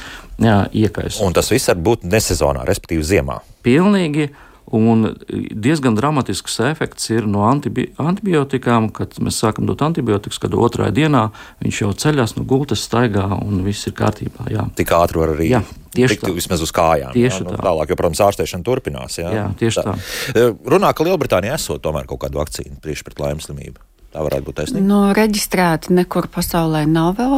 iekais. 0.44 1.22
Un 1.24 1.36
tas 1.38 1.52
viss 1.54 1.72
var 1.72 1.80
būt 1.88 2.04
nesezonā, 2.12 2.68
respektīvi 2.68 3.08
ziemā. 3.14 3.40
Pilnīgi. 3.64 4.28
Un 4.72 5.04
diezgan 5.28 5.98
dramatisks 5.98 6.60
efekts 6.64 7.10
ir 7.12 7.26
no 7.28 7.42
antibi 7.44 7.90
antibiotikām, 8.00 8.88
kad 8.96 9.18
mēs 9.20 9.42
sākam 9.42 9.68
dot 9.68 9.82
antibiotikas, 9.84 10.40
kad 10.40 10.56
otrajā 10.56 10.94
dienā 10.96 11.26
viņš 11.64 11.82
jau 11.82 11.92
ceļās 12.06 12.38
no 12.38 12.46
gultas, 12.48 12.86
staigā 12.88 13.26
un 13.42 13.66
viss 13.66 13.90
ir 13.90 13.98
kārtībā. 13.98 14.48
Jā. 14.54 14.68
Tik 14.78 14.94
ātri 14.96 15.20
var 15.20 15.34
arī 15.36 15.50
jā, 15.52 15.62
tieši 15.98 16.22
tikt 16.22 16.40
vismaz 16.40 16.64
uz 16.64 16.72
kājām. 16.76 17.12
Tieši 17.18 17.42
jā, 17.42 17.50
nu, 17.50 17.58
tā. 17.58 17.66
Tālāk, 17.68 17.92
jo, 17.92 18.00
protams, 18.00 18.24
ārstēšana 18.30 18.68
turpinās. 18.68 19.20
Jā, 19.20 19.36
jā 19.36 19.46
tieši 19.60 19.84
tā. 19.84 19.98
tā. 19.98 20.48
Runā, 20.72 20.94
ka 20.96 21.10
Lielbritānijā 21.10 21.60
esot 21.60 21.84
tomēr 21.84 22.08
kaut 22.08 22.24
kāda 22.24 22.40
vakcīna 22.40 22.80
priekš 22.84 23.04
pret 23.10 23.26
laimes 23.26 23.50
slimību. 23.50 23.91
Tā 24.12 24.26
varētu 24.26 24.48
būt 24.50 24.58
taisnība. 24.60 24.84
No 24.90 25.02
reģistrēta 25.16 25.94
nekur 25.96 26.28
pasaulē 26.34 26.84
nav 26.90 27.16
vēl 27.22 27.36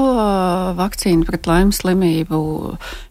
vakcīna 0.80 1.28
pret 1.28 1.46
laimes 1.50 1.84
slimību. 1.84 2.40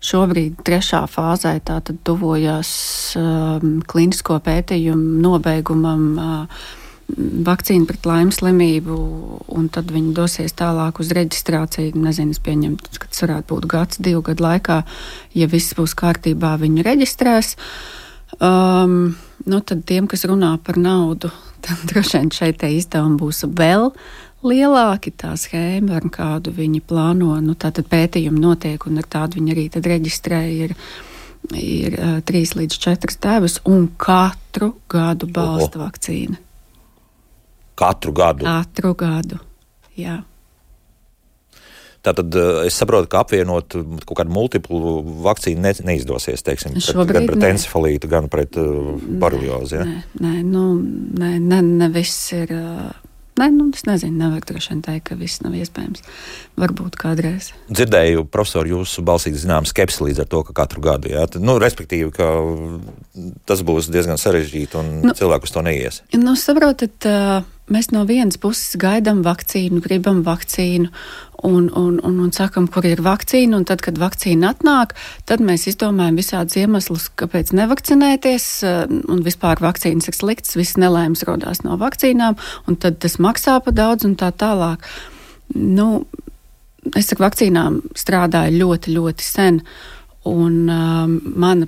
Šobrīd 0.02 0.64
trešā 0.66 1.04
fāzē 1.10 1.54
tā 1.62 1.78
tad 1.86 2.00
tuvojās 2.02 2.72
um, 3.20 3.76
klinisko 3.86 4.40
pētījumu 4.42 5.22
nobeigumam. 5.22 6.06
Uh, 6.18 6.70
vakcīnu 7.16 7.86
pret 7.88 8.06
laimes 8.08 8.38
slimību, 8.40 8.96
un 9.52 9.66
tad 9.72 9.90
viņi 9.92 10.14
dosies 10.16 10.54
tālāk 10.56 11.00
uz 11.02 11.10
reģistrāciju. 11.16 11.96
Nezinu, 12.00 12.32
es 12.34 12.40
pieņemu, 12.42 12.94
ka 12.96 13.10
tas 13.10 13.24
varētu 13.24 13.50
būt 13.52 13.68
gads, 13.70 14.00
divu 14.02 14.22
gadu 14.26 14.46
laikā. 14.46 14.78
Ja 15.36 15.48
viss 15.50 15.76
būs 15.78 15.96
kārtībā, 15.98 16.54
viņi 16.62 16.86
reģistrēs. 16.86 17.56
Um, 18.40 19.14
nu, 19.46 19.60
tad 19.60 19.84
tiem, 19.88 20.08
kas 20.10 20.26
runā 20.28 20.54
par 20.64 20.78
naudu, 20.80 21.30
tad 21.64 21.86
droši 21.90 22.18
vien 22.18 22.32
šeit 22.34 22.64
izdevumi 22.68 23.20
būs 23.20 23.44
vēl 23.48 23.90
lielāki. 24.46 25.14
Tā 25.14 25.34
schēma, 25.38 25.98
ar 26.00 26.08
kādu 26.12 26.54
viņi 26.56 26.82
plāno, 26.86 27.34
nu, 27.44 27.54
tātad 27.54 27.88
pētījumi 27.90 28.42
notiek, 28.42 28.86
un 28.88 29.02
ar 29.02 29.08
tādu 29.08 29.40
viņi 29.40 29.54
arī 29.56 29.66
reģistrē. 29.76 30.42
Ir, 30.66 30.74
ir 31.58 31.98
uh, 31.98 32.18
trīs 32.26 32.56
līdz 32.58 32.80
četras 32.82 33.18
devas, 33.22 33.60
un 33.68 33.88
katru 34.00 34.74
gadu 34.90 35.30
balsta 35.30 35.78
Oho. 35.78 35.86
vakcīna. 35.86 36.38
Katru 37.78 38.12
gadu. 38.14 38.46
Katru 38.46 38.92
gadu. 38.98 39.40
Jā. 39.98 40.20
Tātad 42.02 42.34
eh, 42.34 42.64
es 42.66 42.78
saprotu, 42.80 43.06
ka 43.10 43.22
apvienot 43.22 43.76
kaut 44.02 44.16
kādu 44.18 44.34
multiplu 44.34 44.96
vakcīnu 45.22 45.62
ne, 45.62 45.74
neizdosies. 45.92 46.42
Teiksim, 46.46 46.74
pret, 46.74 47.14
gan 47.14 47.30
pret 47.30 47.46
encefalītu, 47.52 48.10
gan 48.10 48.26
pret 48.32 48.58
uh, 48.58 48.96
baruljozi. 49.22 49.78
Ja? 49.78 49.86
Nē, 49.86 50.02
nē, 50.24 50.34
nu, 50.48 50.66
nē, 51.22 51.36
ne, 51.38 51.62
ne 51.62 51.90
viss 51.94 52.34
ir. 52.36 52.50
Uh, 52.50 52.92
Nē, 53.40 53.46
nu, 53.48 53.70
es 53.72 53.86
nezinu, 53.88 54.18
nevar 54.20 54.42
droši 54.44 54.74
vien 54.74 54.80
teikt, 54.84 55.06
ka 55.08 55.14
viss 55.16 55.40
nav 55.40 55.54
iespējams. 55.56 56.02
Varbūt 56.60 56.98
kādreiz. 57.00 57.48
Dzirdēju, 57.72 58.26
profesor, 58.28 58.68
jūsu 58.68 59.00
balsī 59.08 59.32
zinām 59.32 59.64
skepsi 59.68 60.04
līdz 60.04 60.20
ar 60.20 60.28
to, 60.28 60.42
ka 60.44 60.56
katru 60.58 60.82
gadu, 60.84 61.08
jā, 61.14 61.24
nu, 61.40 61.56
respektīvi, 61.62 62.10
ka 62.12 62.28
tas 63.48 63.64
būs 63.64 63.88
diezgan 63.88 64.20
sarežģīti 64.20 64.78
un 64.82 64.92
nu, 65.06 65.16
cilvēku 65.16 65.48
uz 65.48 65.54
to 65.54 65.64
neies. 65.64 66.02
Nu, 66.12 66.36
saprotat, 66.36 67.08
mēs 67.72 67.88
no 67.96 68.04
vienas 68.04 68.36
puses 68.42 68.76
gaidām 68.76 69.24
vakcīnu, 69.24 69.80
gribam 69.80 70.20
vakcīnu, 70.28 70.92
un, 71.42 71.70
un, 71.74 71.98
un, 72.02 72.18
un 72.22 72.32
sakam, 72.34 72.68
kur 72.70 72.86
ir 72.86 73.02
vakcīna. 73.02 73.62
Tad, 73.68 73.82
kad 73.84 73.98
vakcīna 74.00 74.52
atnāk, 74.54 74.94
tad 75.28 75.42
mēs 75.44 75.66
izdomājam 75.70 76.18
visādus 76.20 76.58
iemeslus, 76.62 77.08
kāpēc 77.18 77.52
nevakcinēties. 77.58 78.48
Eh, 78.66 78.82
un 79.12 79.22
vispār 79.26 79.62
vakcīnas 79.62 80.10
ir 80.10 80.18
sliktas, 80.18 80.56
viss 80.58 80.78
nelaimes 80.80 81.24
rodās 81.28 81.64
no 81.66 81.78
vakcīnām, 81.80 82.38
un 82.70 82.78
tad 82.78 83.00
tas 83.02 83.18
maksā 83.22 83.58
pa 83.64 83.74
daudz 83.74 84.06
un 84.08 84.16
tā 84.20 84.30
tālāk. 84.32 84.86
Nu, 85.58 86.06
es 86.98 87.12
ar 87.14 87.26
vakcīnām 87.26 87.82
strādāju 87.98 88.62
ļoti, 88.62 88.96
ļoti 88.96 89.26
sen. 89.26 89.60
Un 90.30 90.68
um, 90.70 91.14
mana 91.42 91.66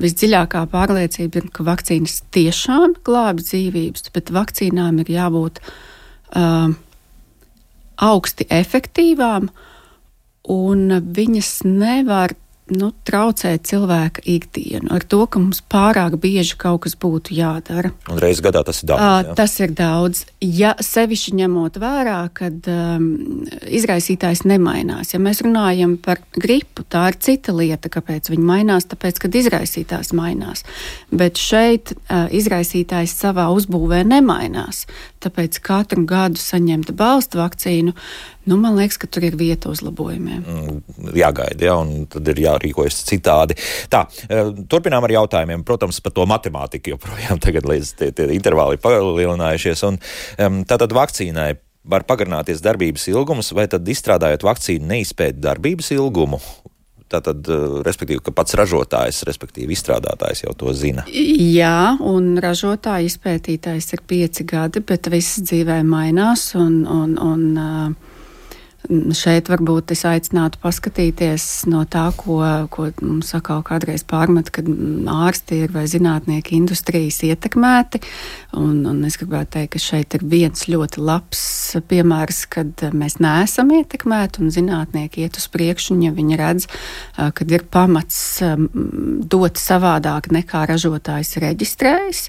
visdziļākā 0.00 0.62
pārliecība 0.72 1.42
ir, 1.42 1.50
ka 1.52 1.66
vakcīnas 1.66 2.22
tiešām 2.32 2.94
glābj 3.04 3.44
dzīvības, 3.44 4.06
bet 4.14 4.32
vakcīnām 4.32 5.02
ir 5.02 5.10
jābūt 5.18 5.60
um, 6.32 6.78
augsti 8.00 8.46
efektīvām, 8.50 9.50
un 10.50 11.00
viņas 11.16 11.52
nevar 11.68 12.34
nu, 12.74 12.90
traucē 13.06 13.52
cilvēka 13.66 14.22
ikdienu 14.28 14.90
ar 14.94 15.04
to, 15.06 15.24
ka 15.30 15.40
mums 15.42 15.60
pārāk 15.70 16.16
bieži 16.22 16.56
kaut 16.60 16.84
kas 16.86 16.96
būtu 17.00 17.34
jādara. 17.36 17.92
Un 18.10 18.20
reizes 18.22 18.42
gadā 18.44 18.62
tas 18.66 18.82
ir 18.82 18.90
daudz. 18.90 19.02
Jā. 19.02 19.34
Tas 19.38 19.56
ir 19.60 19.74
daudz. 19.76 20.22
Ja 20.40 20.72
sevišķi 20.80 21.34
ņemot 21.40 21.78
vērā, 21.82 22.18
ka 22.36 22.50
um, 22.50 23.08
izraisītājs 23.66 24.44
nemainās. 24.48 25.14
Ja 25.14 25.20
mēs 25.22 25.42
runājam 25.46 25.96
par 26.02 26.22
gripu, 26.36 26.86
tā 26.88 27.08
ir 27.10 27.20
cita 27.22 27.54
lieta, 27.56 27.92
kāpēc 27.92 28.30
viņi 28.32 28.46
mainās, 28.46 28.88
tāpēc, 28.90 29.22
kad 29.24 29.40
izraisītājs 29.42 30.14
mainās. 30.16 30.64
Bet 31.10 31.40
šeit 31.40 31.94
uh, 31.96 32.28
izraisītājs 32.34 33.16
savā 33.20 33.48
uzbūvē 33.54 34.04
nemainās. 34.08 34.86
Tāpēc 35.20 35.60
katru 35.64 36.06
gadu 36.08 36.40
saņemt 36.40 36.94
balstu 36.96 37.42
vakcīnu, 37.42 37.92
nu, 38.50 38.58
man 38.60 38.76
liekas, 38.78 38.98
ka 39.00 39.08
tur 39.10 39.26
ir 39.28 39.38
vieta 39.40 39.70
uzlabojumiem. 39.72 40.42
Mm, 40.42 41.14
jāgaida, 41.16 41.70
ja, 41.70 41.78
un 41.80 42.04
tad 42.10 42.28
ir 42.32 42.42
jārīkojas 42.44 43.00
citādi. 43.08 43.56
Tā, 43.92 44.04
e, 44.26 44.42
turpinām 44.70 45.06
ar 45.06 45.16
jautājumiem. 45.20 45.64
Protams, 45.66 46.02
par 46.04 46.14
to 46.16 46.26
matemātiku 46.30 46.96
joprojām 46.96 47.40
tagad 47.46 47.68
līdz 47.70 47.96
tie, 48.00 48.12
tie 48.16 48.30
intervāli 48.36 48.78
ir 48.78 48.84
palielinājušies. 48.84 49.86
Un, 49.88 50.00
tātad 50.68 50.94
vakcīnai 50.96 51.52
var 51.90 52.04
pagarināties 52.08 52.60
darbības 52.64 53.06
ilgums, 53.12 53.54
vai 53.56 53.66
tad 53.70 53.88
izstrādājot 53.88 54.44
vakcīnu 54.44 54.90
neizpēt 54.90 55.40
darbības 55.40 55.94
ilgumu? 55.96 56.40
Tātad, 57.10 57.42
eh, 57.50 57.80
respektīvi, 57.82 58.22
ka 58.22 58.30
pats 58.30 58.54
ražotājs, 58.54 59.24
respektīvi 59.26 59.74
izstrādātājs 59.74 60.44
jau 60.44 60.52
to 60.54 60.74
zina. 60.76 61.02
Jā, 61.10 61.96
un 61.98 62.36
ražotāja 62.38 63.08
izpētītājs 63.08 63.90
ir 63.96 64.04
pieci 64.06 64.46
gadi, 64.46 64.82
bet 64.86 65.10
viss 65.10 65.40
dzīvē 65.42 65.80
mainās. 65.82 66.52
Un, 66.54 66.84
un, 66.86 67.16
un, 67.18 67.42
uh, 67.58 68.09
Šeit 68.88 69.50
varbūt 69.52 69.92
es 69.92 70.06
aicinātu 70.08 70.58
paskatīties 70.62 71.44
no 71.68 71.82
tā, 71.84 72.06
ko, 72.16 72.38
ko 72.72 72.86
mums 73.04 73.34
atkal 73.36 73.60
kādreiz 73.66 74.06
pārmet, 74.08 74.48
kad 74.54 74.66
ārsti 75.12 75.58
ir 75.66 75.74
vai 75.74 75.84
zinātnieki 75.90 76.56
industrijas 76.56 77.20
ietekmēti. 77.28 78.00
Un, 78.56 78.80
un 78.88 79.02
es 79.04 79.18
gribētu 79.20 79.58
teikt, 79.58 79.74
ka 79.74 79.82
šeit 79.84 80.16
ir 80.16 80.24
viens 80.32 80.64
ļoti 80.72 81.04
labs 81.04 81.42
piemērs, 81.92 82.40
kad 82.50 82.86
mēs 82.96 83.18
neesam 83.20 83.70
ietekmēti 83.76 84.42
un 84.42 84.54
zinātnieki 84.54 85.26
iet 85.26 85.36
uz 85.38 85.46
priekšu, 85.52 85.94
un 85.98 86.08
ja 86.08 86.14
viņi 86.16 86.40
redz, 86.40 86.70
kad 87.16 87.52
ir 87.52 87.68
pamats 87.68 88.40
dot 88.40 89.60
savādāk 89.60 90.32
nekā 90.34 90.64
ražotājs 90.72 91.36
reģistrējis 91.44 92.26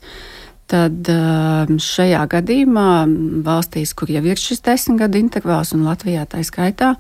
tad 0.72 1.12
um, 1.12 1.76
šajā 1.82 2.22
gadījumā 2.32 2.88
valstīs, 3.46 3.94
kur 3.98 4.12
jau 4.14 4.24
ir 4.24 4.40
šis 4.40 4.64
desmit 4.66 5.02
gadu 5.04 5.20
intervāls, 5.20 5.74
un 5.76 5.86
Latvijā 5.88 6.24
tā 6.32 6.42
skaitā, 6.48 6.94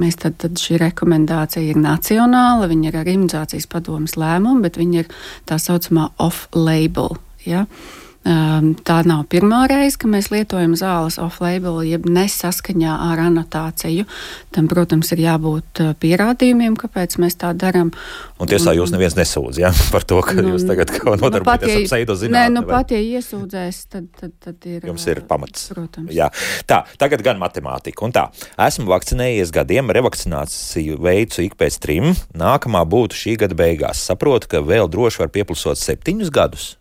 mēs 0.00 0.20
tad, 0.22 0.38
tad 0.44 0.60
šī 0.60 0.78
rekomendācija 0.84 1.64
ir 1.72 1.80
nacionāla, 1.80 2.68
viņa 2.70 2.90
ir 2.90 3.00
ar 3.00 3.12
imunizācijas 3.16 3.68
padomas 3.72 4.18
lēmumu, 4.20 4.62
bet 4.64 4.78
viņa 4.80 5.02
ir 5.02 5.12
tā 5.48 5.60
saucamā 5.62 6.10
off-label. 6.22 7.16
Ja? 7.48 7.64
Uh, 7.64 7.92
Ehm, 7.94 8.03
tā 8.24 8.96
nav 9.04 9.26
pirmā 9.28 9.64
reize, 9.68 9.98
ka 10.00 10.08
mēs 10.08 10.30
lietojam 10.32 10.72
zāles 10.78 11.18
off-label, 11.20 11.82
jeb 11.84 12.06
nesaskaņā 12.08 12.94
ar 13.10 13.20
anotāciju. 13.26 14.06
Tam, 14.54 14.68
protams, 14.70 15.10
ir 15.12 15.24
jābūt 15.26 15.82
eh, 15.82 15.90
pierādījumiem, 16.00 16.76
kāpēc 16.80 17.18
mēs 17.20 17.36
tā 17.40 17.52
darām. 17.52 17.92
Un 18.40 18.48
tiesā 18.48 18.72
jūs 18.76 18.94
neviens 18.94 19.16
nesūdz 19.18 19.60
ja? 19.60 19.72
par 19.94 20.06
to, 20.08 20.22
ka 20.24 20.38
nu, 20.38 20.54
jūs 20.54 20.64
tagad 20.68 20.92
kaut 20.94 21.04
ko 21.04 21.16
nodarbojaties 21.20 21.74
nu, 21.74 21.82
ar 21.82 21.90
pseidozinātni. 21.90 22.38
Nē, 22.38 22.54
nu 22.54 22.62
pat, 22.68 22.94
ja 22.96 23.00
iesūdzēs, 23.18 23.80
tad, 23.92 24.06
tad, 24.20 24.32
tad 24.40 24.70
ir. 24.70 24.86
Jums 24.88 25.04
ir 25.12 25.20
pamats. 25.28 25.66
Protams. 25.74 26.12
Jā. 26.14 26.30
Tā, 26.70 26.80
tagad 27.00 27.24
gan 27.26 27.40
matemātika. 27.42 28.06
Un 28.06 28.14
tā, 28.16 28.28
esmu 28.66 28.88
vakcinējies 28.92 29.52
gadiem, 29.54 29.92
revakcināciju 29.92 30.96
veicu 31.04 31.44
ik 31.44 31.58
pēc 31.60 31.76
trim, 31.82 32.14
nākamā 32.32 32.86
būtu 32.88 33.20
šī 33.20 33.36
gada 33.44 33.58
beigās. 33.58 34.00
Saprotu, 34.08 34.48
ka 34.54 34.64
vēl 34.64 34.88
droši 34.92 35.24
var 35.24 35.34
pieplusot 35.34 35.80
septiņus 35.80 36.32
gadus. 36.32 36.72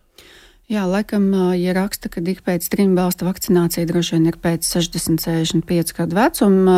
Jā, 0.72 0.86
laikam, 0.88 1.26
ja 1.60 1.74
raksta, 1.76 2.08
ka 2.10 2.22
ik 2.24 2.40
pēc 2.46 2.66
trim 2.72 2.94
balsta 2.96 3.28
vakcinācija 3.28 3.88
droši 3.90 4.16
vien 4.16 4.30
ir 4.32 4.38
pēc 4.42 4.64
60, 4.64 5.20
65 5.20 5.96
gadu 5.98 6.18
vecuma, 6.18 6.78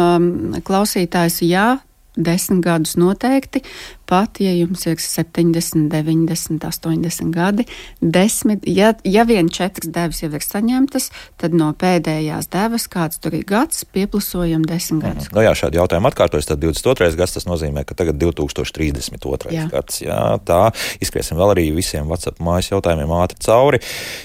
klausītājs 0.66 1.44
jā, 1.46 1.68
desmit 2.16 2.64
gadus 2.66 2.96
noteikti, 3.00 3.62
pat 4.10 4.40
ja 4.40 4.54
jums 4.54 4.86
ir 4.88 5.00
70, 5.02 5.90
90, 5.92 6.66
80 6.66 7.32
gadi, 7.34 7.66
desmit, 8.02 8.66
ja, 8.70 8.94
ja 9.04 9.26
vien 9.28 9.50
četras 9.50 9.90
devas 9.92 10.22
jau 10.22 10.30
ir 10.32 10.46
saņemtas, 10.46 11.10
tad 11.42 11.56
no 11.58 11.72
pēdējās 11.76 12.50
devas, 12.54 12.88
kāds 12.92 13.22
tur 13.22 13.38
ir 13.38 13.46
gads, 13.50 13.86
pieplusojam 13.96 14.66
desmit 14.68 15.02
mhm. 15.02 15.06
gadus. 15.08 15.30
Mm. 15.30 15.38
No 15.38 15.46
jā, 15.46 15.54
šādi 15.58 15.82
jautājumi 15.82 16.12
atkārtojas, 16.12 16.50
tad 16.52 16.64
22. 16.64 17.12
gads 17.20 17.38
tas 17.38 17.50
nozīmē, 17.50 17.86
ka 17.88 17.98
tagad 17.98 18.20
2032. 18.22 19.54
Jā. 19.56 19.68
gads. 19.72 20.02
Jā, 20.06 20.22
tā 20.46 20.62
izskriesim 21.04 21.40
vēl 21.40 21.56
arī 21.56 21.70
visiem 21.76 22.10
WhatsApp 22.10 22.42
mājas 22.44 22.72
jautājumiem 22.74 23.16
ātri 23.18 23.42
cauri. 23.46 23.82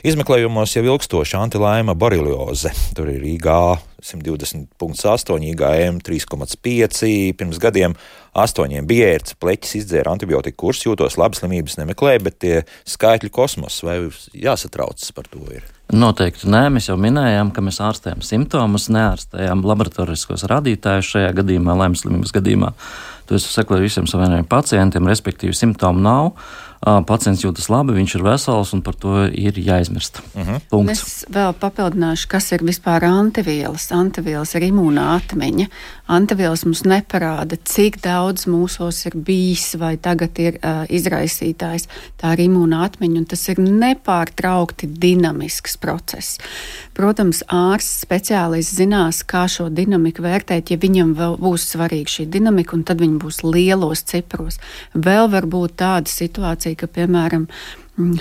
Izmeklējumos 0.07 0.77
jau 0.77 0.85
ilgstoši 0.87 1.39
antilēma 1.41 1.97
barilioze. 1.99 2.73
Tur 2.97 3.11
ir 3.13 3.25
IgA 3.35 3.61
120,8, 4.05 5.45
IgM 5.51 6.01
3,5 6.07 7.35
pirms 7.39 7.61
gadiem 7.63 7.97
astoņiem 8.39 8.87
bija 8.87 9.11
ērts, 9.17 9.37
pleķis 9.43 9.81
izdzēra 9.81 10.15
antibiotiku 10.15 10.67
kursu, 10.67 10.91
jūtos 10.91 11.19
labi, 11.21 11.39
slimības 11.39 11.79
nemeklēja, 11.81 12.23
bet 12.27 12.39
tie 12.43 12.55
skaitļi 12.89 13.33
kosmos 13.35 13.81
vai 13.87 13.99
jāsatraucas 14.37 15.13
par 15.17 15.29
to 15.31 15.43
ir? 15.55 15.67
Noteikti 15.91 16.47
nē, 16.47 16.69
mēs 16.71 16.87
jau 16.87 16.95
minējām, 17.03 17.51
ka 17.55 17.65
mēs 17.67 17.81
ārstējam 17.83 18.21
simptomus, 18.23 18.87
neārstējam 18.95 19.65
laboratoriskos 19.67 20.47
radītājus 20.51 21.17
šajā 21.17 21.33
gadījumā, 21.41 21.75
lēmslimības 21.81 22.35
gadījumā. 22.37 22.71
To 23.27 23.39
es 23.39 23.47
saku 23.51 23.79
visiem 23.83 24.07
saviem 24.11 24.47
pacientiem, 24.47 25.11
respektīvi, 25.11 25.55
simptomu 25.55 26.03
nav. 26.03 26.31
Pacients 26.81 27.43
jūtas 27.45 27.69
labi, 27.69 27.93
viņš 27.99 28.15
ir 28.17 28.23
vesels 28.25 28.73
un 28.73 28.81
par 28.85 28.97
to 28.97 29.27
ir 29.29 29.59
jāizmirst. 29.61 30.23
Uh 30.35 30.49
-huh. 30.49 30.61
Punkts. 30.71 30.93
Es 30.93 31.27
vēl 31.29 31.53
papildināšu, 31.53 32.29
kas 32.29 32.53
ir 32.53 32.65
vispār 32.65 33.05
antivielas. 33.05 33.93
Antivielas 33.93 34.55
ir 34.55 34.63
imūna 34.63 35.21
atmiņa. 35.21 35.67
Antivielas 36.07 36.65
mums 36.65 36.83
neparāda, 36.83 37.57
cik 37.65 38.01
daudz 38.03 38.47
mūsos 38.47 39.07
ir 39.07 39.13
bijis 39.15 39.75
vai 39.79 39.97
tagad 39.97 40.39
ir 40.39 40.59
uh, 40.59 40.85
izraisītājs. 40.89 41.87
Tā 42.19 42.33
ir 42.33 42.49
imūna 42.49 42.85
atmiņa, 42.85 43.19
un 43.19 43.25
tas 43.25 43.49
ir 43.49 43.57
nepārtraukti 43.59 44.87
dinamisks 44.87 45.77
process. 45.77 46.39
Protams, 46.95 47.45
ārsts 47.47 48.03
speciālists 48.05 48.75
zinās, 48.77 49.23
kā 49.23 49.47
šo 49.49 49.69
dinamiku 49.69 50.23
vērtēt, 50.23 50.71
ja 50.71 50.77
viņam 50.77 51.15
vēl 51.15 51.39
būs 51.39 51.69
svarīga 51.73 52.11
šī 52.11 52.27
dinamika, 52.27 52.75
un 52.77 52.83
tad 52.85 53.01
viņi 53.01 53.19
būs 53.23 53.43
lielos 53.47 54.03
cipros. 54.03 54.59
Vēl 54.95 55.31
var 55.31 55.47
būt 55.47 55.77
tāda 55.81 56.11
situācija, 56.11 56.70
ka, 56.79 56.91
piemēram, 56.91 57.49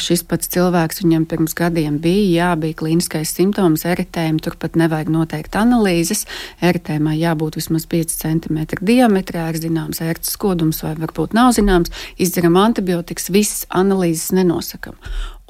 Šis 0.02 0.24
pats 0.28 0.50
cilvēks 0.52 1.04
viņam 1.04 1.26
pirms 1.30 1.54
gadiem 1.58 2.00
bija, 2.04 2.24
jā, 2.34 2.48
bija 2.60 2.78
klīniskais 2.82 3.32
simptoms, 3.36 3.86
eritējumi, 3.88 4.42
turpat 4.44 4.76
nevajag 4.80 5.12
noteikt 5.14 5.56
analīzes. 5.60 6.26
Eritējumā 6.66 7.14
jābūt 7.16 7.60
vismaz 7.60 7.86
5 7.92 8.16
cm 8.18 8.60
diametrā, 8.82 9.48
ir 9.54 9.62
zināms 9.62 10.02
ērts 10.04 10.36
kodums 10.42 10.82
vai 10.84 10.96
varbūt 11.00 11.38
nav 11.38 11.54
zināms, 11.58 11.94
izdzeram 12.20 12.58
antibiotikas, 12.60 13.30
visas 13.32 13.64
analīzes 13.70 14.34
nenosakam. 14.36 14.98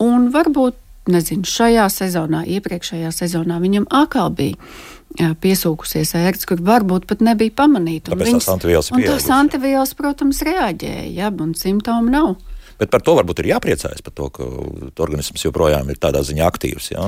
Un 0.04 0.30
varbūt, 0.36 0.78
nezinu, 1.10 1.48
šajā 1.50 1.88
sezonā, 1.94 2.44
iepriekšējā 2.60 3.10
sezonā 3.16 3.58
viņam 3.64 3.90
atkal 3.90 4.30
bija 4.36 4.60
piesūkusies 5.42 6.14
ērts, 6.20 6.46
kur 6.46 6.62
varbūt 6.62 7.08
pat 7.10 7.24
nebija 7.26 7.56
pamanīta. 7.64 8.14
Tāpēc 8.14 8.30
viņas, 8.30 8.46
tās 8.46 8.54
antivielas, 8.54 8.92
un 8.94 9.08
tās 9.08 9.26
antivielas, 9.34 9.96
protams, 9.98 10.44
reaģēja, 10.46 11.10
jā, 11.18 11.34
un 11.34 11.58
simptomu 11.58 12.14
nav. 12.14 12.38
Bet 12.80 12.92
par 12.94 13.04
to 13.04 13.18
varbūt 13.20 13.44
ir 13.44 13.52
jāpriecājas, 13.54 14.02
par 14.06 14.16
to, 14.16 14.30
ka 14.34 14.48
organisms 15.04 15.44
joprojām 15.44 15.92
ir 15.92 16.00
tādā 16.02 16.24
ziņā 16.26 16.48
aktīvs. 16.48 16.92
Jā? 16.96 17.06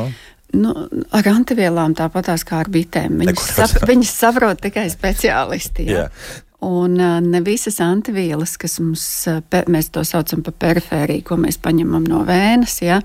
Nu, 0.52 0.74
ar 1.16 1.28
antivielām 1.32 1.96
tāpatās 1.96 2.44
kā 2.48 2.60
ar 2.66 2.72
bitēm. 2.72 3.22
Viņas, 3.24 3.52
sap, 3.56 3.78
viņas 3.92 4.16
saprot 4.26 4.64
tikai 4.64 4.90
speciālisti. 4.92 5.88
Jā. 5.88 6.08
Jā. 6.08 6.42
Un 6.62 6.94
ne 7.26 7.40
visas 7.42 7.80
antivielas, 7.82 8.52
kas 8.62 8.76
mums, 8.84 9.04
mēs 9.74 9.88
to 9.90 10.04
saucam 10.06 10.44
par 10.46 10.54
perifēriju, 10.62 11.24
ko 11.26 11.38
mēs 11.42 11.56
paņemam 11.58 12.04
no 12.06 12.20
vēnes, 12.28 12.76
ja, 12.86 13.00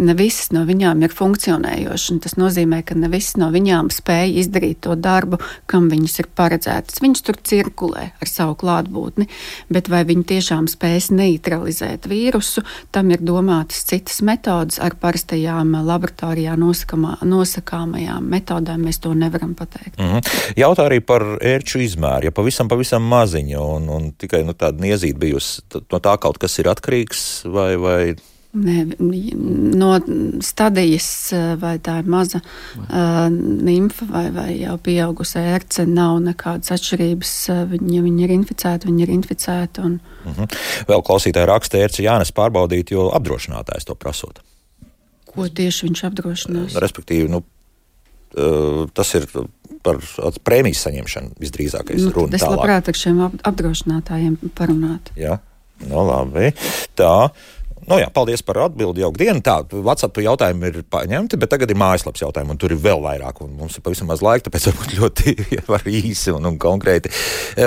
ne 0.00 0.14
visas 0.16 0.48
no 0.56 0.62
viņām 0.64 1.04
ir 1.04 1.12
funkcionējošas. 1.12 2.22
Tas 2.24 2.38
nozīmē, 2.40 2.78
ka 2.88 2.96
ne 2.96 3.10
visas 3.12 3.36
no 3.36 3.50
viņām 3.52 3.90
spēj 3.92 4.38
izdarīt 4.40 4.80
to 4.86 4.96
darbu, 4.96 5.42
kam 5.68 5.90
viņas 5.92 6.14
ir 6.22 6.28
paredzētas. 6.40 7.02
Viņas 7.04 7.24
tur 7.26 7.36
cirkulē 7.50 8.06
ar 8.16 8.30
savu 8.30 8.56
klātbūtni, 8.62 9.28
bet 9.68 9.92
vai 9.92 10.06
viņi 10.08 10.24
tiešām 10.32 10.70
spēs 10.72 11.10
neutralizēt 11.12 12.08
vīrusu, 12.08 12.64
tam 12.96 13.12
ir 13.12 13.20
domātas 13.20 13.84
citas 13.92 14.22
metodas 14.24 14.80
ar 14.80 14.96
parastajām 14.96 15.76
laboratorijā 15.84 16.56
nosakamā, 16.56 17.18
nosakāmajām 17.28 18.24
metodēm. 18.38 18.88
Mēs 18.88 19.04
to 19.04 19.12
nevaram 19.12 19.52
pateikt. 19.52 20.00
Mm 20.00 20.16
-hmm. 20.16 20.56
Jautā 20.56 20.88
arī 20.88 21.00
par 21.04 21.22
ērču 21.44 21.84
izmēru. 21.84 22.24
Ja 22.24 22.30
pavisam, 22.32 22.68
pavisam 22.68 23.01
pavisam 23.02 23.10
maziņa 23.10 23.60
un, 23.60 23.88
un 23.88 24.12
tikai 24.16 24.44
nu, 24.44 24.54
tāda 24.54 24.80
niezīta 24.80 25.18
bijusi. 25.18 25.62
No 25.90 25.98
tā 26.00 26.18
kaut 26.18 26.38
kas 26.38 26.58
ir 26.58 26.68
atkarīgs 26.68 27.44
vai. 27.46 27.76
vai... 27.76 28.16
Ne, 28.52 28.84
no 29.00 29.94
stadijas, 30.44 31.32
vai 31.56 31.78
tā 31.80 32.02
ir 32.02 32.08
maza 32.12 32.42
uh, 32.42 33.30
nimfa 33.32 34.04
vai, 34.10 34.26
vai 34.30 34.58
jau 34.60 34.76
pieaugusi 34.76 35.38
ērce, 35.40 35.86
nav 35.88 36.18
nekādas 36.20 36.74
atšķirības. 36.76 37.32
Viņa, 37.70 38.02
viņa 38.04 38.26
ir 38.26 38.34
inficēta, 38.36 38.90
viņa 38.90 39.06
ir 39.06 39.14
inficēta. 39.14 39.86
Un... 39.86 40.00
Uh 40.24 40.30
mhm. 40.30 40.42
-huh. 40.42 40.60
Vēl 40.88 41.02
klausītāji 41.02 41.48
raksta, 41.48 41.80
ērce 41.80 42.04
jānes 42.04 42.32
pārbaudīt, 42.32 42.92
jo 42.92 43.08
apdrošinātājs 43.16 43.88
to 43.88 43.94
prasot. 43.94 44.44
Ko 45.32 45.48
tieši 45.48 45.86
viņš 45.88 46.04
apdrošinās? 46.10 46.76
Respektīvi, 46.76 47.30
nu, 47.32 47.40
tas 48.94 49.14
ir 49.18 49.26
par 49.82 49.98
prēmijas 50.46 50.84
saņemšanu 50.86 51.34
visdrīzākais. 51.42 52.04
Nu, 52.06 52.28
es 52.28 52.42
tālāk. 52.42 52.54
labprāt 52.54 52.92
ar 52.92 52.98
šiem 52.98 53.24
apdrošinātājiem 53.24 54.38
parunātu. 54.58 55.16
Jā, 55.18 55.40
no 55.88 55.96
nu 55.96 56.06
labi. 56.10 56.52
Tā. 56.98 57.16
Nu 57.82 57.96
jā, 57.98 58.06
paldies 58.14 58.44
par 58.46 58.60
atbildi 58.62 59.02
jau 59.02 59.10
dienu. 59.16 59.42
Tā, 59.42 59.56
WhatsApp 59.74 60.20
jautājumi 60.22 60.68
ir 60.70 60.76
paņemti, 60.86 61.38
bet 61.42 61.50
tagad 61.50 61.72
ir 61.72 61.80
mājaslapas 61.82 62.22
jautājumi, 62.22 62.54
un 62.54 62.60
tur 62.62 62.74
ir 62.74 62.78
vēl 62.78 63.02
vairāk. 63.02 63.42
Mums 63.42 63.78
ir 63.78 63.82
pavisam 63.82 64.06
maz 64.12 64.22
laika, 64.22 64.46
tāpēc 64.46 64.68
varbūt 64.70 64.94
ļoti 65.00 65.34
īsi 65.98 66.30
un, 66.30 66.46
un 66.52 66.60
konkrēti. 66.62 67.10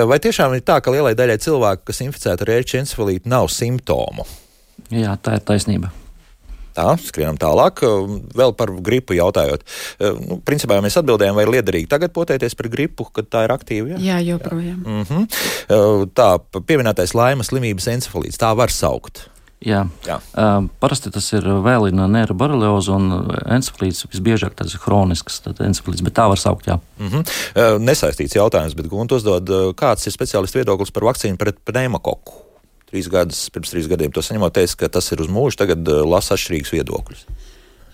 Vai 0.08 0.16
tiešām 0.24 0.56
ir 0.56 0.64
tā, 0.64 0.80
ka 0.80 0.94
lielai 0.94 1.12
daļai 1.18 1.36
cilvēku, 1.44 1.84
kas 1.90 2.00
inficēti 2.06 2.46
ar 2.46 2.54
ērču 2.56 2.80
encefalītu, 2.80 3.28
nav 3.28 3.52
simptomu? 3.52 4.24
Jā, 4.88 5.18
tā 5.20 5.36
ir 5.36 5.44
taisnība. 5.44 5.92
Tā, 6.76 6.88
skrienam 7.00 7.38
tālāk. 7.40 7.80
Vēl 8.36 8.52
par 8.56 8.72
gripu 8.84 9.16
jautājot. 9.16 9.64
Nu, 10.20 10.40
principā 10.44 10.76
mēs 10.84 10.98
atbildējām, 11.00 11.38
vai 11.38 11.46
ir 11.46 11.54
liederīgi 11.54 11.88
tagad 11.88 12.12
potēties 12.16 12.56
par 12.58 12.68
gripu, 12.72 13.08
kad 13.16 13.30
tā 13.32 13.46
ir 13.46 13.54
aktīva. 13.54 13.94
Jā, 13.94 14.02
jā 14.10 14.18
joprojām. 14.34 14.82
Jā. 14.84 14.92
Mm 14.92 15.06
-hmm. 15.08 16.10
Tā, 16.12 16.28
pieminētais 16.66 17.14
laimas 17.14 17.48
slimības 17.52 17.88
encefalīts, 17.94 18.40
tā 18.40 18.52
var 18.56 18.70
saukt. 18.70 19.28
Jā. 19.64 19.86
Jā. 20.04 20.18
Uh, 20.36 20.68
parasti 20.80 21.10
tas 21.10 21.26
ir 21.32 21.46
vēlina 21.64 22.04
nēra 22.12 22.36
borelioze 22.36 22.92
un 22.92 23.08
encefalīts 23.48 24.04
visbiežāk 24.12 24.54
tas 24.54 24.74
ir 24.74 24.82
hronisks 24.84 25.40
encefalīts, 25.48 26.04
bet 26.04 26.14
tā 26.18 26.28
var 26.28 26.38
saukt, 26.38 26.68
jā. 26.68 26.78
Mm 26.98 27.08
-hmm. 27.08 27.22
uh, 27.56 27.78
nesaistīts 27.80 28.36
jautājums, 28.36 28.76
bet 28.76 28.86
Gunta 28.86 29.16
uzdod, 29.16 29.48
kāds 29.74 30.06
ir 30.06 30.12
speciālistu 30.12 30.60
viedoklis 30.60 30.90
par 30.90 31.02
vakcīnu 31.02 31.36
pret 31.36 31.56
pneimakoku? 31.64 32.45
Trīs 32.90 33.10
gadus, 33.12 33.46
pirms 33.54 33.72
trīs 33.72 33.90
gadiem 33.90 34.14
to 34.14 34.24
saņemot, 34.24 34.54
teica, 34.56 34.82
ka 34.84 34.92
tas 34.98 35.10
ir 35.14 35.22
uz 35.24 35.30
mūžu, 35.32 35.58
tagad 35.62 35.86
uh, 35.90 36.04
lasa 36.06 36.36
atšķirīgus 36.36 36.74
viedokļus. 36.76 37.26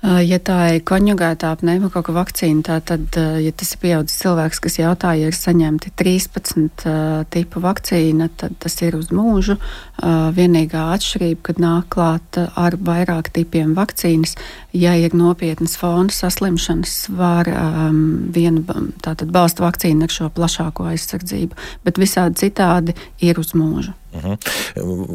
Ja 0.03 0.41
tā 0.43 0.57
ir 0.75 0.81
konjugētā 0.83 1.53
pneimakoka 1.61 2.11
vakcīna, 2.17 2.81
tad, 2.83 3.05
uh, 3.15 3.37
ja 3.39 3.53
tas 3.55 3.69
ir 3.71 3.79
pieaudzis 3.85 4.19
cilvēks, 4.19 4.59
kas 4.65 4.79
jautāja, 4.81 5.21
ja 5.23 5.31
ir 5.31 5.37
saņemti 5.39 5.93
13 5.95 6.87
uh, 6.91 7.21
tipu 7.31 7.63
vakcīna, 7.63 8.27
tad 8.35 8.57
tas 8.59 8.75
ir 8.83 8.97
uz 8.99 9.13
mūžu. 9.15 9.55
Uh, 10.03 10.33
vienīgā 10.35 10.89
atšķirība, 10.97 11.45
kad 11.47 11.61
nāk 11.63 11.87
klāt 11.95 12.41
ar 12.43 12.75
vairāk 12.83 13.31
tipiem 13.37 13.77
vakcīnas, 13.79 14.35
ja 14.75 14.97
ir 14.99 15.15
nopietnas 15.15 15.79
fona 15.79 16.11
saslimšanas, 16.11 16.97
var 17.15 17.53
um, 17.53 18.03
viena 18.35 18.83
tātad 19.07 19.31
balsta 19.31 19.63
vakcīna 19.69 20.11
ar 20.11 20.17
šo 20.17 20.33
plašāko 20.35 20.89
aizsardzību, 20.91 21.63
bet 21.87 22.03
visādi 22.03 22.49
citādi 22.49 22.99
ir 23.23 23.39
uz 23.39 23.55
mūžu. 23.55 23.95
Mhm. 24.19 24.35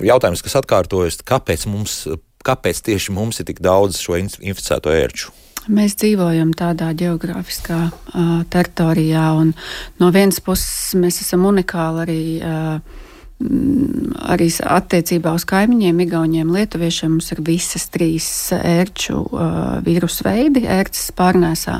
Jautājums, 0.08 0.48
kas 0.48 0.58
atkārtojas, 0.62 1.20
kāpēc 1.28 1.68
mums, 1.68 2.06
kāpēc 2.48 2.82
tieši 2.90 3.16
mums 3.16 3.42
ir 3.42 3.50
tik 3.52 3.62
daudz 3.64 4.00
šo 4.02 4.18
inficēto 4.20 4.94
ērču? 4.94 5.34
Mēs 5.68 5.98
dzīvojam 6.00 6.54
tādā 6.56 6.94
geogrāfiskā 6.96 7.80
uh, 7.92 8.30
teritorijā, 8.48 9.26
un 9.36 9.52
no 10.00 10.12
vienas 10.16 10.40
puses 10.40 10.96
mēs 10.96 11.20
esam 11.26 11.44
unikāli 11.50 12.06
arī. 12.06 12.22
Uh, 12.40 13.04
Arī 13.38 14.48
attiecībā 14.50 15.30
uz 15.38 15.44
kaimiņiem, 15.46 16.00
Igauniem, 16.08 16.50
Lietuviešiem 16.56 17.12
mums 17.14 17.30
ir 17.36 17.44
visas 17.46 17.86
trīs 17.94 18.26
ērču 18.56 19.20
uh, 19.28 19.76
vīrusu 19.86 20.26
veidi, 20.26 20.64
ērces 20.66 21.12
pārnēsā. 21.14 21.76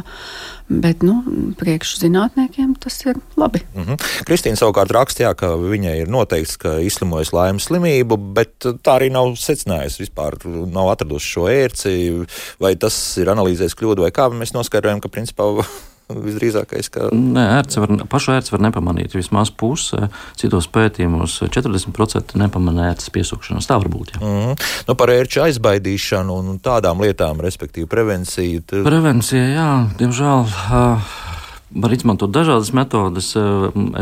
Bet, 0.70 1.02
nu, 1.02 1.16
priekšzinātniekiem 1.58 2.76
tas 2.84 3.00
ir 3.08 3.18
labi. 3.40 3.64
Mm 3.74 3.84
-hmm. 3.88 4.06
Kristīna 4.30 4.60
savukārt 4.60 4.94
rakstīja, 4.94 5.34
ka 5.34 5.56
viņai 5.58 5.96
ir 6.04 6.14
noteikts, 6.14 6.58
ka 6.62 6.78
izslimojas 6.78 7.34
laimes 7.34 7.66
slimību, 7.72 8.18
bet 8.38 8.66
tā 8.86 9.00
arī 9.00 9.10
nav 9.10 9.34
secinājusi. 9.34 10.06
Vispār 10.06 10.38
nav 10.46 10.94
atradusi 10.94 11.26
šo 11.26 11.50
ērci, 11.50 12.26
vai 12.60 12.76
tas 12.76 13.18
ir 13.18 13.34
analīzēs 13.34 13.74
kļūda, 13.74 14.02
vai 14.02 14.12
kā 14.12 14.30
mēs 14.30 14.54
noskaidrojam, 14.54 15.02
ka 15.02 15.10
principā 15.10 15.66
visdrīzākais. 16.14 16.90
Ka... 16.94 17.10
Nē, 17.12 17.44
ērts 17.60 17.80
var, 17.82 17.94
pašu 18.12 18.34
ērts 18.38 18.54
var 18.54 18.64
nepamanīt. 18.68 19.16
Vismaz 19.18 19.52
puse, 19.52 20.10
citos 20.40 20.70
pētījumos 20.72 21.40
40% 21.44 22.38
nepamanā 22.40 22.92
ērts 22.94 23.12
piesūkšanos. 23.16 23.68
Tā 23.68 23.80
var 23.82 23.92
būt. 23.92 24.16
Jā. 24.16 24.22
Mm 24.22 24.42
-hmm. 24.42 24.68
nu, 24.88 24.96
par 24.96 25.14
ērču 25.14 25.44
aizbaidīšanu 25.48 26.40
un 26.42 26.60
tādām 26.64 27.04
lietām, 27.04 27.42
respektīvi 27.44 27.90
prevenciju. 27.92 28.64
Tad... 28.66 28.84
Prevencija, 28.88 29.48
jā, 29.48 29.72
diemžēl. 30.00 30.48
Uh, 30.48 31.27
Var 31.68 31.92
izmantot 31.92 32.32
dažādas 32.32 32.72
metodes. 32.72 33.34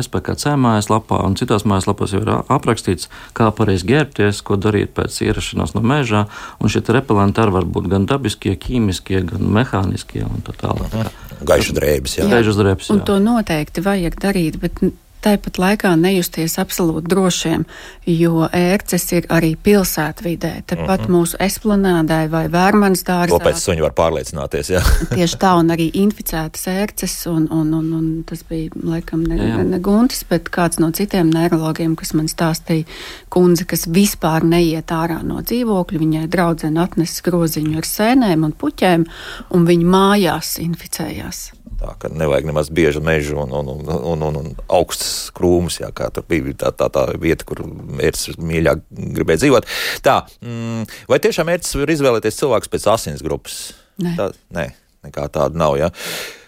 SPKC 0.06 0.54
mājaslapā 0.62 1.18
un 1.26 1.38
citās 1.40 1.66
mājaslapās 1.66 2.14
jau 2.14 2.22
ir 2.22 2.32
aprakstīts, 2.36 3.10
kā 3.38 3.50
pareizi 3.56 3.90
ģērbties, 3.90 4.44
ko 4.46 4.60
darīt 4.62 4.94
pēc 4.98 5.18
ierašanās 5.26 5.74
no 5.74 5.82
mežā. 5.82 6.26
Un 6.62 6.70
šie 6.70 6.84
repelenti 6.94 7.42
arī 7.42 7.56
var 7.58 7.66
būt 7.66 7.90
gan 7.92 8.06
dabiskie, 8.10 8.54
ķīmiskie, 8.62 9.24
gan 9.32 9.50
mehāniskie 9.58 10.22
un 10.28 10.46
tā 10.46 10.54
tālāk. 10.62 11.10
Gaišas 11.46 11.76
drēbes, 11.80 12.20
jā. 12.20 12.28
jā. 12.28 12.36
Gaišas 12.38 12.62
drēbes, 12.62 12.92
jā. 12.92 13.00
Un 13.00 13.02
to 13.08 13.18
noteikti 13.24 13.84
vajag 13.86 14.22
darīt, 14.22 14.62
bet 14.62 14.86
tāpat 15.26 15.60
laikā 15.62 15.92
nejusties 16.00 16.58
absolūti 16.62 17.10
drošiem, 17.12 17.66
jo 18.10 18.46
ērces 18.54 19.08
ir 19.18 19.28
arī 19.34 19.56
pilsētvidē. 19.56 20.54
Tepat 20.68 21.02
mm 21.02 21.06
-hmm. 21.06 21.16
mūsu 21.16 21.40
esplanādē 21.42 22.20
vai 22.30 22.46
vērmanas 22.52 23.04
dārzā. 23.04 23.34
To 23.34 23.40
pēc 23.40 23.62
suņi 23.62 23.82
var 23.82 23.96
pārliecināties, 23.98 24.72
jā. 24.76 24.82
Tieši 25.18 25.38
tā, 25.42 25.56
un 25.60 25.72
arī 25.76 25.90
inficētas 25.94 26.68
ērces, 26.68 27.16
un, 27.32 27.48
un, 27.52 27.74
un, 27.74 27.94
un 27.94 28.24
tas 28.24 28.44
bija, 28.50 28.70
laikam, 28.84 29.24
ne, 29.24 29.36
jā. 29.36 29.64
ne 29.64 29.80
Guntis, 29.80 30.24
bet 30.30 30.50
kāds 30.50 30.80
no 30.80 30.92
citiem 30.92 31.30
neirologiem, 31.34 31.96
kas 31.96 32.14
man 32.14 32.28
stāstīja, 32.28 32.86
kundze, 33.30 33.66
kas 33.66 33.88
vispār 33.88 34.44
neiet 34.44 34.92
ārā 34.92 35.22
no 35.24 35.42
dzīvokļa, 35.42 36.00
viņai 36.00 36.28
draudzene 36.28 36.82
atnesa 36.82 37.22
groziņu 37.26 37.78
ar 37.78 37.86
sēnēm 37.86 38.44
un 38.44 38.54
puķēm, 38.54 39.06
un 39.50 39.66
viņa 39.66 39.86
mājās 39.86 40.58
inficējās. 40.60 41.52
Tā 41.76 41.92
ka 42.00 42.10
nevajag 42.12 42.48
nemaz 42.48 42.70
biežu 42.72 43.02
mežu 43.04 43.40
un, 43.42 43.52
un, 43.52 43.72
un, 43.74 43.90
un, 44.14 44.24
un, 44.30 44.38
un 44.40 44.54
augstus 44.72 45.28
krūmus, 45.36 45.82
jā, 45.82 45.90
kā 45.96 46.08
tur 46.14 46.24
bija 46.30 46.56
tā, 46.66 46.72
tā, 46.72 46.88
tā 46.94 47.04
vieta, 47.20 47.48
kur 47.48 47.66
mērķis 47.68 48.40
mīļāk 48.40 48.86
gribēja 49.18 49.44
dzīvot. 49.44 49.68
Tā, 50.06 50.22
mm, 50.40 50.88
vai 51.12 51.20
tiešām 51.24 51.52
mērķis 51.52 51.76
var 51.82 51.94
izvēlēties 51.98 52.40
cilvēks 52.40 52.72
pēc 52.72 52.88
asins 52.96 53.26
grupas? 53.26 53.60
Nē. 54.00 54.16
Tā, 54.20 54.32
nē. 54.56 54.70
Nekā 55.06 55.28
tāda 55.30 55.60
nav. 55.60 55.76
Ja? 55.78 55.92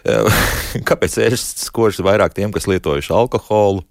Kāpēc 0.89 1.19
ērsts 1.27 1.67
skožs 1.69 2.01
vairāk 2.01 2.33
tiem, 2.37 2.53
kas 2.55 2.65
lietojuši 2.69 3.13
alkoholu? 3.13 3.83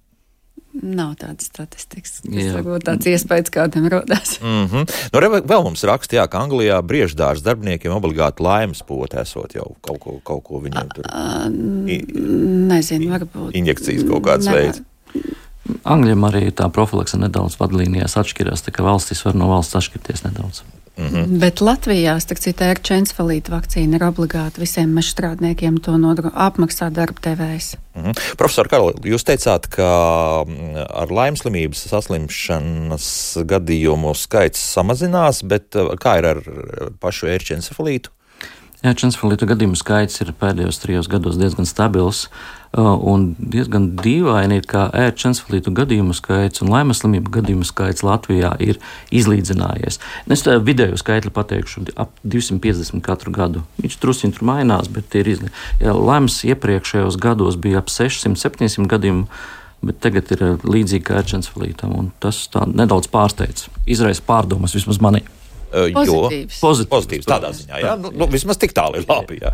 Nav 0.82 1.14
tādas 1.20 1.48
statistikas. 1.48 2.18
Tas 2.24 2.50
varbūt 2.56 2.84
tāds 2.88 3.08
iespējas 3.08 3.52
kādam 3.54 3.88
rodās. 3.92 4.36
Mm 4.42 4.66
-hmm. 4.66 4.90
nu, 5.12 5.20
re, 5.20 5.28
vēl 5.40 5.62
mums 5.64 5.84
raksta, 5.88 6.16
jā, 6.16 6.26
ka 6.28 6.42
Anglijā 6.44 6.80
brieždārs 6.82 7.44
darbiniekiem 7.44 7.92
obligāti 7.92 8.42
laimes 8.44 8.82
pote 8.82 9.20
esot 9.20 9.54
jau 9.54 9.76
kaut 9.80 10.00
ko, 10.00 10.20
kaut 10.22 10.44
ko 10.44 10.60
viņiem 10.60 10.92
tur. 10.94 11.08
A, 11.08 11.48
nezinu, 11.48 13.10
varbūt. 13.14 13.54
Injekcijas 13.54 14.04
kaut 14.08 14.22
kāds 14.26 14.50
veids. 14.52 14.82
Angļiem 15.84 16.24
arī 16.28 16.48
tā 16.56 16.68
profilakse 16.72 17.18
nedaudz 17.20 17.58
vadlīnijās 17.60 18.16
atšķirās, 18.20 18.64
tā 18.66 18.74
ka 18.74 18.86
valstis 18.86 19.24
var 19.26 19.38
no 19.38 19.50
valsts 19.50 19.78
atšķirties 19.78 20.26
nedaudz. 20.28 20.62
Mm 20.96 21.06
-hmm. 21.06 21.38
Bet 21.38 21.60
Latvijā, 21.60 22.20
starp 22.20 22.40
citu, 22.40 22.64
ir 22.64 22.78
čensfalīta 22.80 23.52
vakcīna, 23.52 23.94
ir 23.94 24.04
obligāti 24.04 24.60
visiem 24.60 24.94
mežstrādniekiem 24.96 25.76
to 25.82 25.92
apmaksā 26.32 26.90
darba 26.90 27.20
devējs. 27.22 27.76
Mm 27.94 28.02
-hmm. 28.02 28.36
Profesor 28.36 28.68
Karol, 28.68 28.92
jūs 29.04 29.24
teicāt, 29.24 29.68
ka 29.68 29.90
ar 30.88 31.08
laimslimības 31.10 31.88
saslimšanas 31.88 33.36
gadījumu 33.44 34.14
skaits 34.14 34.72
samazinās, 34.74 35.42
bet 35.44 35.76
kā 36.00 36.18
ir 36.18 36.26
ar 36.26 36.42
pašu 37.00 37.26
ērču 37.26 37.54
encefalītu? 37.54 38.15
Jā, 38.86 38.92
čensfalītu 38.94 39.48
gadījumu 39.50 39.74
skaits 39.74 40.20
ir 40.22 40.28
pēdējos 40.38 40.76
trijos 40.78 41.08
gados 41.10 41.34
diezgan 41.40 41.66
stabils. 41.66 42.28
Un 42.76 43.24
diezgan 43.40 43.88
dīvaini 43.98 44.60
ir, 44.60 44.66
ka 44.70 44.84
ērčensfalītu 44.94 45.72
gadījumu 45.74 46.14
skaits 46.14 46.62
un 46.62 46.70
laimaslimību 46.70 47.32
gadījumu 47.34 47.66
skaits 47.66 48.04
Latvijā 48.06 48.52
ir 48.62 48.78
izlīdzinājies. 49.10 49.98
Es 50.30 50.46
tā 50.46 50.54
vidēju 50.62 51.00
skaitli 51.02 51.32
pateikšu 51.34 51.82
ap 51.98 52.12
250 52.22 53.02
katru 53.02 53.34
gadu. 53.34 53.64
Viņš 53.82 53.96
drusciņi 54.04 54.36
tur 54.36 54.46
mainās, 54.52 54.92
bet 54.92 55.18
ir 55.18 55.32
izlīdzināti. 55.34 55.90
Laimas 56.06 56.38
iepriekšējos 56.46 57.18
gados 57.18 57.58
bija 57.58 57.82
ap 57.82 57.90
600-700 57.90 58.86
gadījumu 58.92 59.26
bet 59.86 59.98
tagad 60.04 60.30
ir 60.36 60.44
līdzīgi 60.62 61.08
kā 61.08 61.18
ērčensfalītam. 61.24 62.12
Tas 62.22 62.44
nedaudz 62.70 63.10
pārsteidz, 63.10 63.66
izraisa 63.90 64.22
pārdomas 64.30 64.78
vismaz 64.78 65.02
manī. 65.02 65.26
Pozitīvs. 65.70 66.60
Pozitīvs, 66.62 66.90
pozitīvs 66.92 67.28
tādā 67.28 67.50
ziņā. 67.56 67.80
Jā, 67.82 67.94
nu, 68.00 68.12
nu, 68.14 68.28
vismaz 68.30 68.60
tik 68.60 68.74
tālu 68.76 69.00
ir 69.00 69.08
labi. 69.08 69.40
Jā. 69.42 69.52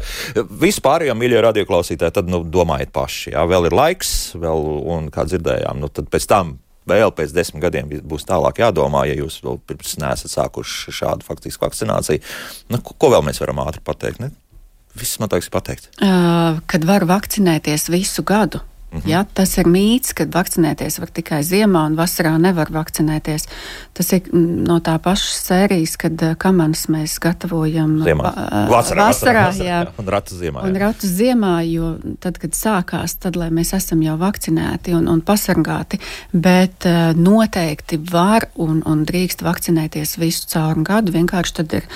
Vispārējām, 0.62 1.18
mīļie 1.18 1.40
radioklausītāji, 1.48 2.16
tad 2.18 2.30
nu, 2.30 2.42
domājiet 2.44 2.92
paši. 2.94 3.32
Jā, 3.36 3.46
vēl 3.48 3.70
ir 3.70 3.76
laiks, 3.76 4.12
vēl, 4.38 4.68
un 4.92 5.08
kā 5.14 5.24
dzirdējām, 5.28 5.80
nu, 5.82 5.90
tad 5.92 6.10
pēc 6.12 6.28
tam 6.30 6.56
vēl 6.88 7.12
pēc 7.14 7.34
desmit 7.34 7.62
gadiem 7.62 7.90
būs 8.08 8.26
tālāk 8.28 8.60
jādomā, 8.62 9.04
ja 9.08 9.16
jūs 9.18 9.40
vēl 9.44 9.60
pirms 9.68 9.96
nesat 10.02 10.34
sākuši 10.34 10.94
šādu 10.98 11.26
faktisku 11.26 11.66
vakcināciju. 11.66 12.22
Nu, 12.72 12.82
ko, 12.82 12.96
ko 12.98 13.12
vēl 13.14 13.24
mēs 13.28 13.42
varam 13.42 13.62
ātri 13.64 13.84
pateikt? 13.86 14.22
Ne? 14.22 14.32
Viss 14.98 15.20
man 15.22 15.30
liekas 15.32 15.48
pateikt. 15.52 15.88
Uh, 16.02 16.60
kad 16.68 16.84
var 16.88 17.06
vakcinēties 17.08 17.88
visu 17.92 18.24
gadu. 18.28 18.60
Mhm. 18.92 19.08
Ja, 19.08 19.22
tas 19.24 19.54
ir 19.56 19.68
mīts, 19.72 20.12
ka 20.12 20.26
vakcinēties 20.28 20.98
var 21.00 21.08
tikai 21.16 21.40
ziemā 21.46 21.86
un 21.88 21.94
vasarā 21.96 22.34
nevar 22.40 22.68
vakcinēties. 22.72 23.46
Tas 23.96 24.10
ir 24.12 24.26
mm, 24.28 24.66
no 24.68 24.76
tā 24.84 24.98
paša 25.00 25.30
sērijas, 25.38 25.94
kad 26.00 26.24
eh, 26.24 26.34
kamanas 26.36 26.84
mēs 26.92 27.14
gatavojam 27.22 27.94
ziemā. 28.04 28.26
Va, 28.26 28.32
vasarā, 28.68 29.06
vasarā, 29.08 29.46
vasarā, 29.48 29.64
jā. 29.64 29.78
Jā, 29.86 29.94
un 30.02 30.10
ratus 30.12 30.36
ziemā. 30.42 30.60
Jā. 30.60 30.68
Un 30.68 30.80
ratus 30.82 31.14
ziemā, 31.16 31.52
jo 31.70 31.92
tad, 32.20 32.36
kad 32.42 32.56
sākās, 32.58 33.16
tad, 33.22 33.38
lai 33.40 33.48
mēs 33.54 33.72
esam 33.78 34.02
jau 34.04 34.18
vakcinēti 34.20 34.96
un, 34.98 35.08
un 35.08 35.24
pasargāti, 35.24 36.00
bet 36.36 36.84
uh, 36.88 37.16
noteikti 37.16 37.96
var 38.12 38.50
un, 38.60 38.82
un 38.88 39.06
drīkst 39.08 39.44
vakcinēties 39.46 40.18
visu 40.20 40.50
cauru 40.52 40.84
gadu. 40.84 41.16
Vienkārši 41.16 41.56
tad 41.62 41.78
ir 41.80 41.88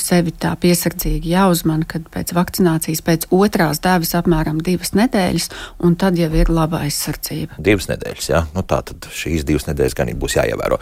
sevi 0.00 0.32
tā 0.32 0.54
piesardzīgi 0.64 1.34
jāuzmana, 1.34 1.84
kad 1.88 2.08
pēc 2.12 2.32
vakcinācijas, 2.36 3.04
pēc 3.04 3.28
otrās 3.34 3.84
dēvis 3.84 4.16
apmēram 4.16 4.64
divas 4.64 4.94
nedēļas, 4.96 5.50
un 5.84 5.96
tad 6.00 6.05
tad 6.06 6.18
jau 6.20 6.30
ir 6.38 6.50
laba 6.54 6.84
aizsardzība. 6.86 7.58
Divas 7.62 7.88
nedēļas, 7.90 8.30
jā. 8.30 8.44
Nu, 8.54 8.62
tā 8.66 8.78
tad 8.86 9.08
šīs 9.10 9.46
divas 9.46 9.66
nedēļas 9.66 9.96
gan 9.98 10.12
būs 10.20 10.38
jāievēro. 10.38 10.78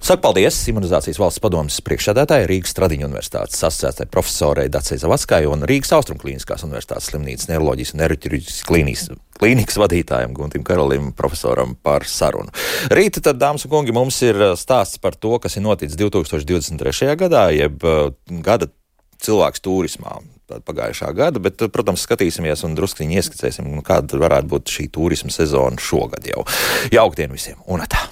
Saku 0.00 0.24
paldies 0.24 0.56
Imunizācijas 0.72 1.20
valsts 1.20 1.42
padomas 1.44 1.76
priekšsēdētājai 1.84 2.48
Rīgas 2.48 2.72
Tradiņu 2.74 3.06
universitātes 3.06 3.60
asociētai 3.68 4.08
profesorai 4.10 4.70
Dacei 4.72 4.98
Zavackai 4.98 5.42
un 5.50 5.66
Rīgas 5.68 5.92
Austrumklīniskās 5.98 6.64
universitātes 6.66 7.10
slimnīcas 7.12 7.50
neiroloģijas 7.50 7.92
un 7.94 8.02
neiroķirurģijas 8.02 8.64
klīnijas 8.66 9.04
klīnikas 9.40 9.78
vadītājam 9.80 10.34
Guntim 10.36 10.64
Karolim, 10.66 11.12
profesoram 11.16 11.76
par 11.84 12.04
sarunu. 12.08 12.52
Rīta 12.92 13.22
tad, 13.24 13.38
dāmas 13.40 13.64
un 13.64 13.72
kungi, 13.72 13.94
mums 13.96 14.18
ir 14.26 14.40
stāsts 14.60 15.00
par 15.00 15.16
to, 15.16 15.36
kas 15.40 15.56
ir 15.56 15.64
noticis 15.64 15.96
2023. 16.00 17.14
gadā, 17.20 17.46
jeb 17.56 17.80
gada 18.44 18.68
cilvēks 19.20 19.64
turismā 19.64 20.18
pagājušā 20.66 21.12
gada, 21.16 21.42
bet, 21.42 21.62
protams, 21.72 22.04
skatīsimies 22.06 22.66
un 22.66 22.76
druskuļi 22.78 23.20
ieskicēsim, 23.20 23.70
nu, 23.70 23.84
kāda 23.86 24.20
varētu 24.20 24.50
būt 24.50 24.74
šī 24.76 24.90
turisma 24.92 25.32
sezona 25.34 25.80
šogad 25.80 26.26
jau. 26.28 26.46
Jauktdien 26.94 27.32
visiem! 27.34 27.60
Un 27.70 27.86
tā! 27.86 28.09